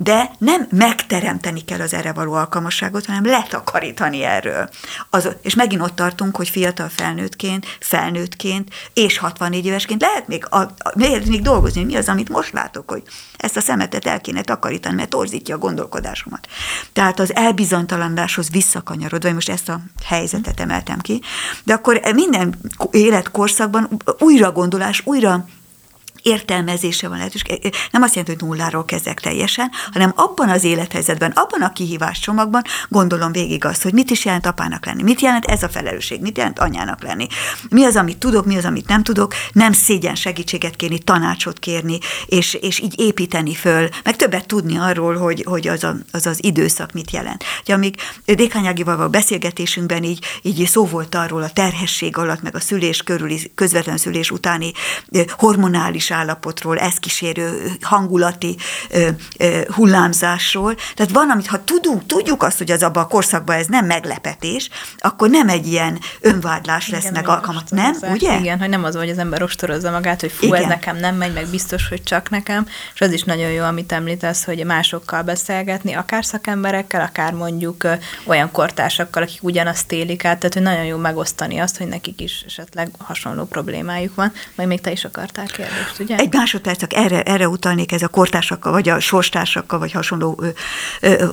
de 0.00 0.30
nem 0.38 0.66
megteremteni 0.70 1.64
kell 1.64 1.80
az 1.80 1.94
erre 1.94 2.12
való 2.12 2.32
alkalmasságot, 2.32 3.06
hanem 3.06 3.26
letakarítani 3.26 4.22
erről. 4.22 4.68
Az, 5.10 5.28
és 5.42 5.54
megint 5.54 5.82
ott 5.82 5.94
tartunk, 5.94 6.36
hogy 6.36 6.48
fiatal 6.48 6.88
felnőttként, 6.88 7.66
felnőttként 7.80 8.74
és 8.94 9.18
64 9.18 9.66
évesként 9.66 10.00
lehet 10.00 10.28
még, 10.28 10.46
a, 10.50 10.56
a, 10.56 10.72
lehet 10.92 11.26
még 11.26 11.42
dolgozni, 11.42 11.84
mi 11.84 11.96
az, 11.96 12.08
amit 12.08 12.28
most 12.28 12.52
látok, 12.52 12.90
hogy 12.90 13.02
ezt 13.36 13.56
a 13.56 13.60
szemetet 13.60 14.06
el 14.06 14.20
kéne 14.20 14.42
takarítani, 14.42 14.94
mert 14.94 15.08
torzítja 15.08 15.54
a 15.54 15.58
gondolkodásomat. 15.58 16.48
Tehát 16.92 17.20
az 17.20 17.34
elbizonytalanodáshoz 17.34 18.50
visszakanyarodva, 18.50 19.32
most 19.32 19.48
ezt 19.48 19.68
a 19.68 19.80
helyzetet 20.04 20.60
emeltem 20.60 20.98
ki, 20.98 21.20
de 21.64 21.74
akkor 21.74 22.00
minden 22.14 22.54
életkorszakban 22.90 23.88
újra 24.18 24.52
gondolás, 24.52 25.02
újra 25.04 25.46
értelmezése 26.22 27.08
van 27.08 27.16
lehetőség. 27.16 27.74
Nem 27.90 28.02
azt 28.02 28.14
jelenti, 28.14 28.36
hogy 28.36 28.48
nulláról 28.48 28.84
kezdek 28.84 29.20
teljesen, 29.20 29.70
hanem 29.92 30.12
abban 30.16 30.48
az 30.48 30.64
élethelyzetben, 30.64 31.30
abban 31.30 31.62
a 31.62 31.72
kihívás 31.72 32.18
csomagban 32.18 32.62
gondolom 32.88 33.32
végig 33.32 33.64
azt, 33.64 33.82
hogy 33.82 33.92
mit 33.92 34.10
is 34.10 34.24
jelent 34.24 34.46
apának 34.46 34.86
lenni, 34.86 35.02
mit 35.02 35.20
jelent 35.20 35.44
ez 35.44 35.62
a 35.62 35.68
felelősség, 35.68 36.20
mit 36.20 36.36
jelent 36.36 36.58
anyának 36.58 37.02
lenni, 37.02 37.26
mi 37.68 37.84
az, 37.84 37.96
amit 37.96 38.18
tudok, 38.18 38.46
mi 38.46 38.56
az, 38.56 38.64
amit 38.64 38.88
nem 38.88 39.02
tudok, 39.02 39.34
nem 39.52 39.72
szégyen 39.72 40.14
segítséget 40.14 40.76
kérni, 40.76 40.98
tanácsot 40.98 41.58
kérni, 41.58 41.98
és, 42.26 42.54
és 42.54 42.78
így 42.78 43.00
építeni 43.00 43.54
föl, 43.54 43.88
meg 44.04 44.16
többet 44.16 44.46
tudni 44.46 44.76
arról, 44.76 45.16
hogy, 45.16 45.44
hogy 45.48 45.68
az, 45.68 45.84
a, 45.84 45.96
az 46.12 46.26
az 46.26 46.44
időszak 46.44 46.92
mit 46.92 47.10
jelent. 47.10 47.44
Ugye 47.62 47.74
amíg 47.74 47.94
Dékányágival 48.24 49.00
a 49.00 49.08
beszélgetésünkben 49.08 50.02
így, 50.02 50.24
így 50.42 50.66
szó 50.66 50.86
volt 50.86 51.14
arról 51.14 51.42
a 51.42 51.50
terhesség 51.50 52.16
alatt, 52.16 52.42
meg 52.42 52.54
a 52.54 52.60
szülés 52.60 53.02
körüli, 53.02 53.52
közvetlen 53.54 53.96
szülés 53.96 54.30
utáni 54.30 54.72
hormonális 55.28 56.07
állapotról, 56.10 56.78
ezt 56.78 56.98
kísérő 56.98 57.72
hangulati 57.80 58.56
ö, 58.90 59.08
ö, 59.38 59.60
hullámzásról. 59.74 60.74
Tehát 60.94 61.12
van, 61.12 61.30
amit 61.30 61.46
ha 61.46 61.64
tudunk, 61.64 62.06
tudjuk 62.06 62.42
azt, 62.42 62.58
hogy 62.58 62.70
az 62.70 62.82
abban 62.82 63.02
a 63.02 63.06
korszakban 63.06 63.56
ez 63.56 63.66
nem 63.66 63.86
meglepetés, 63.86 64.68
akkor 64.98 65.30
nem 65.30 65.48
egy 65.48 65.66
ilyen 65.66 65.98
önvádlás 66.20 66.88
lesz 66.88 67.00
igen, 67.00 67.12
meg 67.12 67.28
alkalmat, 67.28 67.70
nem? 67.70 67.96
Ugye? 68.02 68.38
Igen, 68.38 68.58
hogy 68.58 68.68
nem 68.68 68.84
az, 68.84 68.96
hogy 68.96 69.10
az 69.10 69.18
ember 69.18 69.42
ostorozza 69.42 69.90
magát, 69.90 70.20
hogy 70.20 70.32
fú, 70.32 70.46
igen. 70.46 70.60
ez 70.62 70.68
nekem 70.68 70.96
nem 70.96 71.16
megy, 71.16 71.32
meg 71.32 71.46
biztos, 71.46 71.88
hogy 71.88 72.02
csak 72.02 72.30
nekem, 72.30 72.66
és 72.94 73.00
az 73.00 73.12
is 73.12 73.22
nagyon 73.22 73.50
jó, 73.50 73.64
amit 73.64 73.92
említesz, 73.92 74.44
hogy 74.44 74.64
másokkal 74.64 75.22
beszélgetni, 75.22 75.92
akár 75.92 76.24
szakemberekkel, 76.24 77.00
akár 77.00 77.32
mondjuk 77.32 77.86
olyan 78.24 78.50
kortársakkal, 78.50 79.22
akik 79.22 79.42
ugyanazt 79.42 79.92
élik 79.92 80.24
át, 80.24 80.38
tehát 80.38 80.54
hogy 80.54 80.62
nagyon 80.62 80.84
jó 80.84 80.96
megosztani 80.96 81.58
azt, 81.58 81.76
hogy 81.76 81.86
nekik 81.86 82.20
is 82.20 82.42
esetleg 82.46 82.90
hasonló 82.98 83.44
problémájuk 83.44 84.14
van. 84.14 84.32
Majd 84.54 84.68
még 84.68 84.80
te 84.80 84.90
is 84.90 85.04
akartál 85.04 85.46
kérdést, 85.46 85.97
ugye? 86.00 86.16
Egy 86.16 86.32
másodperc, 86.32 86.78
csak 86.78 86.92
erre, 86.92 87.22
erre 87.22 87.48
utalnék 87.48 87.92
ez 87.92 88.02
a 88.02 88.08
kortársakkal, 88.08 88.72
vagy 88.72 88.88
a 88.88 89.00
sorstársakkal, 89.00 89.78
vagy 89.78 89.92
hasonló 89.92 90.40
ö, 90.42 90.48
ö, 91.00 91.24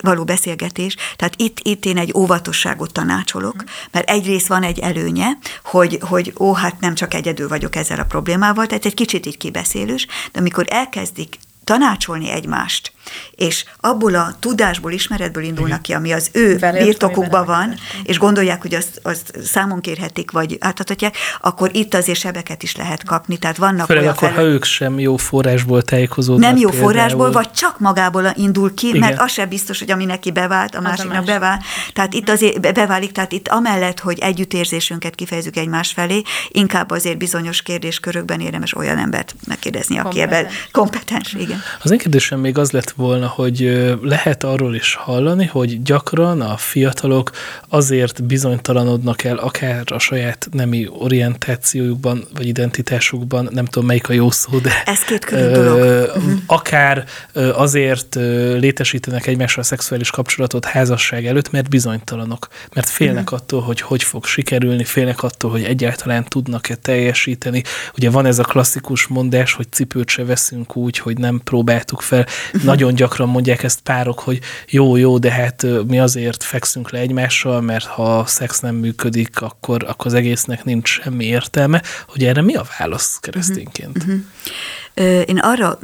való 0.00 0.24
beszélgetés. 0.24 0.96
Tehát 1.16 1.34
itt, 1.36 1.58
itt 1.62 1.84
én 1.84 1.98
egy 1.98 2.12
óvatosságot 2.16 2.92
tanácsolok, 2.92 3.64
mert 3.90 4.10
egyrészt 4.10 4.46
van 4.46 4.62
egy 4.62 4.78
előnye, 4.78 5.28
hogy, 5.64 5.98
hogy 6.00 6.32
ó, 6.38 6.52
hát 6.52 6.80
nem 6.80 6.94
csak 6.94 7.14
egyedül 7.14 7.48
vagyok 7.48 7.76
ezzel 7.76 7.98
a 7.98 8.04
problémával, 8.04 8.66
tehát 8.66 8.84
egy 8.84 8.94
kicsit 8.94 9.26
így 9.26 9.36
kibeszélős, 9.36 10.06
de 10.32 10.38
amikor 10.38 10.64
elkezdik 10.68 11.38
tanácsolni 11.64 12.30
egymást, 12.30 12.92
és 13.34 13.64
abból 13.80 14.14
a 14.14 14.34
tudásból, 14.38 14.92
ismeretből 14.92 15.44
indulnak 15.44 15.82
ki, 15.82 15.92
ami 15.92 16.12
az 16.12 16.28
ő 16.32 16.58
Velőtt, 16.58 16.84
birtokukban 16.84 17.46
van, 17.46 17.74
és 18.02 18.18
gondolják, 18.18 18.62
hogy 18.62 18.74
azt, 18.74 19.00
azt 19.02 19.32
számon 19.44 19.80
kérhetik, 19.80 20.30
vagy 20.30 20.56
átadhatják, 20.60 21.16
akkor 21.40 21.70
itt 21.72 21.94
azért 21.94 22.18
sebeket 22.18 22.62
is 22.62 22.76
lehet 22.76 23.04
kapni. 23.04 23.36
Tehát 23.36 23.56
vannak 23.56 23.86
Főleg 23.86 24.02
olyan 24.02 24.14
akkor, 24.14 24.28
fel... 24.28 24.36
ha 24.36 24.44
ők 24.44 24.64
sem 24.64 24.98
jó 24.98 25.16
forrásból 25.16 25.82
tájékozódnak. 25.82 26.50
Nem 26.50 26.60
jó 26.60 26.68
például. 26.68 26.90
forrásból, 26.90 27.32
vagy 27.32 27.50
csak 27.50 27.78
magából 27.78 28.32
indul 28.34 28.74
ki, 28.74 28.86
Igen. 28.88 29.00
mert 29.00 29.20
az 29.20 29.30
sem 29.30 29.48
biztos, 29.48 29.78
hogy 29.78 29.90
ami 29.90 30.04
neki 30.04 30.30
bevált, 30.30 30.74
a 30.74 30.80
másiknak 30.80 31.16
más. 31.16 31.24
bevált. 31.24 31.62
Tehát 31.92 32.14
itt 32.14 32.28
azért 32.28 32.74
beválik, 32.74 33.12
tehát 33.12 33.32
itt 33.32 33.48
amellett, 33.48 34.00
hogy 34.00 34.18
együttérzésünket 34.18 35.14
kifejezzük 35.14 35.56
egymás 35.56 35.92
felé, 35.92 36.22
inkább 36.48 36.90
azért 36.90 37.18
bizonyos 37.18 37.62
kérdéskörökben 37.62 38.40
érdemes 38.40 38.74
olyan 38.76 38.98
embert 38.98 39.34
megkérdezni, 39.46 39.98
aki 39.98 40.20
ebben 40.20 40.46
kompetens. 40.72 41.32
Igen. 41.32 41.51
Az 41.82 41.90
én 41.90 41.98
kérdésem 41.98 42.40
még 42.40 42.58
az 42.58 42.70
lett 42.70 42.90
volna, 42.90 43.26
hogy 43.26 43.88
lehet 44.02 44.44
arról 44.44 44.74
is 44.74 44.94
hallani, 44.94 45.46
hogy 45.46 45.82
gyakran 45.82 46.40
a 46.40 46.56
fiatalok 46.56 47.30
azért 47.68 48.24
bizonytalanodnak 48.24 49.24
el 49.24 49.36
akár 49.36 49.82
a 49.92 49.98
saját 49.98 50.48
nemi 50.50 50.88
orientációjukban, 50.98 52.24
vagy 52.34 52.46
identitásukban, 52.46 53.48
nem 53.50 53.64
tudom 53.64 53.86
melyik 53.86 54.08
a 54.08 54.12
jó 54.12 54.30
szó, 54.30 54.58
de 54.58 54.82
Ez 54.84 55.04
két 55.04 55.24
külön 55.24 55.52
dolog. 55.52 56.10
Mhm. 56.16 56.32
akár 56.46 57.04
azért 57.34 58.14
létesítenek 58.58 59.26
egymással 59.26 59.62
szexuális 59.62 60.10
kapcsolatot 60.10 60.64
házasság 60.64 61.26
előtt, 61.26 61.50
mert 61.50 61.68
bizonytalanok, 61.68 62.48
mert 62.74 62.88
félnek 62.88 63.22
uh-huh. 63.22 63.38
attól, 63.38 63.60
hogy 63.60 63.80
hogy 63.80 64.02
fog 64.02 64.24
sikerülni, 64.24 64.84
félnek 64.84 65.22
attól, 65.22 65.50
hogy 65.50 65.64
egyáltalán 65.64 66.24
tudnak-e 66.24 66.74
teljesíteni. 66.74 67.62
Ugye 67.96 68.10
van 68.10 68.26
ez 68.26 68.38
a 68.38 68.42
klasszikus 68.42 69.06
mondás, 69.06 69.52
hogy 69.52 69.66
cipőt 69.70 70.08
se 70.08 70.24
veszünk 70.24 70.76
úgy, 70.76 70.98
hogy 70.98 71.18
nem 71.18 71.40
próbáltuk 71.44 72.00
fel. 72.00 72.26
Nagyon 72.62 72.94
gyakran 72.94 73.28
mondják 73.28 73.62
ezt 73.62 73.80
párok, 73.80 74.20
hogy 74.20 74.38
jó, 74.68 74.96
jó, 74.96 75.18
de 75.18 75.30
hát 75.30 75.66
mi 75.86 75.98
azért 76.00 76.42
fekszünk 76.42 76.90
le 76.90 76.98
egymással, 76.98 77.60
mert 77.60 77.84
ha 77.84 78.18
a 78.18 78.26
szex 78.26 78.60
nem 78.60 78.74
működik, 78.74 79.40
akkor, 79.40 79.84
akkor 79.88 80.06
az 80.06 80.14
egésznek 80.14 80.64
nincs 80.64 80.88
semmi 80.88 81.24
értelme. 81.24 81.82
Hogy 82.06 82.24
erre 82.24 82.42
mi 82.42 82.54
a 82.54 82.64
válasz 82.78 83.18
keresztényként? 83.20 83.96
Uh-huh. 83.96 84.14
Uh-huh. 84.14 85.22
Én 85.26 85.38
arra 85.38 85.78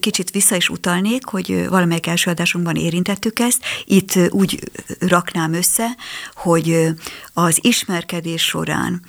kicsit 0.00 0.30
vissza 0.30 0.56
is 0.56 0.68
utalnék, 0.68 1.26
hogy 1.26 1.68
valamelyik 1.68 2.06
első 2.06 2.30
adásunkban 2.30 2.76
érintettük 2.76 3.38
ezt. 3.38 3.62
Itt 3.84 4.12
úgy 4.30 4.70
raknám 4.98 5.52
össze, 5.52 5.86
hogy 6.34 6.88
az 7.32 7.58
ismerkedés 7.60 8.42
során, 8.42 9.02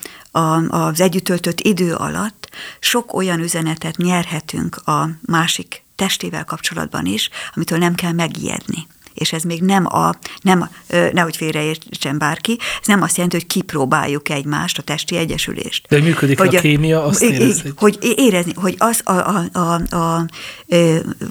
az 0.67 1.01
együtt 1.01 1.23
töltött 1.23 1.59
idő 1.59 1.93
alatt 1.93 2.49
sok 2.79 3.13
olyan 3.13 3.39
üzenetet 3.39 3.97
nyerhetünk 3.97 4.75
a 4.75 5.09
másik 5.21 5.85
testével 5.97 6.43
kapcsolatban 6.43 7.05
is, 7.05 7.29
amitől 7.53 7.77
nem 7.79 7.95
kell 7.95 8.11
megijedni 8.11 8.87
és 9.17 9.33
ez 9.33 9.43
még 9.43 9.61
nem 9.61 9.85
a, 9.85 10.15
nem, 10.41 10.69
nehogy 10.87 11.37
félreértsen 11.37 12.17
bárki, 12.17 12.57
ez 12.81 12.87
nem 12.87 13.01
azt 13.01 13.15
jelenti, 13.15 13.35
hogy 13.35 13.47
kipróbáljuk 13.47 14.29
egymást, 14.29 14.77
a 14.77 14.81
testi 14.81 15.17
egyesülést. 15.17 15.85
De 15.89 15.99
működik 15.99 16.37
hogy 16.39 16.55
a 16.55 16.59
kémia, 16.59 17.03
azt 17.03 17.21
érezni. 17.21 17.71
Hogy 17.75 17.97
érezni, 18.17 18.53
hogy 18.55 18.75
az 18.77 19.01
a, 19.03 19.11
a, 19.11 19.43
a, 19.51 19.95
a, 19.95 20.25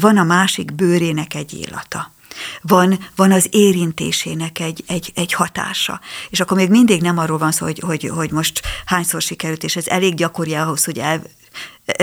van 0.00 0.16
a 0.16 0.24
másik 0.24 0.74
bőrének 0.74 1.34
egy 1.34 1.52
illata 1.52 2.14
van, 2.60 2.98
van 3.16 3.32
az 3.32 3.48
érintésének 3.50 4.58
egy, 4.58 4.84
egy, 4.86 5.12
egy 5.14 5.32
hatása. 5.32 6.00
És 6.30 6.40
akkor 6.40 6.56
még 6.56 6.70
mindig 6.70 7.02
nem 7.02 7.18
arról 7.18 7.38
van 7.38 7.52
szó, 7.52 7.64
hogy, 7.64 7.78
hogy, 7.78 8.08
hogy 8.14 8.30
most 8.30 8.60
hányszor 8.84 9.22
sikerült, 9.22 9.64
és 9.64 9.76
ez 9.76 9.86
elég 9.86 10.14
gyakori 10.14 10.54
ahhoz, 10.54 10.84
hogy 10.84 10.98
el, 10.98 11.22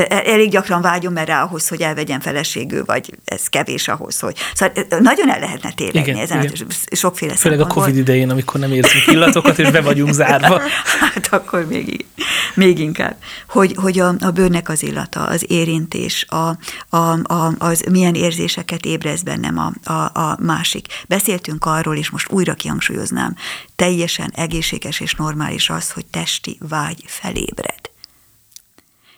elég 0.08 0.50
gyakran 0.50 0.82
vágyom 0.82 1.18
erre 1.18 1.40
ahhoz, 1.40 1.68
hogy 1.68 1.82
elvegyen 1.82 2.20
feleségül, 2.20 2.84
vagy 2.86 3.18
ez 3.26 3.48
kevés 3.48 3.88
ahhoz, 3.88 4.20
hogy... 4.20 4.38
Szóval 4.54 4.86
e, 4.90 5.00
nagyon 5.00 5.30
el 5.30 5.40
lehetne 5.40 5.72
tévedni 5.72 6.00
igen, 6.00 6.18
ezen, 6.18 6.44
igen. 6.44 6.68
sokféle 6.92 7.36
Főleg 7.36 7.60
a 7.60 7.68
Covid 7.68 7.98
idején, 7.98 8.30
amikor 8.30 8.60
nem 8.60 8.72
érzünk 8.72 9.08
illatokat, 9.08 9.60
és 9.60 9.72
be 9.72 9.82
vagyunk 9.82 10.14
zárva. 10.14 10.62
hát 11.14 11.28
akkor 11.32 11.68
még 11.68 12.06
még 12.54 12.80
inkább, 12.80 13.16
hogy, 13.48 13.76
hogy 13.76 14.00
a, 14.00 14.16
a 14.20 14.32
bőrnek 14.32 14.70
az 14.70 14.84
illata, 14.84 15.24
az 15.24 15.46
érintés, 15.48 16.26
a, 16.30 16.58
a, 16.90 17.34
a, 17.34 17.54
az 17.58 17.84
milyen 17.92 18.16
érzéseket 18.16 18.86
ébrez 18.86 19.24
bennem 19.24 19.58
a, 19.58 19.92
a, 19.92 20.20
a 20.20 20.38
másik. 20.40 20.88
Beszéltünk 21.08 21.66
arról, 21.66 21.96
és 21.96 22.10
most 22.10 22.32
újra 22.32 22.54
kihangsúlyoznám, 22.54 23.36
teljesen 23.76 24.32
egészséges 24.36 25.00
és 25.00 25.16
normális 25.16 25.70
az, 25.70 25.92
hogy 25.92 26.06
testi 26.06 26.58
vágy 26.70 27.04
felébred. 27.08 27.93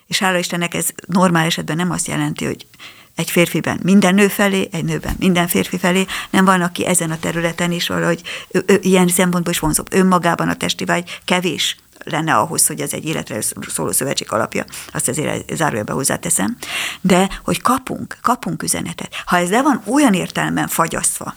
És 0.07 0.19
hála 0.19 0.37
Istennek 0.37 0.73
ez 0.73 0.87
normál 1.07 1.45
esetben 1.45 1.75
nem 1.75 1.91
azt 1.91 2.07
jelenti, 2.07 2.45
hogy 2.45 2.67
egy 3.15 3.31
férfiben 3.31 3.79
minden 3.83 4.15
nő 4.15 4.27
felé, 4.27 4.67
egy 4.71 4.83
nőben 4.83 5.15
minden 5.19 5.47
férfi 5.47 5.77
felé, 5.77 6.05
nem 6.29 6.45
van, 6.45 6.61
aki 6.61 6.85
ezen 6.85 7.11
a 7.11 7.19
területen 7.19 7.71
is 7.71 7.87
valahogy 7.87 8.21
ő, 8.51 8.63
ő, 8.67 8.79
ilyen 8.81 9.07
szempontból 9.07 9.53
is 9.53 9.59
vonzóbb. 9.59 9.93
Önmagában 9.93 10.49
a 10.49 10.55
testi 10.55 10.85
vágy 10.85 11.19
kevés 11.25 11.77
lenne 12.03 12.35
ahhoz, 12.35 12.67
hogy 12.67 12.81
ez 12.81 12.93
egy 12.93 13.05
életre 13.05 13.41
szóló 13.67 13.91
szövetség 13.91 14.31
alapja, 14.31 14.65
azt 14.93 15.07
azért 15.07 15.55
zárójelbe 15.55 15.93
hozzáteszem, 15.93 16.57
de 17.01 17.29
hogy 17.43 17.61
kapunk, 17.61 18.17
kapunk 18.21 18.63
üzenetet. 18.63 19.15
Ha 19.25 19.37
ez 19.37 19.49
le 19.49 19.61
van 19.61 19.81
olyan 19.85 20.13
értelemben 20.13 20.67
fagyasztva, 20.67 21.35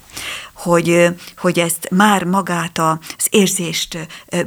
hogy, 0.59 1.09
hogy 1.37 1.59
ezt 1.59 1.89
már 1.91 2.25
magát 2.25 2.79
az 2.79 3.27
érzést 3.31 3.99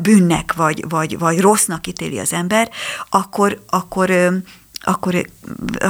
bűnnek 0.02 0.54
vagy, 0.54 0.86
vagy, 0.90 1.20
vagy 1.20 1.40
rossznak 1.40 1.88
ítéli 1.88 2.20
az 2.20 2.34
ember, 2.34 2.70
akkor, 3.10 3.62
akkor 3.70 4.10
akkor, 4.82 5.26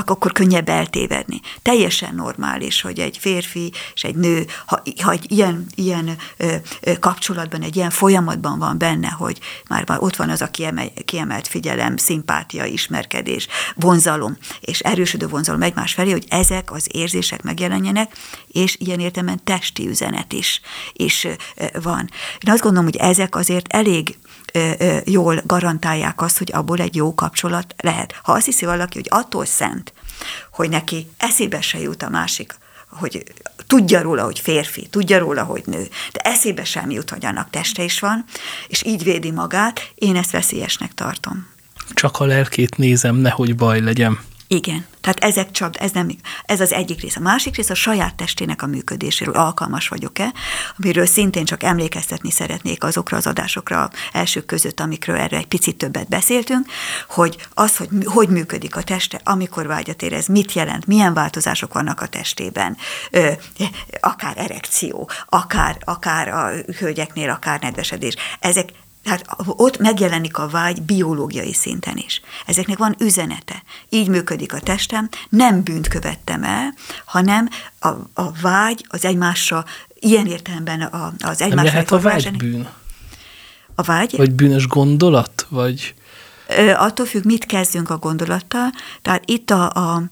akkor 0.05 0.31
könnyebb 0.31 0.69
eltévedni. 0.69 1.41
Teljesen 1.61 2.15
normális, 2.15 2.81
hogy 2.81 2.99
egy 2.99 3.17
férfi 3.17 3.71
és 3.93 4.03
egy 4.03 4.15
nő, 4.15 4.45
ha, 4.65 4.81
ha 5.01 5.11
egy 5.11 5.31
ilyen, 5.31 5.65
ilyen 5.75 6.17
ö, 6.37 6.55
ö, 6.81 6.99
kapcsolatban, 6.99 7.61
egy 7.61 7.75
ilyen 7.75 7.89
folyamatban 7.89 8.59
van 8.59 8.77
benne, 8.77 9.07
hogy 9.07 9.39
már, 9.67 9.87
már 9.87 9.97
ott 10.01 10.15
van 10.15 10.29
az 10.29 10.41
a 10.41 10.47
kiemel, 10.47 10.87
kiemelt 11.05 11.47
figyelem, 11.47 11.97
szimpátia, 11.97 12.65
ismerkedés, 12.65 13.47
vonzalom, 13.75 14.37
és 14.59 14.79
erősödő 14.79 15.27
vonzalom 15.27 15.61
egymás 15.61 15.93
felé, 15.93 16.11
hogy 16.11 16.25
ezek 16.29 16.71
az 16.71 16.87
érzések 16.91 17.41
megjelenjenek, 17.43 18.15
és 18.47 18.75
ilyen 18.79 18.99
értelemben 18.99 19.43
testi 19.43 19.87
üzenet 19.87 20.33
is, 20.33 20.61
is 20.93 21.27
van. 21.83 22.09
Én 22.45 22.51
azt 22.51 22.61
gondolom, 22.61 22.85
hogy 22.85 22.95
ezek 22.95 23.35
azért 23.35 23.73
elég 23.73 24.17
jól 25.05 25.41
garantálják 25.45 26.21
azt, 26.21 26.37
hogy 26.37 26.51
abból 26.53 26.79
egy 26.79 26.95
jó 26.95 27.13
kapcsolat 27.13 27.75
lehet. 27.77 28.19
Ha 28.23 28.31
azt 28.31 28.45
hiszi 28.45 28.65
valaki, 28.65 28.97
hogy 28.97 29.07
attól 29.09 29.45
szent, 29.45 29.93
hogy 30.51 30.69
neki 30.69 31.07
eszébe 31.17 31.61
se 31.61 31.79
jut 31.79 32.03
a 32.03 32.09
másik, 32.09 32.55
hogy 32.89 33.23
tudja 33.67 34.01
róla, 34.01 34.23
hogy 34.23 34.39
férfi, 34.39 34.87
tudja 34.89 35.19
róla, 35.19 35.43
hogy 35.43 35.63
nő, 35.65 35.87
de 36.11 36.19
eszébe 36.19 36.63
sem 36.63 36.89
jut, 36.89 37.09
hogy 37.09 37.25
annak 37.25 37.49
teste 37.49 37.83
is 37.83 37.99
van, 37.99 38.25
és 38.67 38.83
így 38.85 39.03
védi 39.03 39.31
magát, 39.31 39.91
én 39.95 40.15
ezt 40.15 40.31
veszélyesnek 40.31 40.93
tartom. 40.93 41.47
Csak 41.93 42.19
a 42.19 42.25
lelkét 42.25 42.77
nézem, 42.77 43.15
nehogy 43.15 43.55
baj 43.55 43.81
legyen. 43.81 44.19
Igen. 44.51 44.85
Tehát 45.01 45.19
ezek 45.19 45.51
csak, 45.51 45.81
ez, 45.81 45.91
nem, 45.91 46.09
ez 46.45 46.61
az 46.61 46.73
egyik 46.73 47.01
rész. 47.01 47.15
A 47.15 47.19
másik 47.19 47.55
rész 47.55 47.69
a 47.69 47.75
saját 47.75 48.15
testének 48.15 48.61
a 48.61 48.65
működéséről, 48.65 49.33
alkalmas 49.33 49.87
vagyok-e, 49.87 50.33
amiről 50.77 51.05
szintén 51.05 51.45
csak 51.45 51.63
emlékeztetni 51.63 52.31
szeretnék 52.31 52.83
azokra 52.83 53.17
az 53.17 53.27
adásokra 53.27 53.89
elsők 54.11 54.45
között, 54.45 54.79
amikről 54.79 55.15
erre 55.15 55.37
egy 55.37 55.47
picit 55.47 55.77
többet 55.77 56.07
beszéltünk, 56.09 56.65
hogy 57.07 57.47
az, 57.53 57.77
hogy 57.77 57.89
hogy 58.03 58.29
működik 58.29 58.75
a 58.75 58.83
teste, 58.83 59.21
amikor 59.23 59.67
vágyat 59.67 60.01
érez, 60.01 60.27
mit 60.27 60.53
jelent, 60.53 60.85
milyen 60.85 61.13
változások 61.13 61.73
vannak 61.73 62.01
a 62.01 62.07
testében, 62.07 62.77
ö, 63.11 63.31
akár 63.99 64.37
erekció, 64.37 65.09
akár, 65.29 65.77
akár 65.85 66.27
a 66.27 66.51
hölgyeknél, 66.79 67.29
akár 67.29 67.59
nedvesedés. 67.61 68.15
Ezek 68.39 68.69
tehát 69.03 69.25
ott 69.45 69.77
megjelenik 69.77 70.37
a 70.37 70.47
vágy 70.47 70.81
biológiai 70.81 71.53
szinten 71.53 71.97
is. 71.97 72.21
Ezeknek 72.45 72.77
van 72.77 72.95
üzenete. 72.99 73.63
Így 73.89 74.07
működik 74.07 74.53
a 74.53 74.59
testem, 74.59 75.09
nem 75.29 75.63
bűnt 75.63 75.87
követtem 75.87 76.43
el, 76.43 76.73
hanem 77.05 77.49
a, 77.79 77.87
a 78.13 78.31
vágy 78.41 78.85
az 78.89 79.05
egymásra, 79.05 79.65
ilyen 79.99 80.25
értelemben 80.25 80.81
a, 80.81 81.13
az 81.19 81.41
egymásra... 81.41 81.63
Nem 81.63 81.65
lehet 81.65 81.91
a 81.91 81.99
vágy 81.99 82.37
bűn? 82.37 82.69
A 83.75 83.81
vágy? 83.81 84.17
Vagy 84.17 84.31
bűnös 84.31 84.67
gondolat? 84.67 85.45
Vagy... 85.49 85.93
Attól 86.75 87.05
függ, 87.05 87.25
mit 87.25 87.45
kezdünk 87.45 87.89
a 87.89 87.97
gondolattal. 87.97 88.69
Tehát 89.01 89.23
itt 89.25 89.49
a, 89.49 89.69
a, 89.69 90.03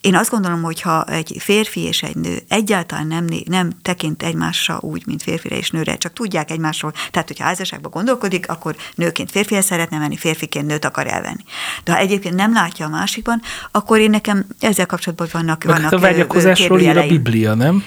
én 0.00 0.14
azt 0.14 0.30
gondolom, 0.30 0.62
hogy 0.62 0.80
ha 0.80 1.04
egy 1.04 1.36
férfi 1.38 1.80
és 1.80 2.02
egy 2.02 2.16
nő 2.16 2.42
egyáltalán 2.48 3.06
nem, 3.06 3.26
nem 3.44 3.72
tekint 3.82 4.22
egymásra 4.22 4.78
úgy, 4.80 5.02
mint 5.06 5.22
férfire 5.22 5.56
és 5.56 5.70
nőre, 5.70 5.96
csak 5.96 6.12
tudják 6.12 6.50
egymásról, 6.50 6.92
tehát 7.10 7.28
hogyha 7.28 7.44
házasságban 7.44 7.90
gondolkodik, 7.90 8.48
akkor 8.48 8.76
nőként 8.94 9.30
férfihez 9.30 9.64
szeretne 9.64 9.98
menni, 9.98 10.16
férfiként 10.16 10.66
nőt 10.66 10.84
akar 10.84 11.06
elvenni. 11.06 11.44
De 11.84 11.92
ha 11.92 11.98
egyébként 11.98 12.34
nem 12.34 12.52
látja 12.52 12.86
a 12.86 12.88
másikban, 12.88 13.42
akkor 13.70 13.98
én 13.98 14.10
nekem 14.10 14.46
ezzel 14.60 14.86
kapcsolatban 14.86 15.28
vannak, 15.32 15.64
Meg 15.64 15.76
vannak 15.76 15.92
a 15.92 15.98
vágyakozásról 15.98 16.80
ír 16.80 16.96
a 16.96 17.06
Biblia, 17.06 17.54
nem? 17.54 17.84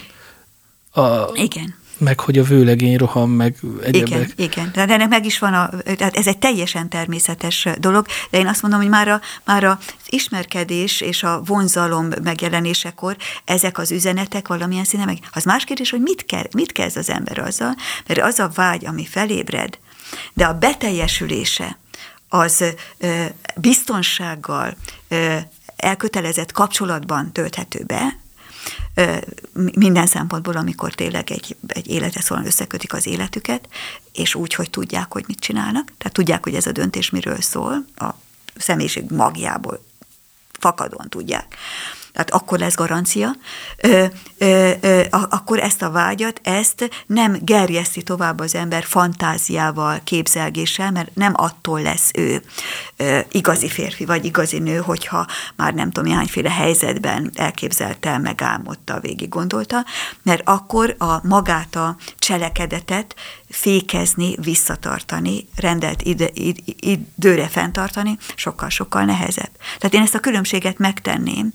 A... 0.91 1.29
Igen 1.33 1.77
meg 1.99 2.19
hogy 2.19 2.37
a 2.37 2.43
vőlegény 2.43 2.97
roham, 2.97 3.29
meg 3.31 3.55
egyebek. 3.83 4.07
Igen, 4.07 4.31
igen. 4.35 4.71
Tehát 4.71 4.89
ennek 4.89 5.07
meg 5.07 5.25
is 5.25 5.39
van, 5.39 5.53
a, 5.53 5.69
tehát 5.97 6.17
ez 6.17 6.27
egy 6.27 6.37
teljesen 6.37 6.89
természetes 6.89 7.67
dolog, 7.79 8.05
de 8.29 8.37
én 8.37 8.47
azt 8.47 8.61
mondom, 8.61 8.79
hogy 8.79 8.89
már, 8.89 9.07
a, 9.07 9.21
már 9.45 9.63
az 9.63 9.77
ismerkedés 10.07 11.01
és 11.01 11.23
a 11.23 11.41
vonzalom 11.45 12.07
megjelenésekor 12.23 13.17
ezek 13.45 13.77
az 13.77 13.91
üzenetek 13.91 14.47
valamilyen 14.47 14.83
színe 14.83 15.05
meg. 15.05 15.17
Az 15.31 15.43
más 15.43 15.63
kérdés, 15.63 15.89
hogy 15.89 16.01
mit, 16.01 16.25
kell, 16.25 16.47
mit 16.51 16.71
kezd 16.71 16.97
az 16.97 17.09
ember 17.09 17.39
azzal, 17.39 17.75
mert 18.07 18.21
az 18.21 18.39
a 18.39 18.51
vágy, 18.55 18.85
ami 18.85 19.05
felébred, 19.05 19.77
de 20.33 20.45
a 20.45 20.57
beteljesülése 20.57 21.77
az 22.29 22.63
ö, 22.97 23.23
biztonsággal, 23.55 24.75
ö, 25.07 25.35
elkötelezett 25.75 26.51
kapcsolatban 26.51 27.31
tölthető 27.31 27.83
be, 27.83 28.17
minden 29.53 30.07
szempontból, 30.07 30.55
amikor 30.55 30.93
tényleg 30.93 31.31
egy, 31.31 31.55
egy 31.67 31.87
életre 31.87 32.21
szóval 32.21 32.45
összekötik 32.45 32.93
az 32.93 33.07
életüket, 33.07 33.67
és 34.13 34.35
úgy, 34.35 34.53
hogy 34.53 34.69
tudják, 34.69 35.11
hogy 35.11 35.23
mit 35.27 35.39
csinálnak, 35.39 35.91
tehát 35.97 36.13
tudják, 36.13 36.43
hogy 36.43 36.55
ez 36.55 36.65
a 36.65 36.71
döntés 36.71 37.09
miről 37.09 37.41
szól, 37.41 37.85
a 37.95 38.09
személyiség 38.55 39.11
magjából 39.11 39.83
fakadóan 40.59 41.09
tudják 41.09 41.55
tehát 42.13 42.31
akkor 42.31 42.59
lesz 42.59 42.75
garancia, 42.75 43.35
ö, 43.77 44.05
ö, 44.37 44.71
ö, 44.81 45.03
akkor 45.11 45.59
ezt 45.59 45.81
a 45.81 45.91
vágyat, 45.91 46.41
ezt 46.43 46.89
nem 47.05 47.37
gerjeszti 47.41 48.03
tovább 48.03 48.39
az 48.39 48.55
ember 48.55 48.83
fantáziával, 48.83 49.99
képzelgéssel, 50.03 50.91
mert 50.91 51.15
nem 51.15 51.33
attól 51.35 51.81
lesz 51.81 52.11
ő 52.13 52.41
ö, 52.97 53.19
igazi 53.31 53.69
férfi 53.69 54.05
vagy 54.05 54.25
igazi 54.25 54.59
nő, 54.59 54.77
hogyha 54.77 55.27
már 55.55 55.73
nem 55.73 55.91
tudom, 55.91 56.13
hányféle 56.13 56.49
helyzetben 56.49 57.31
elképzelte, 57.35 58.17
megálmodta, 58.17 58.99
végig 58.99 59.29
gondolta, 59.29 59.85
mert 60.23 60.41
akkor 60.45 60.95
a 60.97 61.27
magát 61.27 61.75
a 61.75 61.95
cselekedetet 62.17 63.15
fékezni, 63.49 64.35
visszatartani, 64.41 65.47
rendelt 65.55 66.01
ide, 66.01 66.29
id, 66.33 66.59
időre 66.79 67.47
fenntartani, 67.47 68.17
sokkal-sokkal 68.35 69.03
nehezebb. 69.03 69.51
Tehát 69.77 69.93
én 69.93 70.01
ezt 70.01 70.15
a 70.15 70.19
különbséget 70.19 70.77
megtenném, 70.77 71.53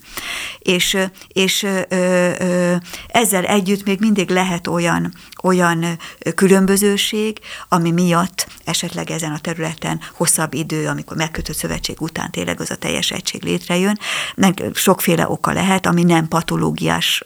és, 0.59 0.97
és 1.28 1.62
ö, 1.62 1.80
ö, 1.88 2.74
ezzel 3.07 3.45
együtt 3.45 3.84
még 3.84 4.01
mindig 4.01 4.30
lehet 4.30 4.66
olyan, 4.66 5.12
olyan 5.42 5.99
különbözőség, 6.34 7.38
ami 7.68 7.90
miatt 7.90 8.47
esetleg 8.64 9.11
ezen 9.11 9.32
a 9.32 9.38
területen 9.38 10.01
hosszabb 10.12 10.55
idő, 10.55 10.86
amikor 10.86 11.16
megkötött 11.16 11.57
szövetség 11.57 12.01
után 12.01 12.30
tényleg 12.30 12.61
az 12.61 12.70
a 12.70 12.76
teljes 12.76 13.11
egység 13.11 13.42
létrejön, 13.42 13.99
sokféle 14.72 15.28
oka 15.28 15.53
lehet, 15.53 15.86
ami 15.86 16.03
nem 16.03 16.28
patológiás 16.28 17.24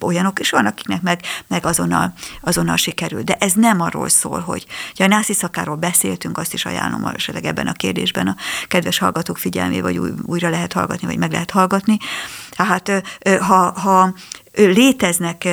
olyanok 0.00 0.40
is 0.40 0.50
van, 0.50 0.66
akiknek 0.66 1.02
meg, 1.02 1.20
meg 1.46 1.66
azonnal, 1.66 2.12
azonnal 2.40 2.76
sikerül. 2.76 3.22
De 3.22 3.34
ez 3.34 3.52
nem 3.52 3.80
arról 3.80 4.08
szól, 4.08 4.40
hogy 4.40 4.66
ha 4.96 5.04
a 5.04 5.06
nászi 5.06 5.32
szakáról 5.32 5.76
beszéltünk, 5.76 6.38
azt 6.38 6.52
is 6.52 6.64
ajánlom 6.64 7.04
esetleg 7.04 7.44
ebben 7.44 7.66
a 7.66 7.72
kérdésben 7.72 8.26
a 8.26 8.36
kedves 8.68 8.98
hallgatók 8.98 9.38
figyelmé, 9.38 9.80
vagy 9.80 9.98
új, 9.98 10.10
újra 10.22 10.48
lehet 10.48 10.72
hallgatni, 10.72 11.06
vagy 11.06 11.18
meg 11.18 11.32
lehet 11.32 11.50
hallgatni. 11.50 11.98
Tehát 12.50 13.02
ha, 13.40 13.80
ha 13.80 14.14
léteznek 14.54 15.48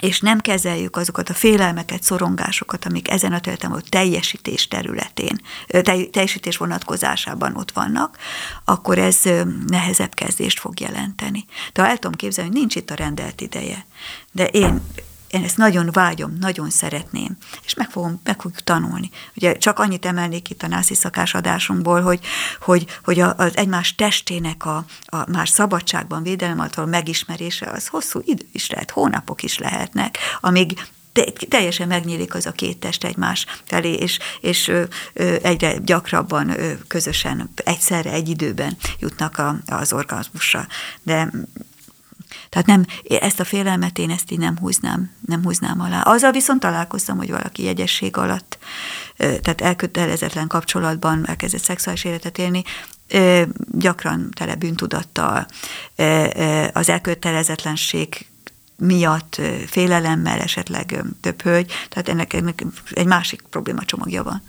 és 0.00 0.20
nem 0.20 0.40
kezeljük 0.40 0.96
azokat 0.96 1.28
a 1.28 1.34
félelmeket, 1.34 2.02
szorongásokat, 2.02 2.84
amik 2.84 3.10
ezen 3.10 3.32
a 3.32 3.40
területen, 3.40 3.72
a 3.72 3.80
teljesítés 3.88 4.68
területén, 4.68 5.40
teljesítés 6.10 6.56
vonatkozásában 6.56 7.56
ott 7.56 7.70
vannak, 7.70 8.18
akkor 8.64 8.98
ez 8.98 9.22
nehezebb 9.66 10.14
kezdést 10.14 10.60
fog 10.60 10.80
jelenteni. 10.80 11.44
De 11.72 11.82
el 11.82 11.98
tudom 11.98 12.16
képzelni, 12.16 12.50
hogy 12.50 12.58
nincs 12.58 12.74
itt 12.74 12.90
a 12.90 12.94
rendelt 12.94 13.40
ideje, 13.40 13.86
de 14.32 14.46
én 14.46 14.80
én 15.28 15.44
ezt 15.44 15.56
nagyon 15.56 15.88
vágyom, 15.92 16.36
nagyon 16.40 16.70
szeretném, 16.70 17.36
és 17.64 17.74
meg, 17.74 17.90
fogom, 17.90 18.20
meg 18.24 18.40
fogjuk 18.40 18.60
tanulni. 18.60 19.10
Ugye 19.34 19.56
csak 19.56 19.78
annyit 19.78 20.06
emelnék 20.06 20.50
itt 20.50 20.62
a 20.62 20.66
nászi 20.66 20.94
szakás 20.94 21.34
adásunkból, 21.34 22.02
hogy, 22.02 22.20
hogy, 22.60 22.86
hogy 23.04 23.20
az 23.20 23.56
egymás 23.56 23.94
testének 23.94 24.64
a, 24.64 24.84
a 25.04 25.30
már 25.30 25.48
szabadságban 25.48 26.22
védelem 26.22 26.68
megismerése 26.86 27.70
az 27.70 27.86
hosszú 27.86 28.20
idő 28.24 28.46
is 28.52 28.70
lehet, 28.70 28.90
hónapok 28.90 29.42
is 29.42 29.58
lehetnek, 29.58 30.18
amíg 30.40 30.78
teljesen 31.48 31.88
megnyílik 31.88 32.34
az 32.34 32.46
a 32.46 32.52
két 32.52 32.78
test 32.78 33.04
egymás 33.04 33.46
felé, 33.64 33.92
és, 33.92 34.18
és 34.40 34.72
egyre 35.42 35.78
gyakrabban 35.78 36.54
közösen, 36.86 37.50
egyszerre, 37.54 38.10
egy 38.10 38.28
időben 38.28 38.76
jutnak 38.98 39.38
a, 39.38 39.56
az 39.66 39.92
orgazmusra. 39.92 40.66
De 41.02 41.30
tehát 42.48 42.66
nem, 42.66 42.84
ezt 43.20 43.40
a 43.40 43.44
félelmet 43.44 43.98
én 43.98 44.10
ezt 44.10 44.30
így 44.30 44.38
nem 44.38 44.58
húznám, 44.58 45.10
nem 45.26 45.42
húznám 45.42 45.80
alá. 45.80 46.00
Azzal 46.00 46.32
viszont 46.32 46.60
találkoztam, 46.60 47.16
hogy 47.16 47.30
valaki 47.30 47.62
jegyesség 47.62 48.16
alatt, 48.16 48.58
tehát 49.16 49.60
elkötelezetlen 49.60 50.46
kapcsolatban 50.46 51.28
elkezdett 51.28 51.62
szexuális 51.62 52.04
életet 52.04 52.38
élni, 52.38 52.62
gyakran 53.72 54.30
tele 54.30 54.54
bűntudattal, 54.54 55.46
az 56.72 56.88
elkötelezetlenség 56.88 58.26
miatt 58.76 59.40
félelemmel 59.66 60.40
esetleg 60.40 61.04
több 61.20 61.42
hölgy, 61.42 61.72
tehát 61.88 62.08
ennek, 62.08 62.32
ennek 62.32 62.64
egy 62.90 63.06
másik 63.06 63.42
problémacsomagja 63.50 64.22
van. 64.22 64.42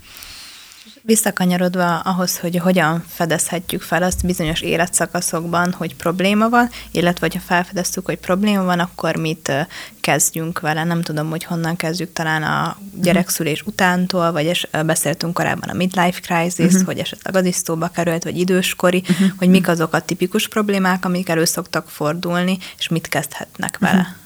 Visszakanyarodva 1.02 1.98
ahhoz, 1.98 2.38
hogy 2.38 2.56
hogyan 2.56 3.04
fedezhetjük 3.08 3.82
fel 3.82 4.02
azt 4.02 4.26
bizonyos 4.26 4.60
életszakaszokban, 4.60 5.72
hogy 5.72 5.96
probléma 5.96 6.48
van, 6.48 6.70
illetve 6.90 7.26
hogyha 7.26 7.46
felfedeztük, 7.46 8.04
hogy 8.04 8.18
probléma 8.18 8.62
van, 8.64 8.78
akkor 8.78 9.16
mit 9.16 9.52
kezdjünk 10.00 10.60
vele. 10.60 10.84
Nem 10.84 11.02
tudom, 11.02 11.30
hogy 11.30 11.44
honnan 11.44 11.76
kezdjük, 11.76 12.12
talán 12.12 12.42
a 12.42 12.76
gyerekszülés 12.94 13.62
utántól, 13.62 14.32
vagy 14.32 14.46
es, 14.46 14.66
beszéltünk 14.86 15.34
korábban 15.34 15.68
a 15.68 15.74
midlife 15.74 16.20
crisis, 16.20 16.72
uh-huh. 16.72 16.84
hogy 16.84 16.98
esetleg 16.98 17.36
az 17.36 17.44
is 17.44 17.54
szóba 17.54 17.88
került, 17.88 18.24
vagy 18.24 18.38
időskori, 18.38 19.02
uh-huh. 19.08 19.28
hogy 19.38 19.48
mik 19.48 19.68
azok 19.68 19.94
a 19.94 20.00
tipikus 20.00 20.48
problémák, 20.48 21.04
amik 21.04 21.28
elő 21.28 21.44
szoktak 21.44 21.88
fordulni, 21.88 22.58
és 22.78 22.88
mit 22.88 23.08
kezdhetnek 23.08 23.78
vele. 23.78 23.98
Uh-huh. 23.98 24.18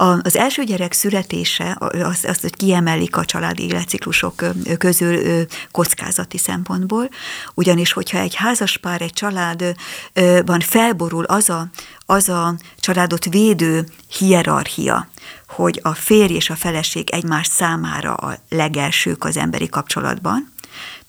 Az 0.00 0.36
első 0.36 0.64
gyerek 0.64 0.92
születése, 0.92 1.76
azt, 2.02 2.24
az, 2.24 2.40
hogy 2.40 2.56
kiemelik 2.56 3.16
a 3.16 3.24
családi 3.24 3.62
életciklusok 3.62 4.44
közül 4.78 5.46
kockázati 5.70 6.38
szempontból, 6.38 7.08
ugyanis 7.54 7.92
hogyha 7.92 8.18
egy 8.18 8.34
házaspár, 8.34 9.02
egy 9.02 9.12
családban 9.12 10.60
felborul 10.60 11.24
az 11.24 11.50
a, 11.50 11.66
az 12.06 12.28
a 12.28 12.54
családot 12.78 13.24
védő 13.24 13.86
hierarchia, 14.18 15.08
hogy 15.48 15.80
a 15.82 15.94
férj 15.94 16.34
és 16.34 16.50
a 16.50 16.56
feleség 16.56 17.10
egymás 17.10 17.46
számára 17.46 18.14
a 18.14 18.38
legelsők 18.48 19.24
az 19.24 19.36
emberi 19.36 19.68
kapcsolatban, 19.68 20.49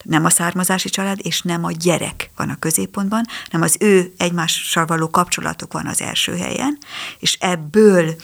nem 0.03 0.25
a 0.25 0.29
származási 0.29 0.89
család, 0.89 1.19
és 1.21 1.41
nem 1.41 1.63
a 1.63 1.71
gyerek 1.71 2.29
van 2.35 2.49
a 2.49 2.59
középpontban, 2.59 3.25
hanem 3.49 3.61
az 3.61 3.75
ő 3.79 4.13
egymással 4.17 4.85
való 4.85 5.09
kapcsolatok 5.09 5.73
van 5.73 5.85
az 5.85 6.01
első 6.01 6.37
helyen, 6.37 6.77
és 7.19 7.37
ebből 7.39 8.15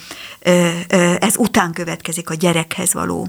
ez 1.18 1.36
után 1.36 1.72
következik 1.72 2.30
a 2.30 2.34
gyerekhez 2.34 2.92
való, 2.92 3.28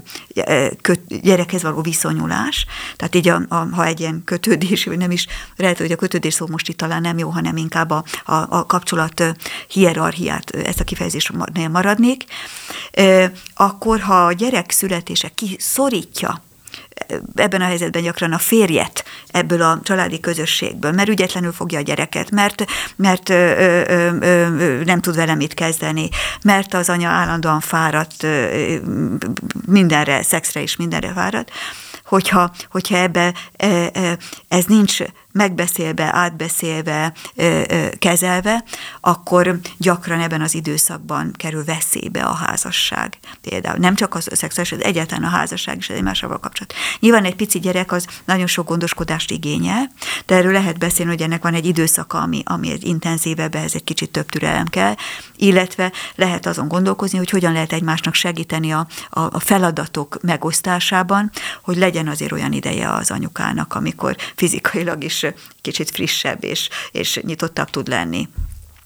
gyerekhez 1.22 1.62
való 1.62 1.80
viszonyulás. 1.80 2.66
Tehát 2.96 3.14
így, 3.14 3.28
a, 3.28 3.42
a, 3.48 3.54
ha 3.54 3.84
egy 3.84 4.00
ilyen 4.00 4.22
kötődés, 4.24 4.84
vagy 4.84 4.98
nem 4.98 5.10
is, 5.10 5.26
lehet, 5.56 5.78
hogy 5.78 5.92
a 5.92 5.96
kötődés 5.96 6.34
szó 6.34 6.46
most 6.46 6.68
itt 6.68 6.76
talán 6.76 7.00
nem 7.00 7.18
jó, 7.18 7.28
hanem 7.28 7.56
inkább 7.56 7.90
a, 7.90 8.04
a, 8.24 8.34
a 8.34 8.66
kapcsolat 8.66 9.24
hierarchiát, 9.68 10.50
ezt 10.50 10.80
a 10.80 10.84
kifejezést 10.84 11.32
maradnék, 11.70 12.24
akkor 13.54 14.00
ha 14.00 14.26
a 14.26 14.32
gyerek 14.32 14.70
születése 14.70 15.28
kiszorítja 15.28 16.42
ebben 17.34 17.60
a 17.60 17.64
helyzetben 17.64 18.02
gyakran 18.02 18.32
a 18.32 18.38
férjet 18.38 19.04
ebből 19.28 19.62
a 19.62 19.80
családi 19.82 20.20
közösségből, 20.20 20.92
mert 20.92 21.08
ügyetlenül 21.08 21.52
fogja 21.52 21.78
a 21.78 21.82
gyereket, 21.82 22.30
mert, 22.30 22.64
mert 22.96 23.28
ö, 23.28 23.34
ö, 23.34 24.16
ö, 24.20 24.84
nem 24.84 25.00
tud 25.00 25.16
vele 25.16 25.34
mit 25.34 25.54
kezdeni, 25.54 26.08
mert 26.42 26.74
az 26.74 26.88
anya 26.88 27.08
állandóan 27.08 27.60
fáradt 27.60 28.26
mindenre, 29.66 30.22
szexre 30.22 30.60
is 30.60 30.76
mindenre 30.76 31.12
fáradt, 31.12 31.50
hogyha, 32.04 32.50
hogyha 32.70 32.96
ebbe 32.96 33.34
ez 34.48 34.64
nincs 34.64 35.00
megbeszélve, 35.32 36.10
átbeszélve, 36.12 37.12
kezelve, 37.98 38.64
akkor 39.00 39.60
gyakran 39.76 40.20
ebben 40.20 40.40
az 40.40 40.54
időszakban 40.54 41.32
kerül 41.36 41.64
veszélybe 41.64 42.22
a 42.22 42.32
házasság. 42.32 43.18
Például 43.40 43.78
nem 43.78 43.94
csak 43.94 44.14
az 44.14 44.28
szexuális, 44.32 44.70
de 44.70 44.84
egyáltalán 44.84 45.24
a 45.24 45.36
házasság 45.36 45.76
is 45.76 45.88
egymással 45.88 46.38
kapcsolat. 46.38 46.74
Nyilván 47.00 47.24
egy 47.24 47.36
pici 47.36 47.58
gyerek 47.58 47.92
az 47.92 48.06
nagyon 48.24 48.46
sok 48.46 48.68
gondoskodást 48.68 49.30
igényel, 49.30 49.90
de 50.26 50.34
erről 50.34 50.52
lehet 50.52 50.78
beszélni, 50.78 51.10
hogy 51.10 51.22
ennek 51.22 51.42
van 51.42 51.54
egy 51.54 51.66
időszaka, 51.66 52.20
ami, 52.20 52.42
ami 52.44 52.70
egy 52.70 52.86
intenzívebb, 52.86 53.54
ehhez 53.54 53.74
egy 53.74 53.84
kicsit 53.84 54.10
több 54.10 54.28
türelem 54.28 54.66
kell, 54.66 54.94
illetve 55.36 55.92
lehet 56.14 56.46
azon 56.46 56.68
gondolkozni, 56.68 57.18
hogy 57.18 57.30
hogyan 57.30 57.52
lehet 57.52 57.72
egymásnak 57.72 58.14
segíteni 58.14 58.72
a, 58.72 58.86
a, 59.10 59.20
a 59.20 59.38
feladatok 59.40 60.18
megosztásában, 60.22 61.30
hogy 61.62 61.76
legyen 61.76 62.08
azért 62.08 62.32
olyan 62.32 62.52
ideje 62.52 62.92
az 62.92 63.10
anyukának, 63.10 63.74
amikor 63.74 64.16
fizikailag 64.36 65.04
is 65.04 65.19
kicsit 65.60 65.90
frissebb 65.90 66.44
és, 66.44 66.68
és 66.92 67.20
nyitottabb 67.22 67.70
tud 67.70 67.88
lenni 67.88 68.28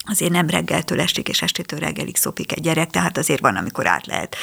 azért 0.07 0.32
nem 0.32 0.49
reggeltől 0.49 1.01
estig 1.01 1.28
és 1.28 1.43
estétől 1.43 1.78
reggelig 1.78 2.16
szopik 2.16 2.53
egy 2.53 2.62
gyerek, 2.62 2.91
tehát 2.91 3.18
azért 3.18 3.41
van, 3.41 3.57
amikor 3.57 3.87
át 3.87 4.07
lehet 4.07 4.37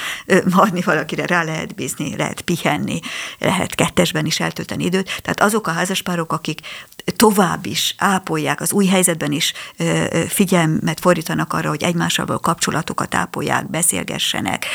adni 0.52 0.82
valakire, 0.82 1.26
rá 1.26 1.44
lehet 1.44 1.76
bízni, 1.76 2.16
lehet 2.16 2.42
pihenni, 2.42 3.00
lehet 3.39 3.76
kettesben 3.76 4.26
is 4.26 4.39
eltölteni 4.39 4.84
időt. 4.84 5.22
Tehát 5.22 5.42
azok 5.42 5.68
a 5.68 5.72
házaspárok, 5.72 6.32
akik 6.32 6.60
tovább 7.16 7.66
is 7.66 7.95
ápolják, 7.97 8.62
az 8.62 8.72
új 8.72 8.86
helyzetben 8.86 9.32
is 9.32 9.54
figyelmet 10.28 10.99
fordítanak 10.99 11.54
arra, 11.54 11.70
hogy 11.70 11.84
egymással 11.84 12.39
kapcsolatokat 12.39 13.16
ápolják, 13.16 13.70
beszélgessenek, 13.70 14.66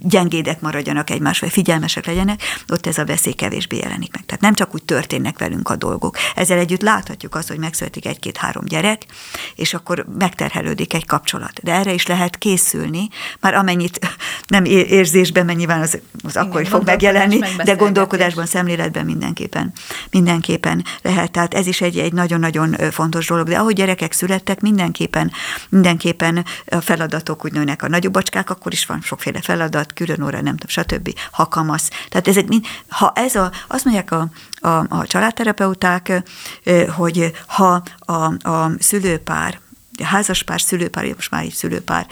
gyengédek 0.00 0.60
maradjanak 0.60 1.10
egymással, 1.10 1.48
figyelmesek 1.48 2.06
legyenek, 2.06 2.42
ott 2.68 2.86
ez 2.86 2.98
a 2.98 3.04
veszély 3.04 3.32
kevésbé 3.32 3.76
jelenik 3.76 4.12
meg. 4.12 4.24
Tehát 4.26 4.42
nem 4.42 4.54
csak 4.54 4.74
úgy 4.74 4.82
történnek 4.82 5.38
velünk 5.38 5.68
a 5.68 5.76
dolgok. 5.76 6.16
Ezzel 6.34 6.58
együtt 6.58 6.82
láthatjuk 6.82 7.34
azt, 7.34 7.48
hogy 7.48 7.58
megszületik 7.58 8.06
egy-két-három 8.06 8.64
gyerek, 8.64 9.02
és 9.54 9.74
akkor 9.74 10.06
megterhelődik 10.18 10.94
egy 10.94 11.06
kapcsolat. 11.06 11.60
De 11.62 11.72
erre 11.72 11.92
is 11.92 12.06
lehet 12.06 12.38
készülni, 12.38 13.08
már 13.40 13.54
amennyit 13.54 13.98
nem 14.46 14.64
érzésben, 14.64 15.44
mert 15.44 15.58
nyilván 15.58 15.80
az, 15.80 15.98
az 16.22 16.36
akkor 16.36 16.66
fog 16.66 16.84
megjelenni, 16.84 17.38
de 17.64 17.72
gondolkodásban, 17.72 18.46
szemléletben 18.46 19.04
mindenképpen, 19.04 19.72
mindenképpen 20.10 20.84
lehet. 21.02 21.30
Tehát 21.48 21.66
ez 21.66 21.66
is 21.66 21.80
egy, 21.80 21.98
egy 21.98 22.12
nagyon-nagyon 22.12 22.76
fontos 22.90 23.26
dolog. 23.26 23.48
De 23.48 23.58
ahogy 23.58 23.74
gyerekek 23.74 24.12
születtek, 24.12 24.60
mindenképpen, 24.60 25.32
mindenképpen 25.68 26.44
a 26.66 26.80
feladatok 26.80 27.44
úgy 27.44 27.52
nőnek 27.52 27.82
a 27.82 27.88
nagyobb 27.88 28.12
bacskák, 28.12 28.50
akkor 28.50 28.72
is 28.72 28.86
van 28.86 29.00
sokféle 29.00 29.40
feladat, 29.40 29.92
külön 29.92 30.22
óra, 30.22 30.40
nem 30.40 30.56
tudom, 30.56 30.84
stb. 30.84 31.14
Ha 31.30 31.48
kamasz. 31.48 31.90
Tehát 32.08 32.28
ezek 32.28 32.48
mind, 32.48 32.66
ha 32.88 33.12
ez 33.14 33.34
a, 33.34 33.52
azt 33.66 33.84
mondják 33.84 34.10
a, 34.10 34.28
a, 34.60 34.68
a 34.88 35.06
családterapeuták, 35.06 36.22
hogy 36.96 37.32
ha 37.46 37.82
a, 37.98 38.48
a 38.48 38.70
szülőpár 38.78 39.62
házaspár, 40.02 40.60
szülőpár, 40.60 41.04
most 41.14 41.30
már 41.30 41.42
egy 41.42 41.52
szülőpár 41.52 42.06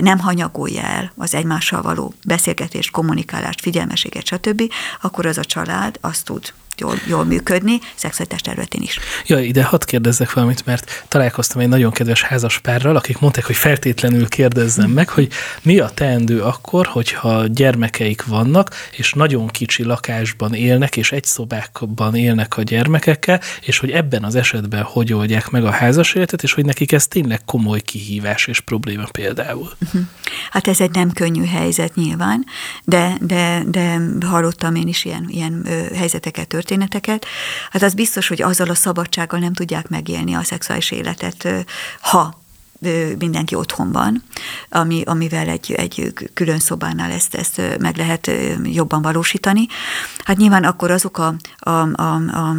nem 0.00 0.18
hanyagolja 0.18 0.82
el 0.82 1.12
az 1.16 1.34
egymással 1.34 1.82
való 1.82 2.14
beszélgetést, 2.24 2.90
kommunikálást, 2.90 3.60
figyelmeséget, 3.60 4.26
stb., 4.26 4.62
akkor 5.00 5.26
az 5.26 5.38
a 5.38 5.44
család 5.44 5.98
azt 6.00 6.24
tud 6.24 6.52
jól, 6.80 6.94
jól 7.06 7.24
működni, 7.24 7.78
szexualitás 7.94 8.40
területén 8.40 8.82
is. 8.82 8.98
Ja, 9.26 9.38
ide 9.38 9.64
hadd 9.64 9.84
kérdezzek 9.84 10.32
valamit, 10.32 10.66
mert 10.66 11.04
találkoztam 11.08 11.60
egy 11.60 11.68
nagyon 11.68 11.90
kedves 11.90 12.22
házaspárral, 12.22 12.96
akik 12.96 13.18
mondták, 13.18 13.46
hogy 13.46 13.56
feltétlenül 13.56 14.28
kérdezzem 14.28 14.90
meg, 14.90 15.08
hogy 15.08 15.28
mi 15.62 15.78
a 15.78 15.88
teendő 15.88 16.42
akkor, 16.42 16.86
hogyha 16.86 17.46
gyermekeik 17.46 18.24
vannak, 18.24 18.70
és 18.96 19.12
nagyon 19.12 19.46
kicsi 19.46 19.82
lakásban 19.82 20.54
élnek, 20.54 20.96
és 20.96 21.12
egy 21.12 21.24
szobákban 21.24 22.14
élnek 22.14 22.56
a 22.56 22.62
gyermekekkel, 22.62 23.40
és 23.60 23.78
hogy 23.78 23.90
ebben 23.90 24.24
az 24.24 24.34
esetben 24.34 24.82
hogy 24.82 25.12
oldják 25.12 25.50
meg 25.50 25.64
a 25.64 25.70
házas 25.70 26.14
életet, 26.14 26.42
és 26.42 26.52
hogy 26.52 26.64
nekik 26.64 26.92
ez 26.92 27.06
tényleg 27.06 27.44
komoly 27.44 27.80
kihívás 27.80 28.46
és 28.46 28.60
probléma 28.60 29.04
például. 29.12 29.70
Uh-huh. 29.84 30.00
Hát 30.50 30.68
ez 30.68 30.80
egy 30.80 30.90
nem 30.90 31.10
könnyű 31.10 31.44
helyzet 31.44 31.94
nyilván, 31.94 32.44
de, 32.84 33.16
de, 33.20 33.62
de 33.66 34.00
hallottam 34.22 34.74
én 34.74 34.88
is 34.88 35.04
ilyen, 35.04 35.26
ilyen 35.28 35.66
helyzeteket, 35.94 36.48
történeteket. 36.70 37.26
Hát 37.70 37.82
az 37.82 37.94
biztos, 37.94 38.28
hogy 38.28 38.42
azzal 38.42 38.68
a 38.68 38.74
szabadsággal 38.74 39.40
nem 39.40 39.52
tudják 39.52 39.88
megélni 39.88 40.34
a 40.34 40.44
szexuális 40.44 40.90
életet, 40.90 41.66
ha 42.00 42.38
mindenki 43.18 43.54
otthon 43.54 43.92
van, 43.92 44.22
ami, 44.68 45.02
amivel 45.06 45.48
egy, 45.48 45.72
egy 45.72 46.12
külön 46.34 46.58
szobánál 46.58 47.10
ezt, 47.10 47.34
ezt 47.34 47.60
meg 47.78 47.96
lehet 47.96 48.30
jobban 48.62 49.02
valósítani. 49.02 49.66
Hát 50.24 50.36
nyilván 50.36 50.64
akkor 50.64 50.90
azok 50.90 51.18
a, 51.18 51.34
a, 51.58 51.70
a, 51.70 52.02
a, 52.02 52.14
a 52.36 52.54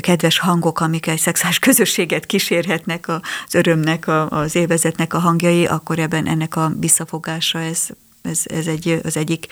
kedves 0.00 0.38
hangok, 0.38 0.80
amik 0.80 1.06
egy 1.06 1.18
szexuális 1.18 1.58
közösséget 1.58 2.26
kísérhetnek, 2.26 3.08
az 3.08 3.54
örömnek, 3.54 4.08
az 4.28 4.54
élvezetnek 4.54 5.14
a 5.14 5.18
hangjai, 5.18 5.66
akkor 5.66 5.98
ebben 5.98 6.26
ennek 6.26 6.56
a 6.56 6.72
visszafogása 6.78 7.58
ez, 7.58 7.88
ez, 8.22 8.40
ez 8.44 8.66
egy, 8.66 9.00
az 9.04 9.16
egyik 9.16 9.46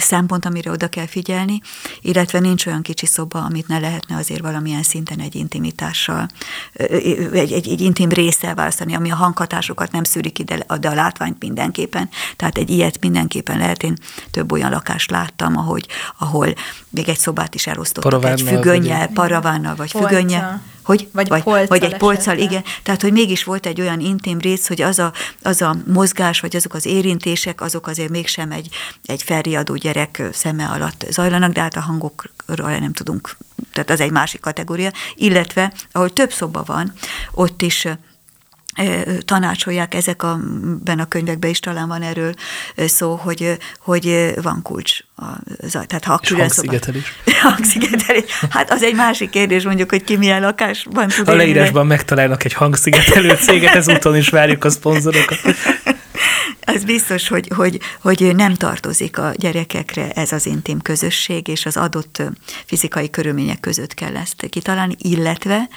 szempont, 0.00 0.44
amire 0.44 0.70
oda 0.70 0.88
kell 0.88 1.06
figyelni, 1.06 1.60
illetve 2.00 2.38
nincs 2.38 2.66
olyan 2.66 2.82
kicsi 2.82 3.06
szoba, 3.06 3.42
amit 3.42 3.68
ne 3.68 3.78
lehetne 3.78 4.16
azért 4.16 4.40
valamilyen 4.40 4.82
szinten 4.82 5.20
egy 5.20 5.34
intimitással, 5.34 6.28
egy, 6.72 7.52
egy, 7.52 7.68
egy 7.68 7.80
intim 7.80 8.08
része 8.08 8.54
választani, 8.54 8.94
ami 8.94 9.10
a 9.10 9.14
hanghatásokat 9.14 9.92
nem 9.92 10.04
szűri 10.04 10.30
ki, 10.30 10.44
de, 10.44 10.66
de 10.80 10.88
a 10.88 10.94
látványt 10.94 11.36
mindenképpen. 11.40 12.08
Tehát 12.36 12.58
egy 12.58 12.70
ilyet 12.70 13.00
mindenképpen 13.00 13.58
lehet. 13.58 13.82
Én 13.82 13.96
több 14.30 14.52
olyan 14.52 14.70
lakást 14.70 15.10
láttam, 15.10 15.56
ahogy, 15.56 15.86
ahol 16.18 16.54
még 16.88 17.08
egy 17.08 17.18
szobát 17.18 17.54
is 17.54 17.66
elosztottak 17.66 18.24
egy 18.24 18.42
fügönnyel, 18.42 19.08
paravánnal, 19.08 19.74
vagy 19.74 19.90
fügönnyel. 19.90 20.62
Hogy? 20.82 21.08
Vagy, 21.12 21.28
vagy, 21.28 21.42
polccal 21.42 21.66
vagy 21.78 21.92
egy 21.92 21.96
polccal, 21.96 22.38
igen. 22.38 22.64
Tehát, 22.82 23.02
hogy 23.02 23.12
mégis 23.12 23.44
volt 23.44 23.66
egy 23.66 23.80
olyan 23.80 24.00
intim 24.00 24.38
rész, 24.38 24.66
hogy 24.66 24.82
az 24.82 24.98
a, 24.98 25.12
az 25.42 25.62
a 25.62 25.76
mozgás, 25.86 26.40
vagy 26.40 26.56
azok 26.56 26.74
az 26.74 26.86
érintések, 26.86 27.60
azok 27.60 27.86
azért 27.86 28.10
mégsem 28.10 28.50
egy, 28.52 28.68
egy 29.04 29.22
felriadó 29.22 29.74
gyerek 29.74 30.22
szeme 30.32 30.66
alatt 30.66 31.06
zajlanak, 31.10 31.52
de 31.52 31.60
hát 31.60 31.76
a 31.76 31.80
hangokról 31.80 32.78
nem 32.78 32.92
tudunk, 32.92 33.36
tehát 33.72 33.90
az 33.90 34.00
egy 34.00 34.10
másik 34.10 34.40
kategória. 34.40 34.92
Illetve, 35.14 35.72
ahol 35.92 36.12
több 36.12 36.32
szoba 36.32 36.62
van, 36.66 36.92
ott 37.32 37.62
is 37.62 37.86
tanácsolják 39.24 39.94
ezek 39.94 40.22
a, 40.22 40.40
benne 40.84 41.02
a 41.02 41.06
könyvekben 41.06 41.50
is 41.50 41.60
talán 41.60 41.88
van 41.88 42.02
erről 42.02 42.34
szó, 42.76 43.14
hogy, 43.14 43.58
hogy 43.78 44.34
van 44.42 44.62
kulcs. 44.62 44.98
A, 45.16 45.24
tehát 45.70 46.04
ha 46.04 46.18
külön 46.18 46.40
hangszigetelés. 46.40 47.14
hangszigetelés. 47.42 48.24
Hát 48.50 48.72
az 48.72 48.82
egy 48.82 48.94
másik 48.94 49.30
kérdés, 49.30 49.64
mondjuk, 49.64 49.90
hogy 49.90 50.04
ki 50.04 50.16
milyen 50.16 50.40
lakásban 50.40 51.08
tud 51.08 51.28
A 51.28 51.34
leírásban 51.34 51.86
megtalálnak 51.86 52.44
egy 52.44 52.52
hangszigetelő 52.52 53.34
céget, 53.34 53.74
ezúton 53.74 54.16
is 54.16 54.28
várjuk 54.28 54.64
a 54.64 54.70
szponzorokat 54.70 55.38
az 56.64 56.84
biztos, 56.84 57.28
hogy, 57.28 57.50
hogy, 57.54 57.80
hogy 58.00 58.32
nem 58.36 58.54
tartozik 58.54 59.18
a 59.18 59.32
gyerekekre 59.36 60.10
ez 60.10 60.32
az 60.32 60.46
intim 60.46 60.80
közösség, 60.80 61.48
és 61.48 61.66
az 61.66 61.76
adott 61.76 62.22
fizikai 62.66 63.10
körülmények 63.10 63.60
között 63.60 63.94
kell 63.94 64.16
ezt 64.16 64.46
kitalálni, 64.50 64.94
illetve, 64.98 65.68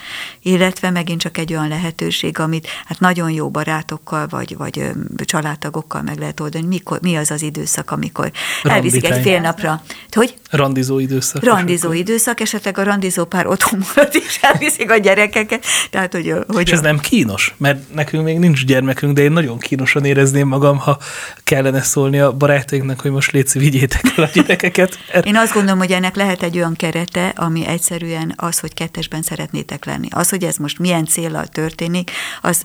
illetve 0.42 0.90
megint 0.90 1.20
csak 1.20 1.38
egy 1.38 1.52
olyan 1.52 1.68
lehetőség, 1.68 2.38
amit 2.38 2.68
hát 2.86 3.00
nagyon 3.00 3.30
jó 3.30 3.50
barátokkal, 3.50 4.26
vagy, 4.26 4.56
vagy 4.56 4.90
családtagokkal 5.24 6.02
meg 6.02 6.18
lehet 6.18 6.40
oldani, 6.40 6.66
mikor, 6.66 6.98
mi 7.00 7.16
az 7.16 7.30
az 7.30 7.42
időszak, 7.42 7.90
amikor 7.90 8.30
elviszik 8.62 9.10
egy 9.10 9.22
fél 9.22 9.40
napra. 9.40 9.82
Hogy? 10.10 10.34
Randizó 10.50 10.98
időszak. 10.98 11.44
Randizó 11.44 11.92
időszak, 11.92 12.40
esetleg 12.40 12.78
a 12.78 12.82
randizó 12.82 13.24
pár 13.24 13.46
otthon 13.46 13.84
marad 13.94 14.14
is 14.14 14.38
elviszik 14.42 14.90
a 14.90 14.96
gyerekeket. 14.96 15.64
Tehát, 15.90 16.12
hogy, 16.12 16.34
hogy 16.48 16.66
és 16.66 16.72
ez 16.72 16.80
nem 16.80 16.98
kínos, 16.98 17.54
mert 17.56 17.94
nekünk 17.94 18.24
még 18.24 18.38
nincs 18.38 18.64
gyermekünk, 18.64 19.14
de 19.14 19.22
én 19.22 19.32
nagyon 19.32 19.58
kínosan 19.58 20.04
érezném 20.04 20.48
magam, 20.48 20.73
ha 20.78 20.98
kellene 21.44 21.82
szólni 21.82 22.20
a 22.20 22.32
barátainknak, 22.32 23.00
hogy 23.00 23.10
most 23.10 23.30
létszi, 23.30 23.58
vigyétek 23.58 24.12
el 24.16 24.24
a 24.24 24.28
gyerekeket. 24.32 24.98
Én 25.22 25.36
azt 25.36 25.52
gondolom, 25.52 25.78
hogy 25.78 25.92
ennek 25.92 26.16
lehet 26.16 26.42
egy 26.42 26.56
olyan 26.56 26.74
kerete, 26.76 27.32
ami 27.36 27.66
egyszerűen 27.66 28.32
az, 28.36 28.58
hogy 28.58 28.74
kettesben 28.74 29.22
szeretnétek 29.22 29.84
lenni. 29.84 30.08
Az, 30.10 30.28
hogy 30.28 30.44
ez 30.44 30.56
most 30.56 30.78
milyen 30.78 31.04
célral 31.04 31.46
történik, 31.46 32.10
az 32.40 32.62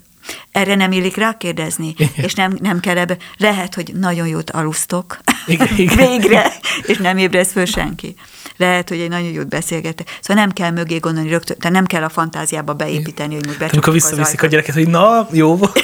erre 0.52 0.76
nem 0.76 0.92
illik 0.92 1.16
rákérdezni, 1.16 1.94
és 2.16 2.34
nem, 2.34 2.58
nem 2.62 2.80
kell 2.80 2.98
ebbe. 2.98 3.18
Lehet, 3.38 3.76
hogy 3.76 3.92
nagyon 3.94 4.28
jót 4.28 4.50
alusztok, 4.50 5.20
igen, 5.46 5.68
igen. 5.78 5.98
végre, 5.98 6.54
és 6.86 6.98
nem 6.98 7.18
ébresz 7.18 7.52
föl 7.52 7.66
senki 7.66 8.16
lehet, 8.60 8.90
hogy 8.90 9.00
egy 9.00 9.10
nagyon 9.10 9.32
jót 9.32 9.48
beszélgetek. 9.48 10.18
Szóval 10.22 10.44
nem 10.44 10.52
kell 10.52 10.72
mögé 10.72 10.98
gondolni 10.98 11.30
rögtön, 11.30 11.58
tehát 11.58 11.76
nem 11.76 11.86
kell 11.86 12.04
a 12.04 12.10
fantáziába 12.10 12.74
beépíteni, 12.74 13.34
hogy 13.34 13.46
most 13.46 13.58
becsukjuk 13.58 13.72
Amikor 13.72 13.94
visszaviszik 13.94 14.44
a 14.44 14.48
gyereket, 14.48 14.76
hogy 14.76 14.88
na, 14.88 15.28
jó 15.32 15.56
volt. 15.56 15.84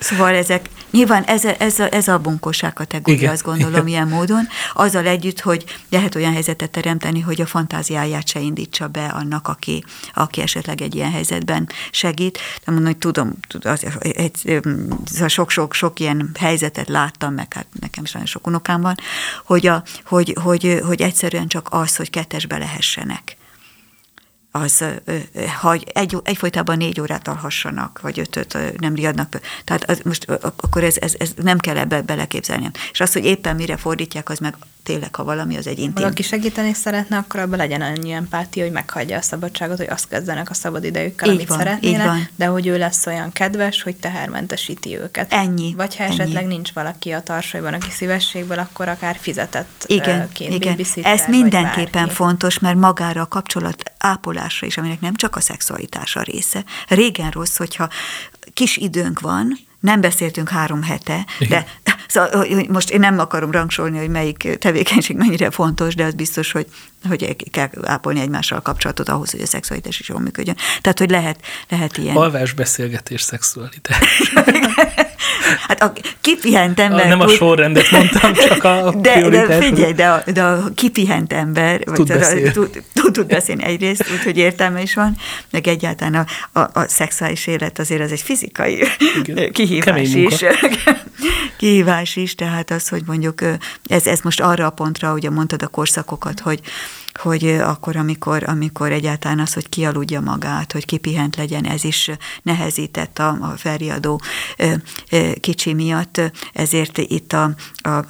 Szóval 0.00 0.34
ezek, 0.34 0.68
nyilván 0.90 1.22
ez, 1.24 1.44
a, 1.44 1.54
ez, 1.58 1.78
a, 1.78 1.94
ez 1.94 2.08
a 2.08 2.18
bunkosság 2.18 2.72
kategória, 2.72 3.20
Igen. 3.20 3.32
azt 3.32 3.42
gondolom 3.42 3.72
Igen. 3.72 3.86
ilyen 3.86 4.08
módon, 4.08 4.48
azzal 4.74 5.06
együtt, 5.06 5.40
hogy 5.40 5.64
lehet 5.88 6.14
olyan 6.14 6.32
helyzetet 6.32 6.70
teremteni, 6.70 7.20
hogy 7.20 7.40
a 7.40 7.46
fantáziáját 7.46 8.28
se 8.28 8.40
indítsa 8.40 8.88
be 8.88 9.06
annak, 9.06 9.48
aki, 9.48 9.84
aki 10.14 10.40
esetleg 10.40 10.80
egy 10.80 10.94
ilyen 10.94 11.10
helyzetben 11.10 11.68
segít. 11.90 12.38
De 12.64 12.72
mondom, 12.72 12.84
hogy 12.84 12.96
tudom, 12.96 13.32
sok-sok-sok 15.26 16.00
ilyen 16.00 16.30
helyzetet 16.38 16.88
láttam, 16.88 17.34
meg 17.34 17.52
hát 17.52 17.66
nekem 17.80 18.04
is 18.04 18.12
nagyon 18.12 18.28
sok 18.28 18.46
unokám 18.46 18.80
van, 18.80 18.94
hogy, 19.44 19.66
a, 19.66 19.82
hogy, 20.04 20.36
hogy, 20.42 20.80
hogy 20.86 21.00
egyszerűen 21.00 21.48
csak 21.48 21.68
az, 21.70 21.96
hogy 21.96 22.10
kettesbe 22.10 22.58
lehessenek 22.58 23.38
az, 24.50 24.84
ha 25.60 25.72
egy, 25.72 26.16
egyfolytában 26.22 26.76
négy 26.76 27.00
órát 27.00 27.28
alhassanak, 27.28 28.00
vagy 28.02 28.18
ötöt 28.18 28.58
nem 28.78 28.94
riadnak. 28.94 29.40
Tehát 29.64 29.90
az, 29.90 30.00
most 30.04 30.30
akkor 30.30 30.84
ez, 30.84 30.96
ez, 30.96 31.14
ez 31.18 31.32
nem 31.36 31.58
kell 31.58 31.76
ebbe 31.76 32.02
beleképzelni. 32.02 32.70
És 32.92 33.00
az, 33.00 33.12
hogy 33.12 33.24
éppen 33.24 33.56
mire 33.56 33.76
fordítják, 33.76 34.28
az 34.28 34.38
meg 34.38 34.54
tényleg, 34.90 35.14
ha 35.14 35.24
valami, 35.24 35.56
az 35.56 35.66
egy 35.66 35.78
intim. 35.78 36.02
Valaki 36.02 36.22
segíteni 36.22 36.72
szeretne, 36.72 37.16
akkor 37.16 37.40
abban 37.40 37.58
legyen 37.58 37.80
annyi 37.80 38.10
empátia, 38.10 38.62
hogy 38.62 38.72
meghagyja 38.72 39.16
a 39.16 39.22
szabadságot, 39.22 39.76
hogy 39.76 39.88
azt 39.90 40.08
kezdenek 40.08 40.50
a 40.50 40.54
szabad 40.54 40.84
idejükkel, 40.84 41.28
így 41.28 41.34
amit 41.34 41.48
van, 41.48 41.58
szeretnének, 41.58 42.32
de 42.36 42.46
hogy 42.46 42.66
ő 42.66 42.78
lesz 42.78 43.06
olyan 43.06 43.32
kedves, 43.32 43.82
hogy 43.82 43.96
tehermentesíti 43.96 44.98
őket. 44.98 45.32
Ennyi. 45.32 45.74
Vagy 45.74 45.96
ha 45.96 46.04
esetleg 46.04 46.42
ennyi. 46.42 46.54
nincs 46.54 46.72
valaki 46.72 47.10
a 47.10 47.22
tarsaiban, 47.22 47.74
aki 47.74 47.90
szívességből, 47.90 48.58
akkor 48.58 48.88
akár 48.88 49.16
fizetett 49.20 49.84
igen, 49.86 50.28
igen. 50.38 50.78
Ez 51.02 51.24
mindenképpen 51.28 52.08
fontos, 52.08 52.58
mert 52.58 52.76
magára 52.76 53.20
a 53.20 53.26
kapcsolat 53.26 53.82
ápolásra 53.98 54.66
is, 54.66 54.76
aminek 54.76 55.00
nem 55.00 55.14
csak 55.14 55.36
a 55.36 55.40
szexualitás 55.40 56.16
a 56.16 56.22
része. 56.22 56.64
Régen 56.88 57.30
rossz, 57.30 57.56
hogyha 57.56 57.88
kis 58.54 58.76
időnk 58.76 59.20
van, 59.20 59.58
nem 59.80 60.00
beszéltünk 60.00 60.48
három 60.48 60.82
hete, 60.82 61.26
Igen. 61.38 61.64
de 61.84 61.94
szóval, 62.08 62.46
most 62.68 62.90
én 62.90 63.00
nem 63.00 63.18
akarom 63.18 63.50
rangsolni, 63.50 63.98
hogy 63.98 64.08
melyik 64.08 64.56
tevékenység 64.58 65.16
mennyire 65.16 65.50
fontos, 65.50 65.94
de 65.94 66.04
az 66.04 66.14
biztos, 66.14 66.52
hogy, 66.52 66.66
hogy 67.08 67.36
kell 67.50 67.68
ápolni 67.82 68.20
egymással 68.20 68.58
a 68.58 68.62
kapcsolatot 68.62 69.08
ahhoz, 69.08 69.30
hogy 69.30 69.40
a 69.40 69.46
szexualitás 69.46 70.00
is 70.00 70.08
jól 70.08 70.20
működjön. 70.20 70.56
Tehát, 70.80 70.98
hogy 70.98 71.10
lehet, 71.10 71.40
lehet 71.68 71.96
ilyen. 71.96 72.16
Alvás, 72.16 72.52
beszélgetés, 72.52 73.20
szexualitás. 73.20 74.32
Hát 75.68 75.82
a 75.82 75.92
kipihent 76.20 76.80
ember... 76.80 77.08
Nem 77.08 77.20
a 77.20 77.28
sorrendet 77.28 77.90
mondtam, 77.90 78.32
csak 78.32 78.64
a 78.64 78.92
De, 78.96 79.28
de 79.28 79.60
figyelj, 79.60 79.92
de 79.92 80.08
a, 80.08 80.22
de 80.32 80.42
a 80.42 80.64
kipihent 80.74 81.32
ember 81.32 81.80
tud, 81.80 82.08
beszél. 82.08 82.52
tud, 82.52 82.82
tud, 82.92 83.12
tud 83.12 83.26
beszélni 83.26 83.64
egyrészt, 83.64 84.04
úgyhogy 84.12 84.36
értelme 84.36 84.82
is 84.82 84.94
van, 84.94 85.16
meg 85.50 85.66
egyáltalán 85.66 86.26
a, 86.52 86.60
a, 86.60 86.80
a 86.80 86.84
szexuális 86.88 87.46
élet 87.46 87.78
azért 87.78 88.00
az 88.00 88.12
egy 88.12 88.20
fizikai 88.20 88.84
Igen. 89.22 89.52
kihívás 89.52 90.14
is. 90.14 90.44
kihívás 91.56 92.16
is, 92.16 92.34
tehát 92.34 92.70
az, 92.70 92.88
hogy 92.88 93.02
mondjuk 93.06 93.42
ez, 93.86 94.06
ez 94.06 94.20
most 94.20 94.40
arra 94.40 94.66
a 94.66 94.70
pontra, 94.70 95.12
ugye 95.12 95.30
mondtad 95.30 95.62
a 95.62 95.68
korszakokat, 95.68 96.40
hogy 96.40 96.60
hogy 97.14 97.46
akkor, 97.48 97.96
amikor, 97.96 98.42
amikor 98.46 98.92
egyáltalán 98.92 99.38
az, 99.38 99.52
hogy 99.52 99.68
kialudja 99.68 100.20
magát, 100.20 100.72
hogy 100.72 100.84
kipihent 100.84 101.36
legyen, 101.36 101.64
ez 101.66 101.84
is 101.84 102.10
nehezített 102.42 103.18
a, 103.18 103.28
a 103.28 103.54
felriadó 103.56 104.20
kicsi 105.40 105.74
miatt, 105.74 106.20
ezért 106.52 106.98
itt 106.98 107.32
a, 107.32 107.54
a, 107.74 108.04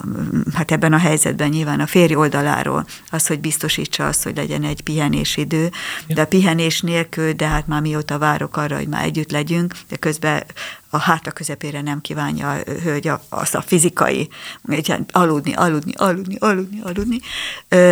hát 0.54 0.70
ebben 0.70 0.92
a 0.92 0.98
helyzetben 0.98 1.48
nyilván 1.48 1.80
a 1.80 1.86
férj 1.86 2.14
oldaláról 2.14 2.86
az, 3.10 3.26
hogy 3.26 3.40
biztosítsa 3.40 4.06
azt, 4.06 4.22
hogy 4.22 4.36
legyen 4.36 4.64
egy 4.64 4.80
pihenésidő, 4.80 5.70
de 6.06 6.20
a 6.20 6.26
pihenés 6.26 6.80
nélkül, 6.80 7.32
de 7.32 7.46
hát 7.46 7.66
már 7.66 7.80
mióta 7.80 8.18
várok 8.18 8.56
arra, 8.56 8.76
hogy 8.76 8.88
már 8.88 9.04
együtt 9.04 9.30
legyünk, 9.30 9.74
de 9.88 9.96
közben 9.96 10.42
a 10.90 10.98
háta 10.98 11.30
közepére 11.30 11.80
nem 11.80 12.00
kívánja 12.00 12.50
a 12.50 12.62
hölgy 12.82 13.10
azt 13.28 13.54
a 13.54 13.62
fizikai, 13.62 14.28
aludni, 15.10 15.52
aludni, 15.52 15.92
aludni, 15.96 16.36
aludni, 16.38 16.80
aludni, 16.82 17.20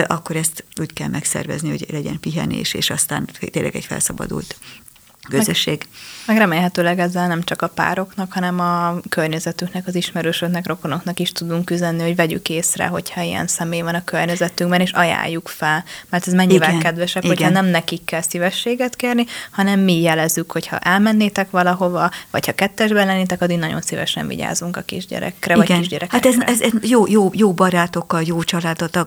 akkor 0.07 0.37
ezt 0.37 0.65
úgy 0.81 0.93
kell 0.93 1.09
megszervezni, 1.09 1.69
hogy 1.69 1.87
legyen 1.91 2.21
pihenés, 2.21 2.75
és 2.75 2.91
aztán 2.91 3.29
tényleg 3.51 3.77
egy 3.77 3.85
felszabadult 3.85 4.57
közösség. 5.29 5.79
Meg, 5.79 5.89
meg 6.29 6.37
remélhetőleg 6.37 6.99
ezzel 6.99 7.27
nem 7.27 7.43
csak 7.43 7.63
a 7.63 7.67
pároknak, 7.67 8.33
hanem 8.33 8.61
a 8.61 8.95
környezetüknek, 9.09 9.87
az 9.87 9.95
ismerősöknek, 9.95 10.67
rokonoknak 10.67 11.21
is 11.21 11.33
tudunk 11.33 11.71
üzenni, 11.71 12.03
hogy 12.03 12.17
vegyük 12.17 12.49
észre, 12.49 12.87
hogyha 12.87 13.23
ilyen 13.23 13.47
személy 13.47 13.81
van 13.81 13.95
a 13.95 14.05
környezetünkben, 14.05 14.81
és 14.81 14.91
ajánljuk 14.91 15.49
fel. 15.49 15.85
Mert 16.09 16.27
ez 16.27 16.33
mennyivel 16.33 16.69
igen, 16.69 16.81
kedvesebb, 16.81 17.25
igen. 17.25 17.37
hogyha 17.37 17.53
nem 17.53 17.67
nekik 17.67 18.05
kell 18.05 18.21
szívességet 18.21 18.97
kérni, 18.97 19.25
hanem 19.51 19.81
mi 19.81 20.01
jelezzük, 20.01 20.53
hogyha 20.53 20.79
elmennétek 20.79 21.51
valahova, 21.51 22.11
vagy 22.31 22.47
ha 22.47 22.53
kettesben 22.53 23.07
lennétek, 23.07 23.43
addig 23.43 23.59
nagyon 23.59 23.81
szívesen 23.81 24.27
vigyázunk 24.27 24.77
a 24.77 24.81
kisgyerekre, 24.81 25.55
igen. 25.55 25.67
vagy 25.67 25.79
kisgyerekre. 25.79 26.17
Hát 26.17 26.27
ez, 26.27 26.37
ez, 26.41 26.61
ez 26.61 26.73
jó, 26.83 27.07
jó, 27.07 27.31
jó 27.33 27.53
barátokkal, 27.53 28.23
jó 28.23 28.43
családot, 28.43 29.07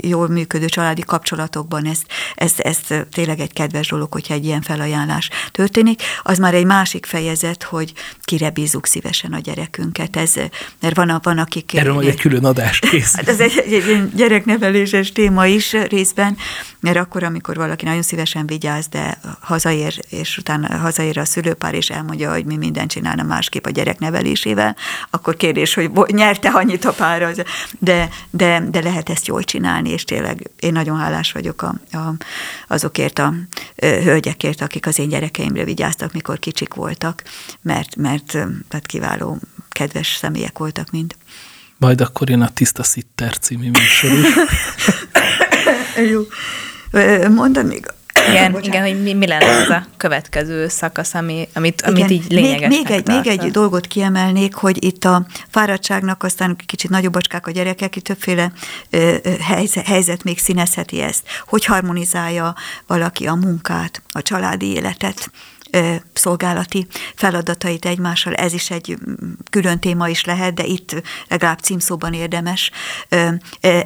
jól 0.00 0.28
működő 0.28 0.66
családi 0.66 1.02
kapcsolatokban 1.02 1.86
ez, 1.86 1.98
ez, 2.34 2.52
ez 2.56 2.78
tényleg 3.10 3.40
egy 3.40 3.52
kedves 3.52 3.88
dolog, 3.88 4.12
hogyha 4.12 4.34
egy 4.34 4.44
ilyen 4.44 4.62
felajánlás 4.62 5.30
történik. 5.50 6.02
Az 6.22 6.38
már 6.38 6.54
egy 6.58 6.66
másik 6.66 7.06
fejezet, 7.06 7.62
hogy 7.62 7.92
kire 8.22 8.50
bízunk 8.50 8.86
szívesen 8.86 9.32
a 9.32 9.38
gyerekünket. 9.38 10.16
Ez, 10.16 10.32
mert 10.80 10.96
van, 10.96 11.18
van 11.22 11.38
akik... 11.38 11.74
Erről 11.74 11.94
majd 11.94 12.08
egy 12.08 12.20
külön 12.20 12.44
adás 12.44 12.78
kész. 12.78 13.14
Hát 13.16 13.28
ez 13.28 13.40
egy, 13.40 13.62
egy, 13.66 13.72
egy 13.72 14.14
gyerekneveléses 14.14 15.12
téma 15.12 15.46
is 15.46 15.72
részben, 15.72 16.36
mert 16.80 16.96
akkor, 16.96 17.22
amikor 17.22 17.56
valaki 17.56 17.84
nagyon 17.84 18.02
szívesen 18.02 18.46
vigyáz, 18.46 18.86
de 18.86 19.18
hazaér, 19.40 20.04
és 20.08 20.38
utána 20.38 20.76
hazaér 20.76 21.18
a 21.18 21.24
szülőpár, 21.24 21.74
és 21.74 21.90
elmondja, 21.90 22.32
hogy 22.32 22.44
mi 22.44 22.56
mindent 22.56 22.90
csinálna 22.90 23.22
másképp 23.22 23.66
a 23.66 23.70
gyerek 23.70 23.98
nevelésével, 23.98 24.76
akkor 25.10 25.36
kérdés, 25.36 25.74
hogy 25.74 25.90
nyerte 26.06 26.48
annyit 26.48 26.84
a 26.84 26.92
pár, 26.92 27.34
de, 27.78 28.08
de, 28.30 28.62
de 28.70 28.82
lehet 28.82 29.08
ezt 29.08 29.26
jól 29.26 29.42
csinálni, 29.42 29.90
és 29.90 30.04
tényleg 30.04 30.50
én 30.60 30.72
nagyon 30.72 30.98
hálás 30.98 31.32
vagyok 31.32 31.62
a, 31.62 31.74
a, 31.96 32.14
azokért 32.68 33.18
a 33.18 33.34
hölgyekért, 33.76 34.60
akik 34.60 34.86
az 34.86 34.98
én 34.98 35.08
gyerekeimre 35.08 35.64
vigyáztak, 35.64 36.12
mikor 36.12 36.38
kicsik 36.48 36.74
voltak, 36.74 37.22
mert, 37.62 37.96
mert 37.96 38.26
tehát 38.68 38.86
kiváló, 38.86 39.38
kedves 39.68 40.16
személyek 40.16 40.58
voltak 40.58 40.90
mind. 40.90 41.16
Majd 41.76 42.00
akkor 42.00 42.30
én 42.30 42.40
a 42.40 42.48
Tiszta 42.48 42.82
Szitter 42.82 43.38
című 43.38 43.70
műsor 43.70 44.10
is. 44.12 44.26
Jó. 46.12 46.20
Mondom 47.28 47.66
még 47.66 47.86
igen, 48.28 48.58
igen, 48.62 48.82
hogy 48.82 49.02
mi, 49.02 49.12
mi 49.12 49.26
lenne 49.26 49.62
az 49.62 49.68
a 49.68 49.86
következő 49.96 50.68
szakasz, 50.68 51.14
ami, 51.14 51.48
amit, 51.54 51.80
igen. 51.80 51.94
amit 51.94 52.10
így 52.10 52.24
lényeges. 52.28 52.68
Még, 52.68 52.86
még, 52.88 52.90
egy, 52.90 53.06
még 53.06 53.26
egy 53.26 53.50
dolgot 53.50 53.86
kiemelnék, 53.86 54.54
hogy 54.54 54.84
itt 54.84 55.04
a 55.04 55.26
fáradtságnak 55.50 56.22
aztán 56.22 56.56
kicsit 56.66 56.90
nagyobbacskák 56.90 57.46
a 57.46 57.50
gyerekek, 57.50 57.96
itt 57.96 58.04
többféle 58.04 58.52
ö, 58.90 59.16
helyzet, 59.40 59.86
helyzet 59.86 60.24
még 60.24 60.38
színezheti 60.38 61.00
ezt. 61.00 61.22
Hogy 61.46 61.64
harmonizálja 61.64 62.54
valaki 62.86 63.26
a 63.26 63.34
munkát, 63.34 64.02
a 64.12 64.22
családi 64.22 64.66
életet, 64.66 65.30
szolgálati 66.12 66.86
feladatait 67.14 67.84
egymással, 67.84 68.34
ez 68.34 68.52
is 68.52 68.70
egy 68.70 68.98
külön 69.50 69.78
téma 69.78 70.08
is 70.08 70.24
lehet, 70.24 70.54
de 70.54 70.64
itt 70.64 71.02
legalább 71.28 71.58
címszóban 71.58 72.12
érdemes 72.12 72.70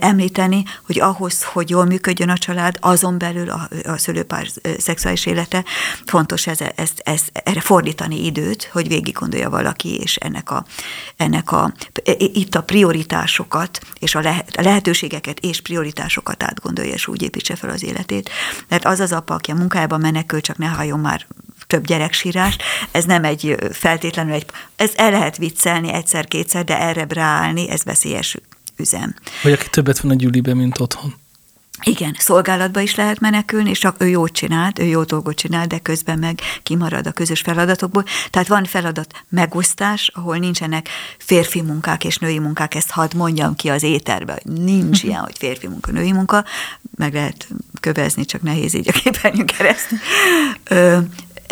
említeni, 0.00 0.64
hogy 0.86 1.00
ahhoz, 1.00 1.44
hogy 1.44 1.70
jól 1.70 1.84
működjön 1.84 2.28
a 2.28 2.38
család, 2.38 2.76
azon 2.80 3.18
belül 3.18 3.50
a, 3.50 3.68
a 3.84 3.98
szülőpár 3.98 4.46
szexuális 4.78 5.26
élete, 5.26 5.64
fontos 6.04 6.46
ez, 6.46 6.58
ezt, 6.74 7.00
ezt, 7.04 7.30
erre 7.32 7.60
fordítani 7.60 8.24
időt, 8.24 8.68
hogy 8.72 8.88
végig 8.88 9.14
gondolja 9.14 9.50
valaki, 9.50 10.00
és 10.00 10.16
ennek 10.16 10.50
a, 10.50 10.64
ennek 11.16 11.52
a 11.52 11.72
itt 12.16 12.54
a 12.54 12.62
prioritásokat, 12.62 13.80
és 13.98 14.14
a 14.14 14.20
lehetőségeket 14.54 15.40
és 15.40 15.60
prioritásokat 15.60 16.42
átgondolja, 16.42 16.92
és 16.92 17.06
úgy 17.06 17.22
építse 17.22 17.56
fel 17.56 17.70
az 17.70 17.84
életét. 17.84 18.30
Mert 18.68 18.84
az 18.84 19.00
az 19.00 19.12
apa, 19.12 19.34
aki 19.34 19.50
a 19.50 19.54
munkájában 19.54 20.00
menekül, 20.00 20.40
csak 20.40 20.58
ne 20.58 20.66
halljon 20.66 21.00
már 21.00 21.26
több 21.72 21.86
gyereksírást, 21.86 22.62
ez 22.90 23.04
nem 23.04 23.24
egy 23.24 23.56
feltétlenül 23.70 24.32
egy, 24.32 24.46
ez 24.76 24.90
el 24.96 25.10
lehet 25.10 25.36
viccelni 25.36 25.92
egyszer-kétszer, 25.92 26.64
de 26.64 26.80
erre 26.80 27.06
ráállni, 27.08 27.70
ez 27.70 27.84
veszélyes 27.84 28.36
üzem. 28.76 29.14
Vagy 29.42 29.52
aki 29.52 29.66
többet 29.70 29.98
van 29.98 30.10
a 30.10 30.14
gyűliben, 30.14 30.56
mint 30.56 30.80
otthon. 30.80 31.14
Igen, 31.84 32.16
szolgálatba 32.18 32.80
is 32.80 32.94
lehet 32.94 33.20
menekülni, 33.20 33.70
és 33.70 33.78
csak 33.78 33.96
ő 33.98 34.08
jót 34.08 34.32
csinált, 34.32 34.78
ő 34.78 34.84
jó 34.84 35.02
dolgot 35.02 35.36
csinál, 35.36 35.66
de 35.66 35.78
közben 35.78 36.18
meg 36.18 36.40
kimarad 36.62 37.06
a 37.06 37.12
közös 37.12 37.40
feladatokból. 37.40 38.04
Tehát 38.30 38.48
van 38.48 38.64
feladat 38.64 39.24
megosztás, 39.28 40.10
ahol 40.14 40.36
nincsenek 40.36 40.88
férfi 41.18 41.62
munkák 41.62 42.04
és 42.04 42.16
női 42.16 42.38
munkák, 42.38 42.74
ezt 42.74 42.90
hadd 42.90 43.16
mondjam 43.16 43.56
ki 43.56 43.68
az 43.68 43.82
éterbe, 43.82 44.32
hogy 44.42 44.52
nincs 44.52 45.02
ilyen, 45.04 45.20
hogy 45.20 45.38
férfi 45.38 45.66
munka, 45.66 45.92
női 45.92 46.12
munka, 46.12 46.44
meg 46.96 47.14
lehet 47.14 47.48
kövezni, 47.80 48.24
csak 48.24 48.42
nehéz 48.42 48.74
így 48.74 48.88
a 48.88 48.92
képernyőn 48.92 49.46
keresztül 49.46 49.98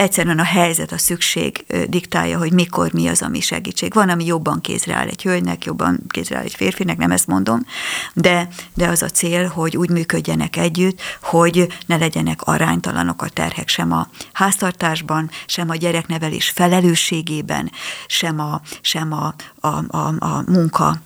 egyszerűen 0.00 0.38
a 0.38 0.44
helyzet, 0.44 0.92
a 0.92 0.98
szükség 0.98 1.64
diktálja, 1.88 2.38
hogy 2.38 2.52
mikor 2.52 2.92
mi 2.92 3.08
az, 3.08 3.22
ami 3.22 3.40
segítség. 3.40 3.94
Van, 3.94 4.08
ami 4.08 4.24
jobban 4.24 4.60
kézre 4.60 4.94
áll 4.94 5.06
egy 5.06 5.22
hölgynek, 5.22 5.64
jobban 5.64 6.00
kézre 6.08 6.36
áll 6.36 6.42
egy 6.42 6.54
férfinek, 6.54 6.96
nem 6.96 7.10
ezt 7.10 7.26
mondom, 7.26 7.66
de, 8.12 8.48
de 8.74 8.88
az 8.88 9.02
a 9.02 9.08
cél, 9.08 9.46
hogy 9.46 9.76
úgy 9.76 9.90
működjenek 9.90 10.56
együtt, 10.56 11.00
hogy 11.22 11.66
ne 11.86 11.96
legyenek 11.96 12.42
aránytalanok 12.42 13.22
a 13.22 13.28
terhek 13.28 13.68
sem 13.68 13.92
a 13.92 14.08
háztartásban, 14.32 15.30
sem 15.46 15.70
a 15.70 15.74
gyereknevelés 15.74 16.48
felelősségében, 16.48 17.70
sem 18.06 18.40
a, 18.40 18.60
sem 18.80 19.12
a, 19.12 19.34
a, 19.60 19.96
a, 19.96 20.14
a 20.18 20.42
munka 20.46 21.00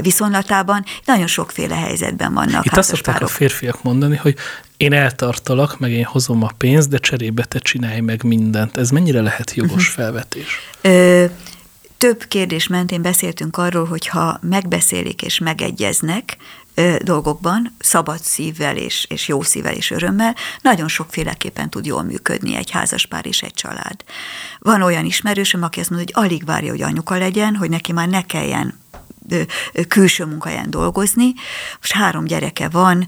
viszonylatában 0.00 0.84
nagyon 1.04 1.26
sokféle 1.26 1.74
helyzetben 1.74 2.34
vannak. 2.34 2.64
Itt 2.64 2.76
azt 2.76 2.88
szokták 2.88 3.22
a 3.22 3.26
férfiak 3.26 3.82
mondani, 3.82 4.16
hogy 4.16 4.36
én 4.76 4.92
eltartalak, 4.92 5.78
meg 5.78 5.90
én 5.90 6.04
hozom 6.04 6.42
a 6.42 6.50
pénzt, 6.58 6.88
de 6.88 6.98
cserébe 6.98 7.44
te 7.44 7.58
csinálj 7.58 8.00
meg 8.00 8.22
mindent. 8.22 8.76
Ez 8.76 8.90
mennyire 8.90 9.20
lehet 9.20 9.54
jogos 9.54 9.88
uh-huh. 9.88 10.04
felvetés? 10.04 10.58
Ö, 10.80 11.24
több 11.98 12.24
kérdés 12.28 12.66
mentén 12.66 13.02
beszéltünk 13.02 13.56
arról, 13.56 13.84
hogy 13.84 14.06
ha 14.06 14.38
megbeszélik 14.42 15.22
és 15.22 15.38
megegyeznek 15.38 16.36
dolgokban, 17.02 17.74
szabad 17.78 18.20
szívvel 18.20 18.76
és, 18.76 19.06
és 19.08 19.28
jó 19.28 19.42
szívvel 19.42 19.74
és 19.74 19.90
örömmel, 19.90 20.34
nagyon 20.62 20.88
sokféleképpen 20.88 21.70
tud 21.70 21.86
jól 21.86 22.02
működni 22.02 22.56
egy 22.56 22.70
házaspár 22.70 23.26
és 23.26 23.42
egy 23.42 23.54
család. 23.54 24.04
Van 24.58 24.82
olyan 24.82 25.04
ismerősöm, 25.04 25.62
aki 25.62 25.80
azt 25.80 25.90
mondja, 25.90 26.08
hogy 26.14 26.24
alig 26.24 26.44
várja, 26.44 26.70
hogy 26.70 26.82
anyuka 26.82 27.18
legyen, 27.18 27.54
hogy 27.54 27.70
neki 27.70 27.92
már 27.92 28.08
ne 28.08 28.22
kelljen 28.22 28.78
külső 29.88 30.24
munkahelyen 30.24 30.70
dolgozni. 30.70 31.34
Most 31.78 31.92
három 31.92 32.24
gyereke 32.24 32.68
van, 32.68 33.06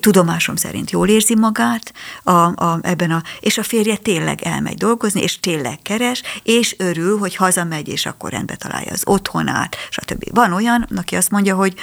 tudomásom 0.00 0.56
szerint 0.56 0.90
jól 0.90 1.08
érzi 1.08 1.36
magát 1.36 1.92
a, 2.22 2.30
a, 2.30 2.78
ebben 2.82 3.10
a, 3.10 3.22
és 3.40 3.58
a 3.58 3.62
férje 3.62 3.96
tényleg 3.96 4.42
elmegy 4.42 4.76
dolgozni, 4.76 5.22
és 5.22 5.40
tényleg 5.40 5.78
keres, 5.82 6.22
és 6.42 6.74
örül, 6.78 7.18
hogy 7.18 7.36
hazamegy, 7.36 7.88
és 7.88 8.06
akkor 8.06 8.30
rendbe 8.30 8.56
találja 8.56 8.92
az 8.92 9.02
otthonát, 9.04 9.76
stb. 9.90 10.34
Van 10.34 10.52
olyan, 10.52 10.88
aki 10.96 11.16
azt 11.16 11.30
mondja, 11.30 11.54
hogy, 11.54 11.74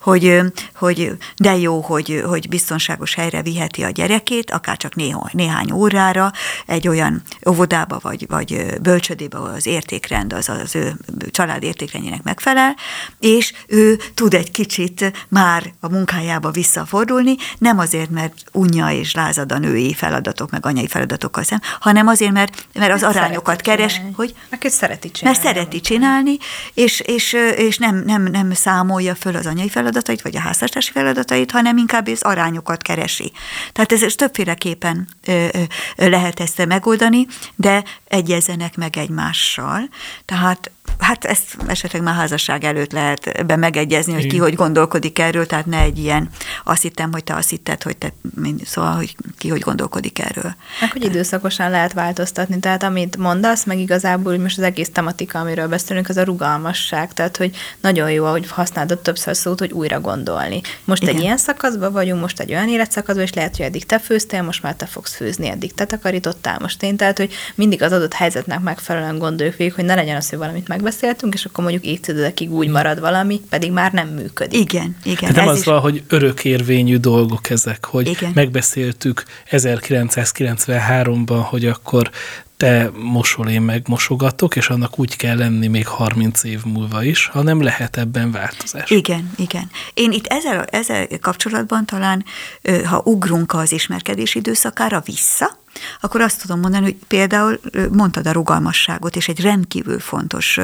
hogy, 0.00 0.40
hogy 0.74 1.16
de 1.36 1.56
jó, 1.56 1.80
hogy, 1.80 2.22
hogy 2.26 2.48
biztonságos 2.48 3.14
helyre 3.14 3.42
viheti 3.42 3.82
a 3.82 3.90
gyerekét, 3.90 4.50
akár 4.50 4.76
csak 4.76 4.94
néha, 4.94 5.28
néhány 5.32 5.72
órára, 5.72 6.32
egy 6.66 6.88
olyan 6.88 7.22
óvodába 7.48 7.98
vagy, 8.02 8.26
vagy 8.28 8.66
bölcsödébe, 8.82 9.36
ahol 9.36 9.50
az 9.50 9.66
értékrend 9.66 10.32
az 10.32 10.48
az 10.48 10.74
ő 10.74 10.96
család 11.30 11.62
értékrendjének 11.62 12.22
megfelel, 12.22 12.76
és 13.18 13.52
ő 13.66 13.98
tud 14.14 14.34
egy 14.34 14.50
kicsit 14.50 15.12
már 15.28 15.72
a 15.80 15.88
munkájába 15.88 16.50
visszafordulni, 16.50 17.36
nem 17.58 17.78
azért, 17.78 18.10
mert 18.10 18.34
unja 18.52 18.90
és 18.90 19.14
lázad 19.14 19.52
a 19.52 19.58
női 19.58 19.94
feladatok, 19.94 20.50
meg 20.50 20.66
anyai 20.66 20.86
feladatokkal 20.86 21.42
szem, 21.42 21.60
hanem 21.80 22.06
azért, 22.06 22.32
mert, 22.32 22.66
mert 22.74 22.92
az 22.92 23.02
arányokat 23.02 23.60
keres, 23.60 23.92
csinálni. 23.92 24.14
hogy... 24.16 24.34
Mert 24.50 24.70
szereti 24.70 25.10
csinálni. 25.10 25.38
Mert 25.38 25.48
szereti 25.48 25.80
csinálni, 25.80 26.36
és, 26.74 27.00
és, 27.00 27.32
és 27.56 27.78
nem, 27.78 28.02
nem, 28.06 28.22
nem 28.22 28.52
számolja 28.52 29.14
föl 29.14 29.36
az 29.36 29.46
anyai 29.46 29.68
feladatait, 29.68 30.22
vagy 30.22 30.36
a 30.36 30.40
háztartási 30.40 30.90
feladatait, 30.90 31.50
hanem 31.50 31.76
inkább 31.76 32.08
az 32.08 32.22
arányokat 32.22 32.82
keresi. 32.82 33.32
Tehát 33.72 33.92
ez, 33.92 34.02
ez 34.02 34.14
többféleképpen 34.14 35.08
ö, 35.26 35.46
ö, 35.96 36.08
lehet 36.08 36.40
ezt 36.40 36.66
megoldani, 36.66 37.26
de 37.54 37.84
egyezzenek 38.08 38.76
meg 38.76 38.96
egymással. 38.96 39.88
Tehát 40.24 40.70
hát 40.98 41.24
ezt 41.24 41.56
esetleg 41.66 42.02
már 42.02 42.14
házasság 42.14 42.64
előtt 42.64 42.92
lehet 42.92 43.26
ebben 43.26 43.58
megegyezni, 43.58 44.12
hogy 44.12 44.26
ki 44.26 44.38
hogy 44.38 44.54
gondolkodik 44.54 45.18
erről, 45.18 45.46
tehát 45.46 45.66
ne 45.66 45.78
egy 45.78 45.98
ilyen, 45.98 46.28
azt 46.64 46.82
hittem, 46.82 47.12
hogy 47.12 47.24
te 47.24 47.34
azt 47.34 47.50
hitted, 47.50 47.82
hogy 47.82 47.96
te, 47.96 48.12
szóval, 48.64 48.94
hogy 48.94 49.16
ki 49.38 49.48
hogy 49.48 49.60
gondolkodik 49.60 50.18
erről. 50.18 50.54
Meg 50.80 50.92
hogy 50.92 51.04
időszakosan 51.04 51.70
lehet 51.70 51.92
változtatni, 51.92 52.58
tehát 52.58 52.82
amit 52.82 53.16
mondasz, 53.16 53.64
meg 53.64 53.78
igazából 53.78 54.38
most 54.38 54.58
az 54.58 54.64
egész 54.64 54.90
tematika, 54.92 55.38
amiről 55.38 55.68
beszélünk, 55.68 56.08
az 56.08 56.16
a 56.16 56.22
rugalmasság, 56.22 57.12
tehát 57.12 57.36
hogy 57.36 57.56
nagyon 57.80 58.10
jó, 58.10 58.24
ahogy 58.24 58.50
használod 58.50 58.98
többször 58.98 59.36
szót, 59.36 59.58
hogy 59.58 59.72
újra 59.72 60.00
gondolni. 60.00 60.60
Most 60.84 61.02
Igen. 61.02 61.14
egy 61.14 61.20
ilyen 61.20 61.36
szakaszban 61.36 61.92
vagyunk, 61.92 62.20
most 62.20 62.40
egy 62.40 62.50
olyan 62.50 62.68
életszakaszban, 62.68 63.24
és 63.24 63.32
lehet, 63.32 63.56
hogy 63.56 63.66
eddig 63.66 63.86
te 63.86 63.98
főztél, 63.98 64.42
most 64.42 64.62
már 64.62 64.74
te 64.74 64.86
fogsz 64.86 65.14
főzni, 65.14 65.48
eddig 65.48 65.74
te 65.74 65.84
takarítottál, 65.84 66.58
most 66.60 66.82
én, 66.82 66.96
tehát 66.96 67.18
hogy 67.18 67.32
mindig 67.54 67.82
az 67.82 67.92
adott 67.92 68.12
helyzetnek 68.12 68.60
megfelelően 68.60 69.18
gondoljuk 69.18 69.56
végig, 69.56 69.74
hogy 69.74 69.84
ne 69.84 69.94
legyen 69.94 70.16
az, 70.16 70.28
hogy 70.28 70.38
valamit 70.38 70.68
meg 70.68 70.81
megbeszéltünk, 70.82 71.34
és 71.34 71.44
akkor 71.44 71.64
mondjuk 71.64 71.84
évtizedekig 71.84 72.52
úgy 72.52 72.68
marad 72.68 73.00
valami, 73.00 73.40
pedig 73.48 73.72
már 73.72 73.92
nem 73.92 74.08
működik. 74.08 74.60
Igen, 74.60 74.96
igen. 75.04 75.34
Hát 75.34 75.36
nem 75.36 75.48
az 75.48 75.58
is... 75.58 75.64
van, 75.64 75.80
hogy 75.80 76.02
örökérvényű 76.08 76.96
dolgok 76.96 77.50
ezek, 77.50 77.84
hogy 77.84 78.06
igen. 78.06 78.30
megbeszéltük 78.34 79.24
1993-ban, 79.50 81.40
hogy 81.48 81.66
akkor 81.66 82.10
te 82.56 82.90
mosol, 82.94 83.48
én 83.48 83.62
meg 83.62 83.82
mosogatok, 83.88 84.56
és 84.56 84.68
annak 84.68 84.98
úgy 84.98 85.16
kell 85.16 85.36
lenni 85.36 85.66
még 85.66 85.86
30 85.86 86.44
év 86.44 86.64
múlva 86.64 87.02
is, 87.02 87.26
hanem 87.26 87.62
lehet 87.62 87.96
ebben 87.96 88.30
változás. 88.30 88.90
Igen, 88.90 89.30
igen. 89.36 89.70
Én 89.94 90.12
itt 90.12 90.26
ezzel, 90.26 90.64
ezzel 90.64 91.06
kapcsolatban 91.20 91.86
talán, 91.86 92.24
ha 92.84 93.02
ugrunk 93.04 93.52
az 93.52 93.72
ismerkedés 93.72 94.34
időszakára 94.34 95.02
vissza, 95.04 95.60
akkor 96.00 96.20
azt 96.20 96.40
tudom 96.40 96.60
mondani, 96.60 96.84
hogy 96.84 96.96
például 97.08 97.60
mondtad 97.90 98.26
a 98.26 98.32
rugalmasságot, 98.32 99.16
és 99.16 99.28
egy 99.28 99.40
rendkívül 99.40 100.00
fontos 100.00 100.60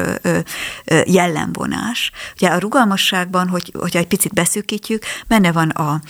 jellemvonás. 1.05 2.11
Ugye 2.35 2.47
a 2.47 2.59
rugalmasságban, 2.59 3.47
hogy, 3.47 3.71
hogyha 3.79 3.99
egy 3.99 4.07
picit 4.07 4.33
beszűkítjük, 4.33 5.03
benne 5.27 5.51
van 5.51 5.69
a, 5.69 6.01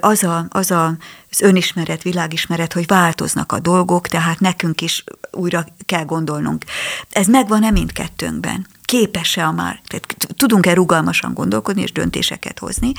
az, 0.00 0.22
a, 0.22 0.46
az 0.48 0.70
a 0.70 0.96
az 1.30 1.40
önismeret, 1.40 2.02
világismeret, 2.02 2.72
hogy 2.72 2.86
változnak 2.86 3.52
a 3.52 3.58
dolgok, 3.58 4.08
tehát 4.08 4.40
nekünk 4.40 4.80
is 4.80 5.04
újra 5.30 5.66
kell 5.86 6.04
gondolnunk. 6.04 6.64
Ez 7.10 7.26
megvan-e 7.26 7.70
mindkettőnkben? 7.70 8.66
Képes-e 8.88 9.46
a 9.46 9.52
már, 9.52 9.80
tehát 9.86 10.34
tudunk-e 10.36 10.74
rugalmasan 10.74 11.34
gondolkodni 11.34 11.82
és 11.82 11.92
döntéseket 11.92 12.58
hozni. 12.58 12.92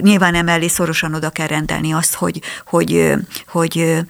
Nyilván 0.00 0.34
emellé 0.34 0.66
szorosan 0.66 1.14
oda 1.14 1.30
kell 1.30 1.46
rendelni 1.46 1.92
azt, 1.92 2.14
hogy, 2.14 2.40
hogy, 2.66 3.12
hogy 3.48 4.04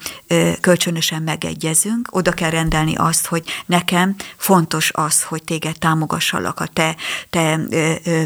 kölcsönösen 0.61 1.22
megegyezünk, 1.22 2.09
oda 2.11 2.33
kell 2.33 2.51
rendelni 2.51 2.95
azt, 2.95 3.27
hogy 3.27 3.43
nekem 3.66 4.14
fontos 4.37 4.91
az, 4.95 5.22
hogy 5.22 5.43
téged 5.43 5.79
támogassalak 5.79 6.61
a 6.61 6.66
te, 6.66 6.97
te 7.31 7.61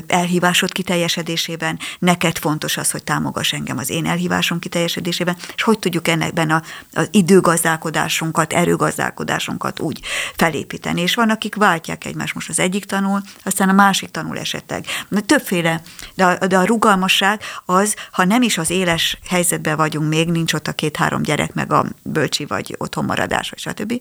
elhívásod 0.06 0.72
kiteljesedésében, 0.72 1.78
neked 1.98 2.38
fontos 2.38 2.76
az, 2.76 2.90
hogy 2.90 3.04
támogass 3.04 3.52
engem 3.52 3.78
az 3.78 3.90
én 3.90 4.06
elhívásom 4.06 4.58
kiteljesedésében, 4.58 5.36
és 5.54 5.62
hogy 5.62 5.78
tudjuk 5.78 6.08
ennekben 6.08 6.50
a, 6.50 6.62
az 6.92 7.08
időgazdálkodásunkat, 7.10 8.52
erőgazdálkodásunkat 8.52 9.80
úgy 9.80 10.00
felépíteni. 10.36 11.00
És 11.00 11.14
van, 11.14 11.30
akik 11.30 11.54
váltják 11.54 12.04
egymást, 12.04 12.34
most 12.34 12.48
az 12.48 12.58
egyik 12.58 12.86
tanul, 12.88 13.20
aztán 13.42 13.68
a 13.68 13.72
másik 13.72 14.10
tanul 14.10 14.38
esetleg. 14.38 14.84
Többféle, 15.26 15.82
de 16.14 16.24
a, 16.24 16.46
de 16.46 16.58
a 16.58 16.64
rugalmasság 16.64 17.40
az, 17.64 17.96
ha 18.10 18.24
nem 18.24 18.42
is 18.42 18.58
az 18.58 18.70
éles 18.70 19.18
helyzetben 19.28 19.76
vagyunk 19.76 20.08
még, 20.08 20.28
nincs 20.30 20.52
ott 20.52 20.68
a 20.68 20.72
két-három 20.72 21.22
gyerek, 21.22 21.54
meg 21.54 21.72
a 21.72 21.84
bölcsi 22.02 22.44
vagy 22.44 22.74
otthonmaradás, 22.78 23.50
vagy 23.50 23.58
stb. 23.58 24.00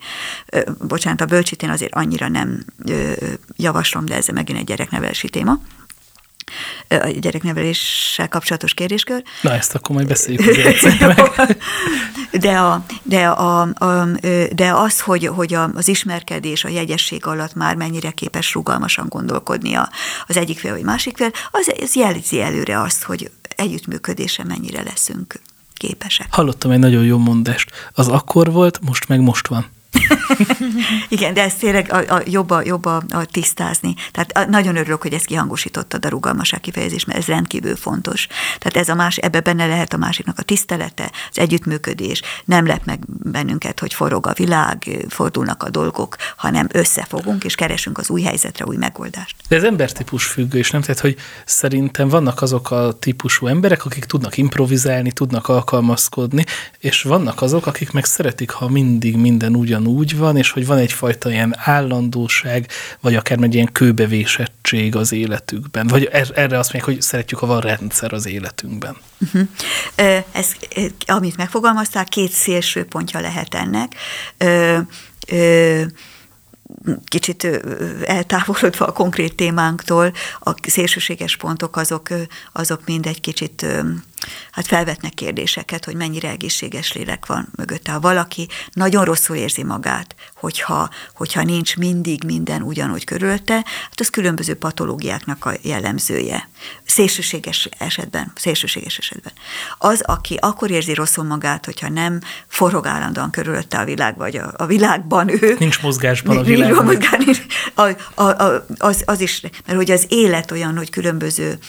Bocsánat, 0.88 1.22
a 1.22 1.26
bölcsit 1.26 1.64
én 1.64 1.70
azért 1.70 1.96
annyira 1.96 2.28
nem 2.28 2.66
javaslom, 3.56 4.06
de 4.06 4.16
ez 4.16 4.28
megint 4.28 4.60
egy 4.60 4.66
gyereknevelési 4.66 5.30
téma 5.30 5.60
a 6.88 7.08
gyerekneveléssel 7.20 8.28
kapcsolatos 8.28 8.74
kérdéskör. 8.74 9.24
Na, 9.42 9.54
ezt 9.54 9.76
akkor 9.76 9.96
majd 9.96 10.08
beszéljük 10.08 10.46
de, 12.32 12.58
a, 12.58 12.86
de, 13.04 13.28
a, 13.28 13.62
a, 13.62 14.08
de 14.52 14.72
az, 14.74 15.00
hogy, 15.00 15.26
hogy 15.26 15.54
az 15.74 15.88
ismerkedés, 15.88 16.64
a 16.64 16.70
jegyesség 16.70 17.26
alatt 17.26 17.54
már 17.54 17.76
mennyire 17.76 18.12
képes 18.12 18.54
rugalmasan 18.54 19.06
gondolkodni 19.10 19.76
az 20.28 20.38
egyik 20.38 20.60
fél 20.60 20.72
vagy 20.72 20.84
másik 20.84 21.18
fél, 21.18 21.32
az, 21.52 21.74
az 21.82 21.96
jelzi 21.96 22.42
előre 22.42 22.82
azt, 22.82 23.04
hogy 23.04 23.32
együttműködése 23.56 24.44
mennyire 24.44 24.84
leszünk 24.84 25.40
képesek. 25.74 26.28
Hallottam 26.30 26.72
egy 26.72 26.80
nagyon 26.80 27.04
jó 27.04 27.18
mondást. 27.18 27.72
Az 27.94 28.08
akkor 28.08 28.52
volt, 28.52 28.80
most 28.82 29.08
meg 29.08 29.20
most 29.20 29.48
van. 29.48 29.66
Igen, 31.10 31.34
de 31.34 31.44
ezt 31.44 31.60
tényleg 31.60 31.92
a, 31.92 32.16
a, 32.16 32.22
jobb, 32.26 32.50
a, 32.50 32.62
jobb 32.66 32.86
a, 32.86 33.04
a 33.10 33.26
tisztázni. 33.26 33.94
Tehát 34.12 34.38
a, 34.38 34.50
nagyon 34.50 34.76
örülök, 34.76 35.02
hogy 35.02 35.14
ezt 35.14 35.26
kihangosítottad 35.26 36.06
a 36.06 36.10
rugalmaság 36.10 36.60
kifejezés, 36.60 37.06
mert 37.06 37.20
ez 37.20 37.26
rendkívül 37.26 37.76
fontos. 37.76 38.28
Tehát 38.58 38.76
ez 38.76 38.90
a 38.90 38.96
más, 38.96 39.18
ebbe 39.18 39.40
benne 39.40 39.68
lehet 39.68 39.94
a 39.94 39.98
másiknak 39.98 40.40
a 40.40 40.42
tisztelete, 40.42 41.12
az 41.30 41.40
együttműködés. 41.40 42.22
Nem 42.46 42.66
lep 42.66 42.86
meg 42.86 43.00
bennünket, 43.08 43.80
hogy 43.80 43.94
forog 43.94 44.28
a 44.28 44.34
világ, 44.34 45.06
fordulnak 45.10 45.64
a 45.64 45.70
dolgok, 45.70 46.16
hanem 46.36 46.68
összefogunk 46.72 47.44
és 47.44 47.56
keresünk 47.56 47.98
az 47.98 48.10
új 48.10 48.22
helyzetre 48.22 48.66
új 48.66 48.76
megoldást. 48.76 49.36
De 49.48 49.56
ez 49.56 49.64
embertípus 49.64 50.26
függő, 50.26 50.58
és 50.58 50.72
nem 50.72 50.82
tehát, 50.82 51.00
hogy 51.00 51.16
szerintem 51.46 52.10
vannak 52.10 52.42
azok 52.42 52.72
a 52.72 52.94
típusú 53.00 53.48
emberek, 53.48 53.86
akik 53.86 54.06
tudnak 54.06 54.38
improvizálni, 54.38 55.12
tudnak 55.12 55.48
alkalmazkodni, 55.48 56.46
és 56.80 57.02
vannak 57.02 57.42
azok, 57.42 57.66
akik 57.66 57.92
meg 57.92 58.06
szeretik, 58.06 58.50
ha 58.50 58.70
mindig 58.70 59.18
minden 59.18 59.56
ugyan 59.56 59.87
úgy 59.88 60.18
van, 60.18 60.38
és 60.38 60.52
hogy 60.52 60.66
van 60.66 60.78
egyfajta 60.78 61.32
ilyen 61.32 61.56
állandóság, 61.58 62.68
vagy 63.00 63.16
akár 63.16 63.38
egy 63.42 63.54
ilyen 63.54 63.72
kőbevésettség 63.72 64.96
az 64.96 65.12
életükben. 65.12 65.88
Vagy 65.88 66.10
er, 66.12 66.28
erre 66.36 66.58
azt 66.58 66.74
mondják, 66.74 66.96
hogy 66.96 67.02
szeretjük, 67.02 67.40
ha 67.40 67.46
van 67.46 67.62
rendszer 67.62 68.14
az 68.14 68.28
életünkben. 68.28 68.98
Uh-huh. 69.20 69.48
Ez, 70.32 70.52
amit 71.06 71.38
megfogalmaztál, 71.38 72.06
két 72.06 72.32
szélső 72.32 72.86
pontja 72.86 73.20
lehet 73.20 73.56
ennek 73.56 73.96
kicsit 77.04 77.48
eltávolodva 78.04 78.86
a 78.86 78.92
konkrét 78.92 79.36
témánktól, 79.36 80.14
a 80.40 80.54
szélsőséges 80.68 81.36
pontok 81.36 81.76
azok, 81.76 82.10
azok 82.54 82.86
mind 82.86 83.06
egy 83.06 83.22
kicsit 83.22 83.66
hát 84.52 84.68
felvetnek 84.68 85.14
kérdéseket, 85.14 85.86
hogy 85.86 85.96
mennyire 85.96 86.30
egészséges 86.30 86.94
lélek 86.94 87.26
van 87.26 87.48
mögötte. 87.56 87.92
Ha 87.92 88.00
valaki 88.00 88.48
nagyon 88.72 89.06
rosszul 89.06 89.36
érzi 89.36 89.64
magát, 89.64 90.16
hogyha, 90.36 90.90
hogyha 91.14 91.44
nincs 91.44 91.78
mindig 91.78 92.24
minden 92.24 92.62
ugyanúgy 92.62 93.04
körülte, 93.04 93.54
hát 93.54 94.00
az 94.00 94.10
különböző 94.10 94.54
patológiáknak 94.54 95.46
a 95.46 95.54
jellemzője. 95.62 96.50
Szélsőséges 96.86 97.70
esetben, 97.78 98.32
szélsőséges 98.36 98.98
esetben. 98.98 99.34
Az, 99.78 100.02
aki 100.02 100.38
akkor 100.40 100.72
érzi 100.72 100.94
rosszul 100.94 101.24
magát, 101.24 101.66
hogyha 101.66 101.90
nem 101.90 102.20
forog 102.48 102.86
állandóan 102.86 103.32
körülötte 103.32 103.78
a 103.78 103.86
világ, 103.86 104.18
vagy 104.18 104.38
a, 104.38 104.54
a 104.58 104.66
világban 104.66 105.44
ő. 105.44 105.56
Nincs 105.60 105.82
mozgásban 105.82 106.38
a 106.38 106.42
világban. 106.44 106.98
Nincs 107.18 107.42
a, 107.74 107.82
a, 108.14 108.44
a, 108.44 108.66
az, 108.78 109.04
az 109.06 109.20
is, 109.20 109.42
mert 109.42 109.78
hogy 109.78 109.92
az 109.92 110.06
élet 110.08 110.52
olyan, 110.52 110.78
hogy 110.78 110.90
különböző 110.90 111.60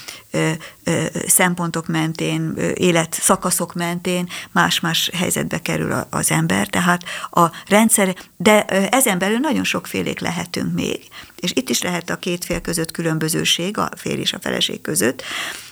szempontok 1.26 1.86
mentén, 1.86 2.54
életszakaszok 2.74 3.74
mentén 3.74 4.28
más-más 4.52 5.10
helyzetbe 5.14 5.62
kerül 5.62 6.06
az 6.10 6.30
ember, 6.30 6.66
tehát 6.66 7.04
a 7.30 7.50
rendszer, 7.66 8.16
de 8.36 8.64
ezen 8.64 9.18
belül 9.18 9.38
nagyon 9.38 9.64
sokfélék 9.64 10.20
lehetünk 10.20 10.74
még, 10.74 11.00
és 11.36 11.52
itt 11.54 11.68
is 11.68 11.82
lehet 11.82 12.10
a 12.10 12.16
két 12.18 12.44
fél 12.44 12.60
között 12.60 12.90
különbözőség, 12.90 13.78
a 13.78 13.90
férj 13.96 14.20
és 14.20 14.32
a 14.32 14.38
feleség 14.40 14.80
között, 14.80 15.22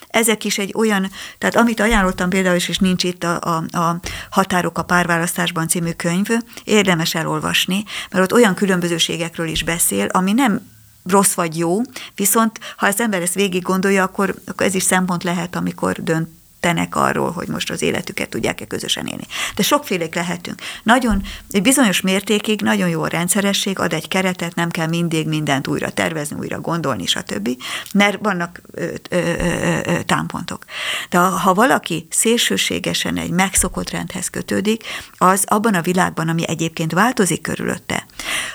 ezek 0.08 0.44
is 0.44 0.58
egy 0.58 0.72
olyan, 0.76 1.10
tehát 1.38 1.56
amit 1.56 1.80
ajánlottam 1.80 2.28
például 2.28 2.56
és 2.56 2.78
nincs 2.78 3.04
itt 3.04 3.24
a, 3.24 3.40
a, 3.40 3.78
a 3.78 4.00
Határok 4.30 4.78
a 4.78 4.82
párválasztásban 4.82 5.68
című 5.68 5.90
könyv, 5.90 6.26
érdemes 6.64 7.14
elolvasni, 7.14 7.84
mert 8.10 8.24
ott 8.24 8.32
olyan 8.32 8.54
különbözőségekről 8.54 9.48
is 9.48 9.62
beszél, 9.62 10.06
ami 10.06 10.32
nem 10.32 10.75
rossz 11.08 11.34
vagy 11.34 11.58
jó, 11.58 11.80
viszont 12.14 12.60
ha 12.76 12.86
az 12.86 13.00
ember 13.00 13.22
ezt 13.22 13.34
végig 13.34 13.62
gondolja, 13.62 14.02
akkor, 14.02 14.34
akkor 14.46 14.66
ez 14.66 14.74
is 14.74 14.82
szempont 14.82 15.22
lehet, 15.22 15.56
amikor 15.56 16.02
dönt 16.02 16.28
döntenek 16.66 16.96
arról, 16.96 17.30
hogy 17.30 17.48
most 17.48 17.70
az 17.70 17.82
életüket 17.82 18.28
tudják-e 18.28 18.66
közösen 18.66 19.06
élni. 19.06 19.26
De 19.54 19.62
sokfélék 19.62 20.14
lehetünk. 20.14 20.60
Nagyon, 20.82 21.22
egy 21.50 21.62
bizonyos 21.62 22.00
mértékig 22.00 22.60
nagyon 22.60 22.88
jó 22.88 23.02
a 23.02 23.06
rendszeresség, 23.08 23.78
ad 23.78 23.92
egy 23.92 24.08
keretet, 24.08 24.54
nem 24.54 24.70
kell 24.70 24.86
mindig 24.86 25.28
mindent 25.28 25.66
újra 25.66 25.90
tervezni, 25.90 26.36
újra 26.38 26.60
gondolni, 26.60 27.06
stb. 27.06 27.48
Mert 27.92 28.18
vannak 28.22 28.60
ö, 28.72 28.84
ö, 29.10 29.16
ö, 29.18 29.78
ö, 29.84 30.02
támpontok. 30.02 30.64
De 31.10 31.18
ha 31.18 31.54
valaki 31.54 32.06
szélsőségesen 32.10 33.16
egy 33.16 33.30
megszokott 33.30 33.90
rendhez 33.90 34.28
kötődik, 34.30 34.84
az 35.16 35.44
abban 35.46 35.74
a 35.74 35.82
világban, 35.82 36.28
ami 36.28 36.48
egyébként 36.48 36.92
változik 36.92 37.42
körülötte, 37.42 38.06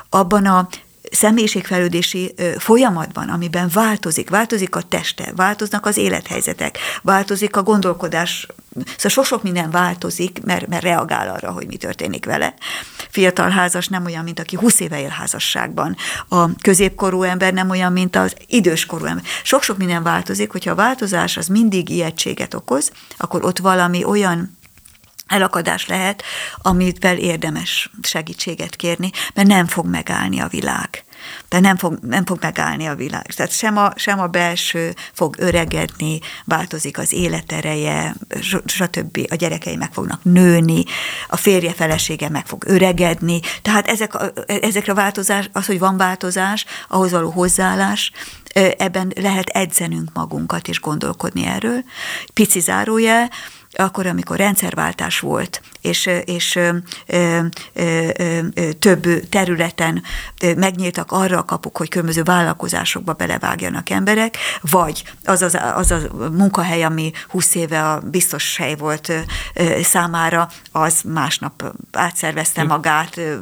abban 0.09 0.45
a 0.45 0.69
személyiségfejlődési 1.11 2.33
folyamatban, 2.57 3.29
amiben 3.29 3.69
változik, 3.73 4.29
változik 4.29 4.75
a 4.75 4.81
teste, 4.81 5.31
változnak 5.35 5.85
az 5.85 5.97
élethelyzetek, 5.97 6.77
változik 7.01 7.55
a 7.55 7.63
gondolkodás, 7.63 8.47
szóval 8.73 9.11
sok-sok 9.11 9.43
minden 9.43 9.71
változik, 9.71 10.43
mert, 10.43 10.67
mert 10.67 10.83
reagál 10.83 11.29
arra, 11.29 11.51
hogy 11.51 11.67
mi 11.67 11.75
történik 11.75 12.25
vele. 12.25 12.53
Fiatal 13.09 13.49
házas 13.49 13.87
nem 13.87 14.05
olyan, 14.05 14.23
mint 14.23 14.39
aki 14.39 14.55
20 14.55 14.79
éve 14.79 15.01
él 15.01 15.09
házasságban. 15.09 15.95
A 16.29 16.55
középkorú 16.55 17.23
ember 17.23 17.53
nem 17.53 17.69
olyan, 17.69 17.91
mint 17.91 18.15
az 18.15 18.35
időskorú 18.47 19.05
ember. 19.05 19.23
Sok-sok 19.43 19.77
minden 19.77 20.03
változik, 20.03 20.51
hogyha 20.51 20.71
a 20.71 20.75
változás 20.75 21.37
az 21.37 21.47
mindig 21.47 21.89
ijegységet 21.89 22.53
okoz, 22.53 22.91
akkor 23.17 23.45
ott 23.45 23.57
valami 23.57 24.03
olyan 24.03 24.59
elakadás 25.31 25.87
lehet, 25.87 26.23
amivel 26.57 27.17
érdemes 27.17 27.89
segítséget 28.01 28.75
kérni, 28.75 29.11
mert 29.33 29.47
nem 29.47 29.67
fog 29.67 29.85
megállni 29.85 30.39
a 30.39 30.47
világ. 30.47 31.03
De 31.49 31.59
nem 31.59 31.77
fog, 31.77 31.99
nem 32.01 32.25
fog 32.25 32.37
megállni 32.41 32.85
a 32.87 32.95
világ. 32.95 33.25
Tehát 33.25 33.51
sem 33.51 33.77
a, 33.77 33.91
sem 33.95 34.19
a 34.19 34.27
belső 34.27 34.95
fog 35.13 35.35
öregedni, 35.39 36.19
változik 36.45 36.97
az 36.97 37.13
életereje, 37.13 38.15
stb. 38.65 39.19
A 39.29 39.35
gyerekei 39.35 39.75
meg 39.75 39.93
fognak 39.93 40.23
nőni, 40.23 40.83
a 41.27 41.35
férje 41.35 41.73
felesége 41.73 42.29
meg 42.29 42.45
fog 42.45 42.63
öregedni. 42.67 43.39
Tehát 43.61 43.87
ezek, 43.87 44.13
ezekre 44.45 44.91
a 44.91 44.95
változás, 44.95 45.49
az, 45.53 45.65
hogy 45.65 45.79
van 45.79 45.97
változás, 45.97 46.65
ahhoz 46.87 47.11
való 47.11 47.29
hozzáállás, 47.29 48.11
ebben 48.77 49.13
lehet 49.15 49.49
edzenünk 49.49 50.09
magunkat 50.13 50.67
és 50.67 50.79
gondolkodni 50.79 51.45
erről. 51.45 51.83
Pici 52.33 52.59
zárójel, 52.59 53.29
akkor, 53.73 54.05
amikor 54.05 54.37
rendszerváltás 54.37 55.19
volt, 55.19 55.61
és, 55.81 56.09
és 56.25 56.55
ö, 56.55 56.69
ö, 57.05 57.39
ö, 57.73 58.39
több 58.79 59.29
területen 59.29 60.03
megnyíltak 60.55 61.11
arra 61.11 61.37
a 61.37 61.45
kapuk, 61.45 61.77
hogy 61.77 61.89
különböző 61.89 62.23
vállalkozásokba 62.23 63.13
belevágjanak 63.13 63.89
emberek, 63.89 64.37
vagy 64.61 65.03
az 65.23 65.41
az, 65.41 65.57
az 65.75 65.91
a 65.91 65.99
munkahely, 66.37 66.83
ami 66.83 67.11
20 67.27 67.55
éve 67.55 67.89
a 67.89 67.99
biztos 67.99 68.57
hely 68.57 68.75
volt 68.75 69.11
számára, 69.83 70.49
az 70.71 71.01
másnap 71.05 71.75
átszervezte 71.91 72.63
magát, 72.63 73.17
ö, 73.17 73.35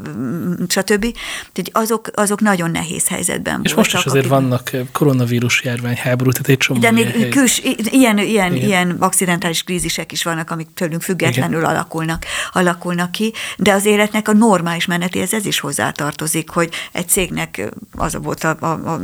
stb. 0.68 1.16
Tehát 1.52 1.70
azok, 1.72 2.10
azok 2.14 2.42
nagyon 2.42 2.72
nehéz 2.72 3.08
helyzetben 3.08 3.60
és 3.64 3.74
voltak. 3.74 3.86
És 3.86 3.94
most 3.94 4.06
is 4.06 4.12
azért 4.12 4.26
akiben... 4.26 4.42
vannak 4.42 4.72
koronavírus 4.92 5.64
járvány 5.64 5.96
háború, 5.96 6.32
tehát 6.32 6.48
egy 6.48 6.58
csomó 6.58 6.80
De 6.80 6.92
még 6.92 7.30
küls, 7.30 7.60
ilyen, 7.60 7.78
ilyen, 7.88 8.18
ilyen, 8.18 8.56
ilyen 8.56 8.96
akcidentális 9.00 9.64
krízisek 9.64 10.12
is 10.12 10.19
is 10.20 10.26
vannak, 10.26 10.52
amik 10.52 10.68
tőlünk 10.74 11.02
függetlenül 11.02 11.66
alakulnak, 11.66 12.26
alakulnak 12.52 13.12
ki, 13.12 13.34
de 13.58 13.74
az 13.74 13.86
életnek 13.86 14.28
a 14.28 14.34
normális 14.34 14.86
menetéhez 14.86 15.34
ez 15.34 15.46
is 15.46 15.60
hozzátartozik, 15.60 16.50
hogy 16.50 16.70
egy 16.92 17.10
cégnek 17.10 17.70
az 17.98 18.18
volt 18.22 18.44
a, 18.44 18.58
a, 18.60 18.66
a 18.66 19.00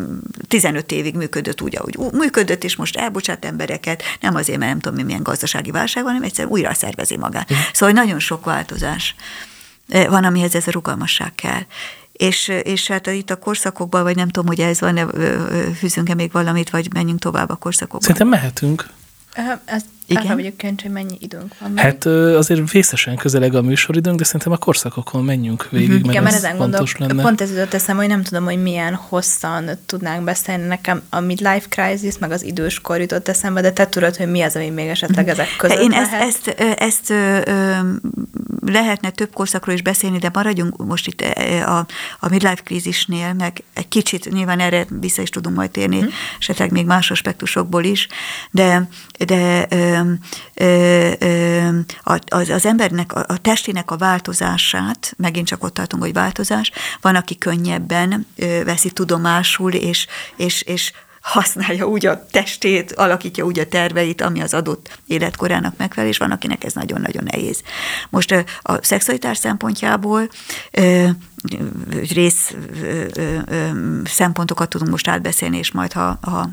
15 0.47 0.91
évig 0.91 1.15
működött 1.15 1.61
úgy, 1.61 1.77
ahogy 1.77 1.97
működött, 2.13 2.63
és 2.63 2.75
most 2.75 2.95
elbocsát 2.95 3.45
embereket, 3.45 4.03
nem 4.21 4.35
azért, 4.35 4.59
mert 4.59 4.71
nem 4.71 4.79
tudom, 4.79 5.05
milyen 5.05 5.23
gazdasági 5.23 5.71
válság 5.71 6.03
van, 6.03 6.11
hanem 6.11 6.27
egyszerűen 6.27 6.53
újra 6.53 6.73
szervezi 6.73 7.17
magát. 7.17 7.49
Igen. 7.49 7.61
Szóval 7.73 7.95
nagyon 7.95 8.19
sok 8.19 8.45
változás 8.45 9.15
van, 9.87 10.23
amihez 10.23 10.55
ez 10.55 10.67
a 10.67 10.71
rugalmasság 10.71 11.35
kell. 11.35 11.61
És, 12.11 12.47
és 12.47 12.87
hát 12.87 13.07
itt 13.07 13.29
a 13.29 13.35
korszakokban, 13.35 14.03
vagy 14.03 14.15
nem 14.15 14.29
tudom, 14.29 14.47
hogy 14.47 14.59
ez 14.59 14.79
van, 14.79 15.11
fűzünk-e 15.77 16.13
még 16.13 16.31
valamit, 16.31 16.69
vagy 16.69 16.93
menjünk 16.93 17.19
tovább 17.19 17.49
a 17.49 17.55
korszakokban. 17.55 18.01
Szerintem 18.01 18.27
mehetünk. 18.27 18.89
Ez 19.65 19.83
igen. 20.07 20.25
Arra 20.25 20.35
vagyok 20.35 20.57
kíváncsi, 20.57 20.83
hogy 20.85 20.93
mennyi 20.93 21.17
időnk 21.19 21.53
van. 21.59 21.77
Hát 21.77 22.05
azért 22.05 22.71
vészesen 22.71 23.15
közeleg 23.15 23.55
a 23.55 23.61
műsoridőnk, 23.61 24.17
de 24.17 24.23
szerintem 24.23 24.51
a 24.51 24.57
korszakokon 24.57 25.23
menjünk 25.23 25.69
végig, 25.69 25.89
mert 25.89 26.05
Igen, 26.05 26.23
mert 26.23 26.35
ezen 26.35 26.57
gondol, 26.57 26.87
lenne. 26.97 27.21
Pont 27.21 27.41
ez 27.41 27.49
jutott 27.49 27.73
eszem, 27.73 27.97
hogy 27.97 28.07
nem 28.07 28.23
tudom, 28.23 28.43
hogy 28.43 28.61
milyen 28.61 28.93
hosszan 28.93 29.69
tudnánk 29.85 30.23
beszélni. 30.23 30.67
Nekem 30.67 31.01
a 31.09 31.19
midlife 31.19 31.65
crisis, 31.69 32.17
meg 32.17 32.31
az 32.31 32.43
időskor 32.43 32.99
jutott 32.99 33.27
eszembe, 33.27 33.61
de 33.61 33.71
te 33.71 33.87
tudod, 33.87 34.15
hogy 34.15 34.31
mi 34.31 34.41
az, 34.41 34.55
ami 34.55 34.69
még 34.69 34.87
esetleg 34.87 35.27
ezek 35.27 35.47
között 35.57 35.79
Én 35.79 35.89
lehet. 35.89 36.21
ezt, 36.21 36.47
ezt, 36.47 36.79
ezt 36.79 37.09
ö, 37.09 37.39
lehetne 38.65 39.09
több 39.09 39.33
korszakról 39.33 39.75
is 39.75 39.81
beszélni, 39.81 40.17
de 40.17 40.29
maradjunk 40.33 40.85
most 40.85 41.07
itt 41.07 41.21
a, 41.65 41.85
a 42.19 42.29
midlife 42.29 42.61
krízisnél, 42.63 43.33
meg 43.33 43.63
egy 43.73 43.87
kicsit 43.87 44.29
nyilván 44.31 44.59
erre 44.59 44.85
vissza 44.99 45.21
is 45.21 45.29
tudunk 45.29 45.55
majd 45.55 45.71
térni, 45.71 45.99
hmm. 45.99 46.09
esetleg 46.39 46.71
még 46.71 46.85
más 46.85 47.11
aspektusokból 47.11 47.83
is, 47.83 48.07
de, 48.51 48.89
de 49.25 49.65
ö, 49.69 49.94
az, 52.25 52.65
embernek, 52.65 53.13
a 53.13 53.37
testének 53.37 53.91
a 53.91 53.97
változását, 53.97 55.13
megint 55.17 55.47
csak 55.47 55.63
ott 55.63 55.73
tartunk, 55.73 56.03
hogy 56.03 56.13
változás, 56.13 56.71
van, 57.01 57.15
aki 57.15 57.37
könnyebben 57.37 58.25
veszi 58.65 58.91
tudomásul, 58.91 59.73
és, 59.73 60.07
és, 60.35 60.61
és 60.61 60.91
használja 61.25 61.87
úgy 61.87 62.05
a 62.05 62.25
testét, 62.31 62.91
alakítja 62.91 63.45
úgy 63.45 63.59
a 63.59 63.67
terveit, 63.67 64.21
ami 64.21 64.41
az 64.41 64.53
adott 64.53 64.99
életkorának 65.07 65.77
megfelel, 65.77 66.09
és 66.09 66.17
van, 66.17 66.31
akinek 66.31 66.63
ez 66.63 66.73
nagyon-nagyon 66.73 67.23
nehéz. 67.31 67.61
Most 68.09 68.45
a 68.61 68.83
szexualitás 68.83 69.37
szempontjából 69.37 70.29
rész 72.13 72.55
szempontokat 74.03 74.69
tudunk 74.69 74.91
most 74.91 75.07
átbeszélni, 75.07 75.57
és 75.57 75.71
majd 75.71 75.91
ha, 75.91 76.19
ha 76.21 76.49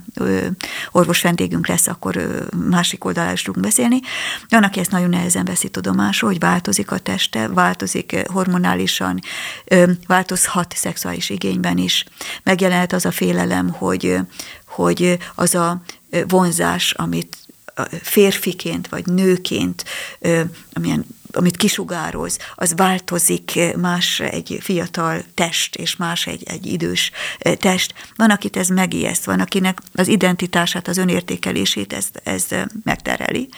orvos 0.92 1.22
vendégünk 1.22 1.66
lesz, 1.66 1.86
akkor 1.86 2.46
másik 2.70 3.04
oldalán 3.04 3.32
is 3.32 3.42
tudunk 3.42 3.64
beszélni. 3.64 4.00
Van, 4.48 4.62
aki 4.62 4.80
ezt 4.80 4.90
nagyon 4.90 5.08
nehezen 5.08 5.44
veszi 5.44 5.68
tudomásul, 5.68 6.28
hogy 6.28 6.38
változik 6.38 6.90
a 6.90 6.98
teste, 6.98 7.48
változik 7.48 8.16
hormonálisan, 8.26 9.20
változhat 10.06 10.74
szexuális 10.76 11.30
igényben 11.30 11.78
is. 11.78 12.04
Megjelenhet 12.42 12.92
az 12.92 13.04
a 13.04 13.10
félelem, 13.10 13.68
hogy, 13.68 14.16
hogy 14.66 15.18
az 15.34 15.54
a 15.54 15.82
vonzás, 16.28 16.92
amit 16.92 17.36
férfiként 18.02 18.88
vagy 18.88 19.06
nőként, 19.06 19.84
amilyen, 20.72 21.04
amit 21.32 21.56
kisugároz, 21.56 22.38
az 22.54 22.72
változik 22.76 23.60
más 23.76 24.20
egy 24.20 24.58
fiatal 24.60 25.22
test, 25.34 25.76
és 25.76 25.96
más 25.96 26.26
egy, 26.26 26.42
egy 26.46 26.66
idős 26.66 27.10
test. 27.58 27.94
Van, 28.16 28.30
akit 28.30 28.56
ez 28.56 28.68
megijeszt, 28.68 29.24
van, 29.24 29.40
akinek 29.40 29.78
az 29.94 30.08
identitását, 30.08 30.88
az 30.88 30.96
önértékelését 30.96 31.92
ez, 31.92 32.06
ez 32.22 32.46
megtereli, 32.84 33.48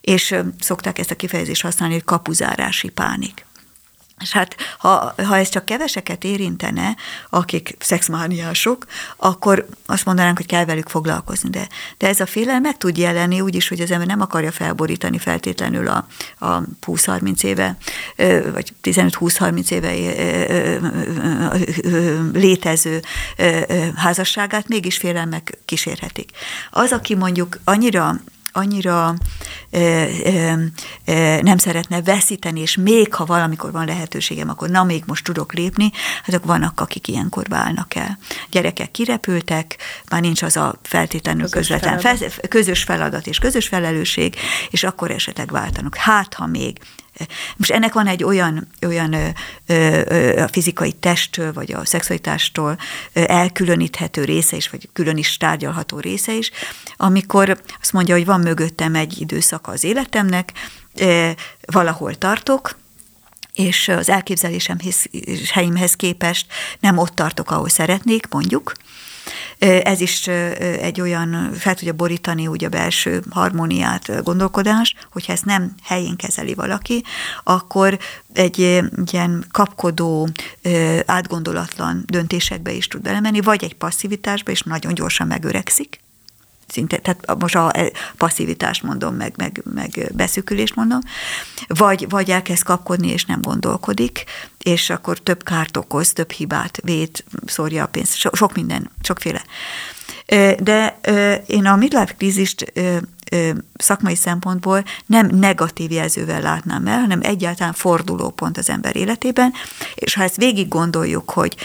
és 0.00 0.34
szokták 0.60 0.98
ezt 0.98 1.10
a 1.10 1.16
kifejezést 1.16 1.62
használni, 1.62 1.94
hogy 1.94 2.04
kapuzárási 2.04 2.88
pánik. 2.88 3.46
És 4.20 4.32
hát, 4.32 4.56
ha, 4.78 5.14
ha 5.16 5.36
ez 5.36 5.48
csak 5.48 5.64
keveseket 5.64 6.24
érintene, 6.24 6.96
akik 7.30 7.76
szexmániások, 7.78 8.86
akkor 9.16 9.66
azt 9.86 10.04
mondanánk, 10.04 10.36
hogy 10.36 10.46
kell 10.46 10.64
velük 10.64 10.88
foglalkozni. 10.88 11.50
De, 11.50 11.68
de 11.98 12.08
ez 12.08 12.20
a 12.20 12.26
félelem 12.26 12.62
meg 12.62 12.76
tud 12.76 12.96
jelenni 12.96 13.40
úgy 13.40 13.54
is, 13.54 13.68
hogy 13.68 13.80
az 13.80 13.90
ember 13.90 14.06
nem 14.06 14.20
akarja 14.20 14.52
felborítani 14.52 15.18
feltétlenül 15.18 15.88
a, 15.88 16.06
a 16.46 16.62
20-30 16.86 17.44
éve, 17.44 17.76
vagy 18.52 18.72
15-20-30 18.82 19.70
éve 19.70 19.92
létező 22.32 23.02
házasságát, 23.96 24.68
mégis 24.68 24.96
félelmek 24.96 25.58
kísérhetik. 25.64 26.30
Az, 26.70 26.92
aki 26.92 27.14
mondjuk 27.14 27.58
annyira 27.64 28.20
annyira 28.58 29.14
ö, 29.70 30.04
ö, 30.24 30.52
ö, 31.04 31.42
nem 31.42 31.58
szeretne 31.58 32.02
veszíteni, 32.02 32.60
és 32.60 32.76
még 32.76 33.14
ha 33.14 33.24
valamikor 33.24 33.72
van 33.72 33.86
lehetőségem, 33.86 34.48
akkor 34.48 34.68
na 34.68 34.84
még 34.84 35.02
most 35.06 35.24
tudok 35.24 35.52
lépni, 35.52 35.90
azok 36.26 36.44
vannak, 36.44 36.80
akik 36.80 37.08
ilyenkor 37.08 37.46
válnak 37.48 37.94
el. 37.94 38.18
Gyerekek 38.50 38.90
kirepültek, 38.90 39.76
már 40.10 40.20
nincs 40.20 40.42
az 40.42 40.56
a 40.56 40.74
feltétlenül 40.82 41.48
közös 41.48 41.66
közvetlen 41.68 41.98
feladat. 41.98 42.32
Fe, 42.32 42.48
közös 42.48 42.82
feladat 42.82 43.26
és 43.26 43.38
közös 43.38 43.68
felelősség, 43.68 44.36
és 44.70 44.84
akkor 44.84 45.10
esetleg 45.10 45.50
váltanak. 45.50 45.96
Hát, 45.96 46.34
ha 46.34 46.46
még 46.46 46.78
most 47.56 47.70
ennek 47.70 47.92
van 47.92 48.06
egy 48.06 48.24
olyan, 48.24 48.68
olyan 48.86 49.14
a 50.36 50.48
fizikai 50.48 50.92
testtől, 50.92 51.52
vagy 51.52 51.72
a 51.72 51.84
szexualitástól 51.84 52.78
elkülöníthető 53.12 54.24
része 54.24 54.56
is, 54.56 54.68
vagy 54.68 54.88
külön 54.92 55.16
is 55.16 55.36
tárgyalható 55.36 55.98
része 55.98 56.32
is, 56.32 56.50
amikor 56.96 57.60
azt 57.80 57.92
mondja, 57.92 58.14
hogy 58.14 58.24
van 58.24 58.40
mögöttem 58.40 58.94
egy 58.94 59.20
időszaka 59.20 59.72
az 59.72 59.84
életemnek, 59.84 60.52
valahol 61.66 62.14
tartok, 62.14 62.76
és 63.52 63.88
az 63.88 64.08
elképzelésemhez 64.08 65.04
helyimhez 65.50 65.94
képest 65.94 66.46
nem 66.80 66.98
ott 66.98 67.14
tartok, 67.14 67.50
ahol 67.50 67.68
szeretnék, 67.68 68.26
mondjuk, 68.30 68.72
ez 69.82 70.00
is 70.00 70.26
egy 70.80 71.00
olyan, 71.00 71.52
fel 71.54 71.74
tudja 71.74 71.92
borítani 71.92 72.46
úgy 72.46 72.64
a 72.64 72.68
belső 72.68 73.22
harmóniát, 73.30 74.22
gondolkodás, 74.22 74.94
hogyha 75.12 75.32
ezt 75.32 75.44
nem 75.44 75.74
helyén 75.82 76.16
kezeli 76.16 76.54
valaki, 76.54 77.04
akkor 77.44 77.98
egy 78.32 78.58
ilyen 79.12 79.44
kapkodó, 79.50 80.28
átgondolatlan 81.06 82.02
döntésekbe 82.06 82.72
is 82.72 82.86
tud 82.86 83.02
belemenni, 83.02 83.40
vagy 83.40 83.64
egy 83.64 83.74
passzivitásba, 83.74 84.50
és 84.50 84.62
nagyon 84.62 84.94
gyorsan 84.94 85.26
megöregszik, 85.26 86.00
szinte, 86.68 86.96
tehát 86.96 87.38
most 87.38 87.54
a 87.54 87.72
passzivitást 88.16 88.82
mondom, 88.82 89.14
meg, 89.14 89.34
meg, 89.36 89.62
meg 89.74 90.10
beszűkülést 90.14 90.74
mondom, 90.74 91.00
vagy, 91.66 92.08
vagy 92.08 92.30
elkezd 92.30 92.62
kapkodni, 92.62 93.08
és 93.08 93.24
nem 93.24 93.40
gondolkodik, 93.40 94.24
és 94.58 94.90
akkor 94.90 95.18
több 95.18 95.42
kárt 95.42 95.76
okoz, 95.76 96.12
több 96.12 96.30
hibát 96.30 96.78
vét, 96.82 97.24
szórja 97.46 97.82
a 97.82 97.86
pénzt, 97.86 98.14
so, 98.14 98.28
sok 98.32 98.54
minden, 98.54 98.90
sokféle. 99.02 99.42
De 100.58 100.98
én 101.46 101.66
a 101.66 101.76
midlife 101.76 102.14
krízist 102.16 102.72
szakmai 103.74 104.14
szempontból 104.14 104.84
nem 105.06 105.26
negatív 105.26 105.90
jelzővel 105.90 106.40
látnám 106.40 106.86
el, 106.86 107.00
hanem 107.00 107.20
egyáltalán 107.22 107.72
fordulópont 107.72 108.58
az 108.58 108.70
ember 108.70 108.96
életében, 108.96 109.52
és 109.94 110.14
ha 110.14 110.22
ezt 110.22 110.36
végig 110.36 110.68
gondoljuk, 110.68 111.30
hogy 111.30 111.56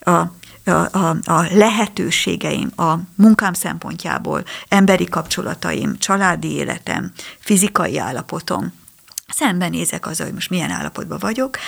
a 0.00 0.22
a, 0.68 1.08
a, 1.24 1.46
lehetőségeim 1.52 2.70
a 2.76 2.94
munkám 3.14 3.52
szempontjából, 3.52 4.44
emberi 4.68 5.04
kapcsolataim, 5.04 5.98
családi 5.98 6.52
életem, 6.52 7.12
fizikai 7.38 7.98
állapotom, 7.98 8.72
szembenézek 9.28 10.06
azzal, 10.06 10.26
hogy 10.26 10.34
most 10.34 10.50
milyen 10.50 10.70
állapotban 10.70 11.18
vagyok, 11.18 11.58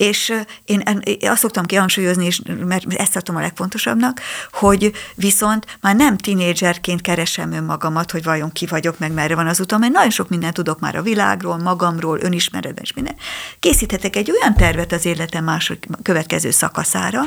és 0.00 0.32
én, 0.64 0.82
azt 1.20 1.40
szoktam 1.40 1.64
kihangsúlyozni, 1.64 2.24
és, 2.24 2.40
mert 2.64 2.92
ezt 2.92 3.12
tartom 3.12 3.36
a 3.36 3.40
legfontosabbnak, 3.40 4.20
hogy 4.52 4.92
viszont 5.14 5.66
már 5.80 5.96
nem 5.96 6.16
tinédzserként 6.16 7.00
keresem 7.00 7.52
önmagamat, 7.52 8.10
hogy 8.10 8.24
vajon 8.24 8.52
ki 8.52 8.66
vagyok, 8.66 8.98
meg 8.98 9.12
merre 9.12 9.34
van 9.34 9.46
az 9.46 9.60
utam, 9.60 9.80
mert 9.80 9.92
nagyon 9.92 10.10
sok 10.10 10.28
mindent 10.28 10.54
tudok 10.54 10.78
már 10.78 10.96
a 10.96 11.02
világról, 11.02 11.56
magamról, 11.56 12.18
önismeretben 12.20 12.84
és 12.84 12.92
minden. 12.92 13.14
Készíthetek 13.58 14.16
egy 14.16 14.30
olyan 14.30 14.54
tervet 14.54 14.92
az 14.92 15.04
életem 15.04 15.44
második 15.44 15.86
következő 16.02 16.50
szakaszára, 16.50 17.22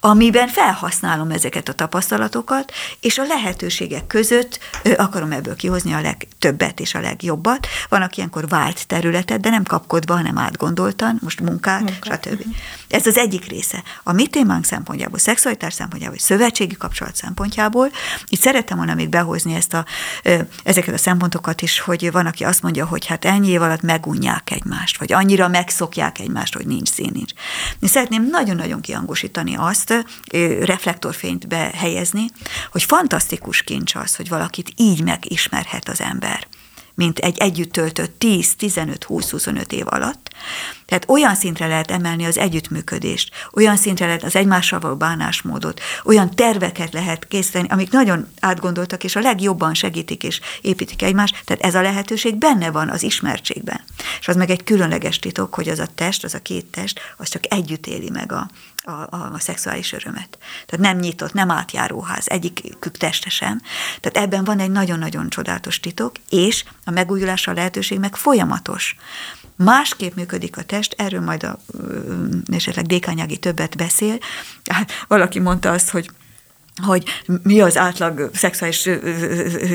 amiben 0.00 0.48
felhasználom 0.48 1.30
ezeket 1.30 1.68
a 1.68 1.72
tapasztalatokat, 1.72 2.72
és 3.00 3.18
a 3.18 3.24
lehetőségek 3.24 4.06
között 4.06 4.58
akarom 4.96 5.32
ebből 5.32 5.56
kihozni 5.56 5.92
a 5.92 6.00
legtöbbet 6.00 6.80
és 6.80 6.94
a 6.94 7.00
legjobbat. 7.00 7.66
Van, 7.88 8.02
aki 8.02 8.14
ilyenkor 8.16 8.48
vált 8.48 8.86
területet, 8.86 9.40
de 9.40 9.50
nem 9.50 9.62
kapkodva, 9.62 10.14
hanem 10.14 10.38
átgondoltan, 10.38 11.18
most 11.22 11.40
munkát, 11.40 11.95
stb. 12.04 12.42
Ez 12.88 13.06
az 13.06 13.16
egyik 13.16 13.44
része. 13.44 13.82
A 14.02 14.12
mi 14.12 14.26
témánk 14.26 14.64
szempontjából, 14.64 15.18
szexualitás 15.18 15.74
szempontjából, 15.74 16.18
szövetségi 16.18 16.76
kapcsolat 16.76 17.16
szempontjából, 17.16 17.90
itt 18.28 18.40
szerettem 18.40 18.76
volna 18.76 18.94
még 18.94 19.08
behozni 19.08 19.54
ezt 19.54 19.74
a, 19.74 19.84
ezeket 20.62 20.94
a 20.94 20.98
szempontokat 20.98 21.62
is, 21.62 21.80
hogy 21.80 22.12
van, 22.12 22.26
aki 22.26 22.44
azt 22.44 22.62
mondja, 22.62 22.86
hogy 22.86 23.06
hát 23.06 23.24
ennyi 23.24 23.48
év 23.48 23.62
alatt 23.62 23.82
megunják 23.82 24.50
egymást, 24.50 24.98
vagy 24.98 25.12
annyira 25.12 25.48
megszokják 25.48 26.18
egymást, 26.18 26.54
hogy 26.54 26.66
nincs 26.66 26.88
szín, 26.88 27.10
nincs. 27.12 27.32
Én 27.80 27.88
szeretném 27.88 28.28
nagyon-nagyon 28.30 28.80
kiangosítani 28.80 29.56
azt, 29.56 30.04
reflektorfényt 30.60 31.48
behelyezni, 31.48 32.24
hogy 32.70 32.82
fantasztikus 32.82 33.62
kincs 33.62 33.94
az, 33.94 34.16
hogy 34.16 34.28
valakit 34.28 34.72
így 34.76 35.02
megismerhet 35.02 35.88
az 35.88 36.00
ember 36.00 36.46
mint 36.96 37.18
egy 37.18 37.38
együtt 37.38 37.72
töltött 37.72 38.18
10, 38.18 38.54
15, 38.54 39.04
20, 39.04 39.30
25 39.30 39.72
év 39.72 39.84
alatt. 39.86 40.30
Tehát 40.86 41.04
olyan 41.08 41.34
szintre 41.34 41.66
lehet 41.66 41.90
emelni 41.90 42.24
az 42.24 42.38
együttműködést, 42.38 43.30
olyan 43.52 43.76
szintre 43.76 44.06
lehet 44.06 44.22
az 44.22 44.36
egymással 44.36 44.80
való 44.80 44.96
bánásmódot, 44.96 45.80
olyan 46.04 46.30
terveket 46.30 46.92
lehet 46.92 47.28
készíteni, 47.28 47.68
amik 47.68 47.90
nagyon 47.90 48.28
átgondoltak, 48.40 49.04
és 49.04 49.16
a 49.16 49.20
legjobban 49.20 49.74
segítik 49.74 50.22
és 50.22 50.40
építik 50.60 51.02
egymást. 51.02 51.42
Tehát 51.44 51.62
ez 51.62 51.74
a 51.74 51.82
lehetőség 51.82 52.36
benne 52.36 52.70
van 52.70 52.88
az 52.88 53.02
ismertségben. 53.02 53.80
És 54.20 54.28
az 54.28 54.36
meg 54.36 54.50
egy 54.50 54.64
különleges 54.64 55.18
titok, 55.18 55.54
hogy 55.54 55.68
az 55.68 55.78
a 55.78 55.86
test, 55.94 56.24
az 56.24 56.34
a 56.34 56.42
két 56.42 56.66
test, 56.66 57.00
az 57.16 57.28
csak 57.28 57.52
együtt 57.52 57.86
éli 57.86 58.10
meg 58.10 58.32
a, 58.32 58.48
a, 58.86 59.16
a, 59.16 59.38
szexuális 59.38 59.92
örömet. 59.92 60.38
Tehát 60.66 60.86
nem 60.86 60.98
nyitott, 60.98 61.32
nem 61.32 61.50
átjáróház, 61.50 62.28
egyikük 62.28 62.96
teste 62.96 63.28
sem. 63.28 63.60
Tehát 64.00 64.28
ebben 64.28 64.44
van 64.44 64.58
egy 64.58 64.70
nagyon-nagyon 64.70 65.28
csodálatos 65.28 65.80
titok, 65.80 66.12
és 66.28 66.64
a 66.84 66.90
megújulásra 66.90 67.52
lehetőség 67.52 67.98
meg 67.98 68.16
folyamatos. 68.16 68.96
Másképp 69.56 70.14
működik 70.14 70.56
a 70.56 70.62
test, 70.62 70.94
erről 70.98 71.20
majd 71.20 71.42
a, 71.42 71.58
esetleg 72.52 72.86
Dékányági 72.86 73.36
többet 73.36 73.76
beszél. 73.76 74.18
Hát 74.70 74.90
valaki 75.08 75.38
mondta 75.38 75.70
azt, 75.70 75.90
hogy 75.90 76.10
hogy 76.82 77.22
mi 77.42 77.60
az 77.60 77.76
átlag 77.76 78.30
szexuális, 78.34 78.88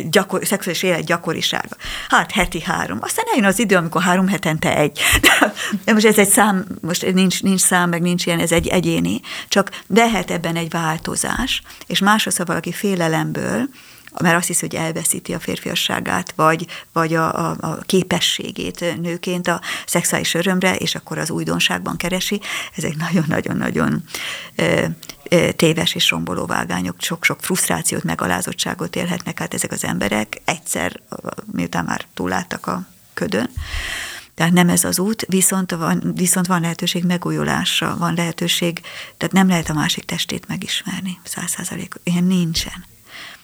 gyakor, 0.10 0.46
szexuális 0.46 0.84
élet 0.84 1.04
gyakorisága. 1.04 1.76
Hát 2.10 2.32
heti 2.32 2.62
három. 2.62 2.98
Aztán 3.02 3.26
eljön 3.32 3.46
az 3.46 3.60
idő, 3.60 3.76
amikor 3.76 4.02
három 4.02 4.28
hetente 4.28 4.78
egy. 4.78 5.00
De 5.86 5.94
most 5.94 6.06
ez 6.06 6.18
egy 6.18 6.30
szám, 6.30 6.66
most 6.82 7.14
nincs, 7.14 7.44
nincs 7.44 7.62
szám, 7.62 7.90
meg 7.90 8.02
nincs 8.02 8.26
ilyen, 8.26 8.40
ez 8.40 8.52
egy 8.52 8.68
egyéni, 8.68 9.22
csak 9.48 9.82
lehet 9.88 10.32
ebben 10.32 10.56
egy 10.56 10.70
változás, 10.70 11.62
és 11.88 12.00
másodszor 12.00 12.46
valaki 12.46 12.72
félelemből, 12.72 13.70
mert 14.22 14.38
azt 14.38 14.48
hiszi, 14.48 14.60
hogy 14.60 14.76
elveszíti 14.76 15.34
a 15.34 15.40
férfiasságát, 15.40 16.34
vagy, 16.36 16.66
vagy 16.94 17.14
a, 17.14 17.50
a, 17.50 17.58
a 17.60 17.78
képességét 17.86 19.02
nőként 19.02 19.48
a 19.48 19.62
szexuális 19.86 20.34
örömre, 20.34 20.76
és 20.76 20.96
akkor 20.96 21.18
az 21.18 21.30
újdonságban 21.30 21.98
keresi. 21.98 22.42
Ez 22.76 22.84
egy 22.84 22.98
nagyon-nagyon-nagyon 22.98 24.04
téves 25.56 25.96
és 25.96 26.10
romboló 26.10 26.46
vágányok, 26.46 26.96
sok-sok 27.00 27.40
frusztrációt, 27.42 28.04
megalázottságot 28.04 28.96
élhetnek 28.96 29.42
át 29.42 29.54
ezek 29.54 29.72
az 29.72 29.84
emberek 29.84 30.42
egyszer, 30.46 31.00
miután 31.52 31.86
már 31.86 32.06
túláttak 32.14 32.68
a 32.68 32.88
ködön. 33.14 33.50
Tehát 34.36 34.54
nem 34.54 34.70
ez 34.70 34.84
az 34.84 35.00
út, 35.00 35.26
viszont 35.28 35.72
van, 35.72 36.12
viszont 36.16 36.48
van 36.48 36.62
lehetőség 36.62 37.04
megújulásra, 37.04 37.98
van 37.98 38.14
lehetőség, 38.14 38.82
tehát 39.18 39.34
nem 39.34 39.48
lehet 39.48 39.70
a 39.70 39.74
másik 39.74 40.06
testét 40.06 40.48
megismerni, 40.48 41.20
száz 41.24 41.50
százalék, 41.50 41.96
ilyen 42.04 42.24
nincsen. 42.24 42.86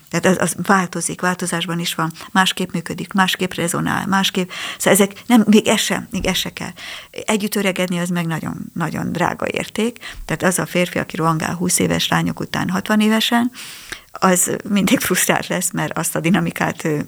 Tehát 0.10 0.26
az, 0.26 0.38
az 0.40 0.56
változik, 0.64 1.22
változásban 1.22 1.80
is 1.80 1.96
van, 1.96 2.12
másképp 2.32 2.72
működik, 2.72 3.14
másképp 3.14 3.54
rezonál, 3.54 4.08
másképp, 4.08 4.50
szóval 4.78 4.94
ezek 4.94 5.22
nem, 5.26 5.44
még 5.48 5.68
ez 5.68 5.80
sem, 5.80 6.08
még 6.12 6.26
ez 6.26 6.38
se 6.38 6.54
kell. 6.54 6.72
Együtt 7.12 7.56
öregedni 7.56 8.00
az 8.00 8.10
meg 8.10 8.26
nagyon, 8.28 8.72
nagyon 8.74 9.12
drága 9.12 9.48
érték, 9.48 9.98
tehát 10.26 10.44
az 10.44 10.60
a 10.60 10.66
férfi, 10.66 11.00
aki 11.00 11.16
rohangál 11.16 11.56
20 11.56 11.80
éves 11.80 12.08
lányok 12.08 12.40
után 12.40 12.70
60 12.70 13.00
évesen, 13.00 13.52
az 14.12 14.56
mindig 14.70 15.00
frusztrált 15.00 15.48
lesz, 15.48 15.72
mert 15.72 15.98
azt 15.98 16.16
a 16.16 16.20
dinamikát 16.20 16.84
ő 16.84 17.06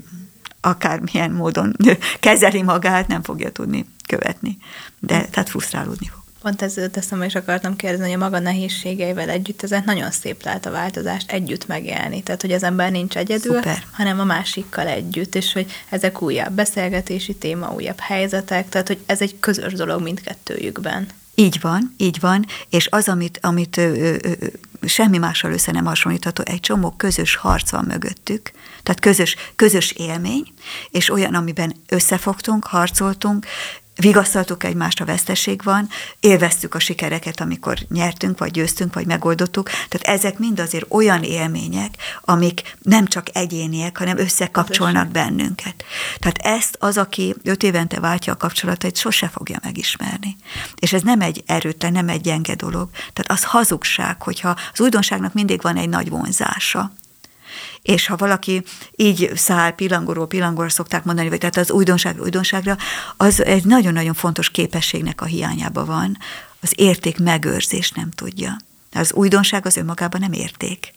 akármilyen 0.61 1.31
módon 1.31 1.75
kezeli 2.19 2.61
magát, 2.61 3.07
nem 3.07 3.23
fogja 3.23 3.51
tudni 3.51 3.85
követni. 4.07 4.57
De 4.99 5.25
tehát 5.25 5.49
frusztrálódni 5.49 6.07
fog. 6.07 6.18
Pont 6.41 6.61
ez 6.61 6.77
teszem, 6.91 7.21
és 7.21 7.35
akartam 7.35 7.75
kérdezni, 7.75 8.05
hogy 8.05 8.13
a 8.13 8.23
maga 8.23 8.39
nehézségeivel 8.39 9.29
együtt 9.29 9.63
ezért 9.63 9.85
nagyon 9.85 10.11
szép 10.11 10.43
lehet 10.43 10.65
a 10.65 10.71
változást 10.71 11.31
együtt 11.31 11.67
megélni. 11.67 12.23
Tehát, 12.23 12.41
hogy 12.41 12.51
az 12.51 12.63
ember 12.63 12.91
nincs 12.91 13.17
egyedül, 13.17 13.55
Szuper. 13.55 13.83
hanem 13.91 14.19
a 14.19 14.23
másikkal 14.23 14.87
együtt, 14.87 15.35
és 15.35 15.53
hogy 15.53 15.71
ezek 15.89 16.21
újabb 16.21 16.51
beszélgetési 16.51 17.35
téma, 17.35 17.73
újabb 17.73 17.99
helyzetek, 17.99 18.69
tehát, 18.69 18.87
hogy 18.87 18.99
ez 19.05 19.21
egy 19.21 19.39
közös 19.39 19.73
dolog 19.73 20.01
mindkettőjükben. 20.01 21.07
Így 21.35 21.57
van, 21.61 21.93
így 21.97 22.19
van, 22.19 22.45
és 22.69 22.87
az, 22.91 23.07
amit, 23.07 23.39
amit 23.41 23.77
ö, 23.77 23.81
ö, 23.81 24.15
ö, 24.21 24.47
semmi 24.85 25.17
mással 25.17 25.51
össze 25.51 25.71
nem 25.71 25.85
hasonlítható, 25.85 26.43
egy 26.45 26.59
csomó 26.59 26.91
közös 26.97 27.35
harc 27.35 27.71
van 27.71 27.85
mögöttük, 27.85 28.51
tehát 28.83 28.99
közös, 28.99 29.35
közös 29.55 29.91
élmény, 29.91 30.53
és 30.91 31.09
olyan, 31.09 31.33
amiben 31.33 31.75
összefogtunk, 31.87 32.65
harcoltunk, 32.65 33.45
vigasztaltuk 33.99 34.63
egymást, 34.63 35.01
a 35.01 35.05
veszteség 35.05 35.63
van, 35.63 35.89
élveztük 36.19 36.75
a 36.75 36.79
sikereket, 36.79 37.41
amikor 37.41 37.77
nyertünk, 37.89 38.39
vagy 38.39 38.51
győztünk, 38.51 38.93
vagy 38.93 39.05
megoldottuk. 39.05 39.69
Tehát 39.69 40.19
ezek 40.19 40.37
mind 40.37 40.59
azért 40.59 40.85
olyan 40.89 41.23
élmények, 41.23 41.95
amik 42.21 42.75
nem 42.81 43.05
csak 43.05 43.27
egyéniek, 43.33 43.97
hanem 43.97 44.17
összekapcsolnak 44.17 45.07
bennünket. 45.07 45.83
Tehát 46.19 46.37
ezt 46.37 46.77
az, 46.79 46.97
aki 46.97 47.35
öt 47.43 47.63
évente 47.63 47.99
váltja 47.99 48.33
a 48.33 48.37
kapcsolatait, 48.37 48.97
sose 48.97 49.27
fogja 49.27 49.59
megismerni. 49.63 50.35
És 50.75 50.93
ez 50.93 51.01
nem 51.01 51.21
egy 51.21 51.43
erőtlen, 51.45 51.91
nem 51.91 52.09
egy 52.09 52.21
gyenge 52.21 52.55
dolog. 52.55 52.89
Tehát 53.13 53.31
az 53.31 53.43
hazugság, 53.43 54.21
hogyha 54.21 54.55
az 54.73 54.81
újdonságnak 54.81 55.33
mindig 55.33 55.61
van 55.61 55.75
egy 55.75 55.89
nagy 55.89 56.09
vonzása, 56.09 56.91
és 57.81 58.07
ha 58.07 58.15
valaki 58.15 58.63
így 58.95 59.31
száll 59.35 59.71
pillangóról 59.71 60.27
pillangóra 60.27 60.69
szokták 60.69 61.03
mondani, 61.03 61.29
vagy 61.29 61.39
tehát 61.39 61.57
az 61.57 61.71
újdonság 61.71 62.21
újdonságra, 62.21 62.77
az 63.17 63.43
egy 63.43 63.65
nagyon-nagyon 63.65 64.13
fontos 64.13 64.49
képességnek 64.49 65.21
a 65.21 65.25
hiányába 65.25 65.85
van, 65.85 66.17
az 66.61 66.73
érték 66.75 67.19
megőrzés 67.19 67.91
nem 67.91 68.11
tudja. 68.11 68.57
Az 68.93 69.13
újdonság 69.13 69.65
az 69.65 69.77
önmagában 69.77 70.21
nem 70.21 70.31
érték. 70.31 70.93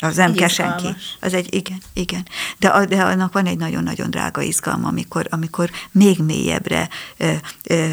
Az 0.00 0.16
nem 0.16 0.34
kell 0.34 0.48
senki. 0.48 0.86
Az 1.20 1.34
egy, 1.34 1.54
igen, 1.54 1.78
igen. 1.92 2.26
De, 2.58 2.84
de 2.88 3.02
annak 3.02 3.32
van 3.32 3.46
egy 3.46 3.56
nagyon-nagyon 3.56 4.10
drága 4.10 4.42
izgalma, 4.42 4.88
amikor, 4.88 5.26
amikor 5.30 5.70
még 5.90 6.18
mélyebbre, 6.18 6.88
ö, 7.16 7.32
ö, 7.64 7.86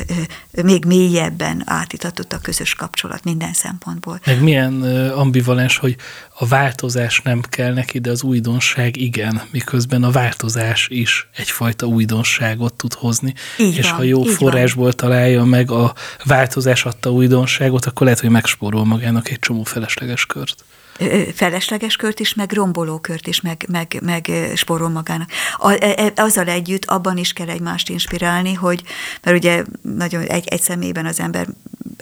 ö, 0.53 0.61
még 0.61 0.85
mélyebben 0.85 1.63
átitatott 1.65 2.33
a 2.33 2.39
közös 2.39 2.73
kapcsolat 2.73 3.23
minden 3.23 3.53
szempontból. 3.53 4.19
Meg 4.25 4.41
milyen 4.41 4.81
ambivalens, 5.11 5.77
hogy 5.77 5.95
a 6.37 6.47
változás 6.47 7.21
nem 7.21 7.41
kell 7.41 7.73
neki, 7.73 7.99
de 7.99 8.09
az 8.09 8.23
újdonság 8.23 8.97
igen, 8.97 9.41
miközben 9.51 10.03
a 10.03 10.11
változás 10.11 10.87
is 10.89 11.29
egyfajta 11.35 11.85
újdonságot 11.85 12.73
tud 12.73 12.93
hozni. 12.93 13.33
Így 13.57 13.77
és 13.77 13.89
van, 13.89 13.95
ha 13.95 14.03
jó 14.03 14.23
forrásból 14.23 14.83
van. 14.83 14.95
találja 14.95 15.43
meg 15.43 15.71
a 15.71 15.93
változás 16.23 16.85
adta 16.85 17.11
újdonságot, 17.11 17.85
akkor 17.85 18.03
lehet, 18.03 18.19
hogy 18.19 18.29
megspórol 18.29 18.85
magának 18.85 19.29
egy 19.29 19.39
csomó 19.39 19.63
felesleges 19.63 20.25
kört 20.25 20.65
felesleges 21.33 21.95
kört 21.95 22.19
is, 22.19 22.33
meg 22.33 22.51
romboló 22.51 22.99
kört 22.99 23.27
is, 23.27 23.41
meg, 23.41 23.65
meg, 23.71 23.99
meg 24.01 24.31
sporol 24.55 24.89
magának. 24.89 25.29
A, 25.57 25.71
e, 25.71 25.77
e, 25.79 26.11
azzal 26.15 26.47
együtt 26.47 26.85
abban 26.85 27.17
is 27.17 27.33
kell 27.33 27.49
egymást 27.49 27.89
inspirálni, 27.89 28.53
hogy, 28.53 28.83
mert 29.23 29.37
ugye 29.37 29.63
nagyon 29.81 30.23
egy, 30.23 30.47
egy 30.47 30.61
személyben 30.61 31.05
az 31.05 31.19
ember 31.19 31.47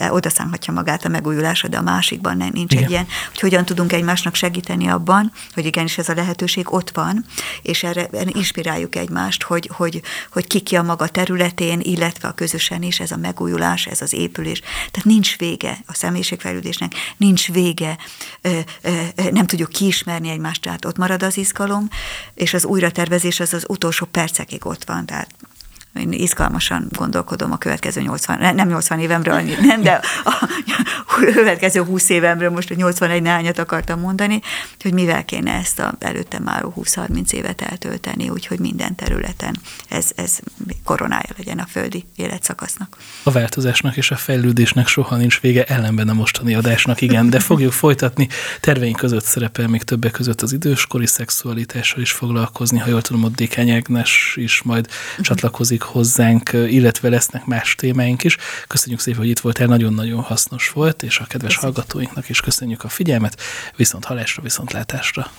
oda 0.09 0.29
számhatja 0.29 0.73
magát 0.73 1.05
a 1.05 1.09
megújulásra, 1.09 1.67
de 1.67 1.77
a 1.77 1.81
másikban 1.81 2.37
nem, 2.37 2.49
nincs 2.53 2.71
Igen. 2.71 2.83
egy 2.83 2.89
ilyen, 2.89 3.07
hogy 3.29 3.39
hogyan 3.39 3.65
tudunk 3.65 3.93
egymásnak 3.93 4.35
segíteni 4.35 4.87
abban, 4.87 5.31
hogy 5.53 5.65
igenis 5.65 5.97
ez 5.97 6.09
a 6.09 6.13
lehetőség 6.13 6.73
ott 6.73 6.89
van, 6.89 7.25
és 7.61 7.83
erre 7.83 8.09
inspiráljuk 8.25 8.95
egymást, 8.95 9.43
hogy, 9.43 9.69
hogy, 9.73 10.01
hogy 10.31 10.47
ki 10.47 10.59
ki 10.59 10.75
a 10.75 10.83
maga 10.83 11.07
területén, 11.07 11.79
illetve 11.79 12.27
a 12.27 12.31
közösen 12.31 12.81
is, 12.81 12.99
ez 12.99 13.11
a 13.11 13.17
megújulás, 13.17 13.85
ez 13.85 14.01
az 14.01 14.13
épülés. 14.13 14.59
Tehát 14.59 15.03
nincs 15.03 15.37
vége 15.37 15.77
a 15.85 15.93
személyiségfejlődésnek, 15.93 16.93
nincs 17.17 17.51
vége 17.51 17.97
nem 19.31 19.45
tudjuk 19.45 19.69
kiismerni 19.69 20.29
egymást, 20.29 20.61
tehát 20.61 20.85
ott 20.85 20.97
marad 20.97 21.23
az 21.23 21.37
izgalom, 21.37 21.87
és 22.33 22.53
az 22.53 22.65
újratervezés 22.65 23.39
az 23.39 23.53
az 23.53 23.65
utolsó 23.67 24.05
percekig 24.05 24.65
ott 24.65 24.83
van, 24.83 25.05
tehát 25.05 25.29
én 25.99 26.11
izgalmasan 26.11 26.87
gondolkodom 26.91 27.51
a 27.51 27.57
következő 27.57 28.01
80, 28.01 28.55
nem 28.55 28.67
80 28.67 28.99
évemről, 28.99 29.41
nem, 29.61 29.81
de 29.81 29.99
a 30.23 30.49
következő 31.33 31.83
20 31.83 32.09
évemről, 32.09 32.49
most 32.49 32.71
a 32.71 32.75
81 32.75 33.21
nányat 33.21 33.57
akartam 33.59 33.99
mondani, 33.99 34.41
hogy 34.81 34.93
mivel 34.93 35.25
kéne 35.25 35.51
ezt 35.51 35.79
a 35.79 35.93
előtte 35.99 36.39
már 36.39 36.63
20-30 36.75 37.31
évet 37.31 37.61
eltölteni, 37.61 38.29
úgyhogy 38.29 38.59
minden 38.59 38.95
területen 38.95 39.55
ez, 39.89 40.09
ez 40.15 40.39
koronája 40.83 41.29
legyen 41.37 41.59
a 41.59 41.65
földi 41.69 42.05
életszakasznak. 42.15 42.97
A 43.23 43.31
változásnak 43.31 43.97
és 43.97 44.11
a 44.11 44.15
fejlődésnek 44.15 44.87
soha 44.87 45.15
nincs 45.15 45.39
vége, 45.39 45.63
ellenben 45.63 46.09
a 46.09 46.13
mostani 46.13 46.55
adásnak, 46.55 47.01
igen, 47.01 47.29
de 47.29 47.39
fogjuk 47.39 47.71
folytatni. 47.71 48.27
Terveink 48.59 48.95
között 48.95 49.23
szerepel 49.23 49.67
még 49.67 49.83
többek 49.83 50.11
között 50.11 50.41
az 50.41 50.53
időskori 50.53 51.07
szexualitással 51.07 52.01
is 52.01 52.11
foglalkozni, 52.11 52.77
ha 52.79 52.89
jól 52.89 53.01
tudom, 53.01 53.23
ott 53.23 53.35
Dékány 53.35 53.69
Ágnes 53.69 54.33
is 54.35 54.61
majd 54.61 54.87
uh-huh. 54.87 55.25
csatlakozik 55.25 55.82
hozzánk, 55.84 56.49
illetve 56.53 57.09
lesznek 57.09 57.45
más 57.45 57.75
témáink 57.75 58.23
is. 58.23 58.38
Köszönjük 58.67 58.99
szépen, 58.99 59.19
hogy 59.19 59.29
itt 59.29 59.39
voltál, 59.39 59.67
nagyon-nagyon 59.67 60.21
hasznos 60.21 60.69
volt, 60.69 61.03
és 61.03 61.19
a 61.19 61.25
kedves 61.25 61.55
Köszönjük. 61.55 61.75
hallgatóinknak 61.75 62.29
is 62.29 62.39
köszönjük 62.39 62.84
a 62.84 62.89
figyelmet, 62.89 63.41
viszont 63.75 64.05
halásra, 64.05 64.41
viszont 64.41 64.71
látásra. 64.71 65.31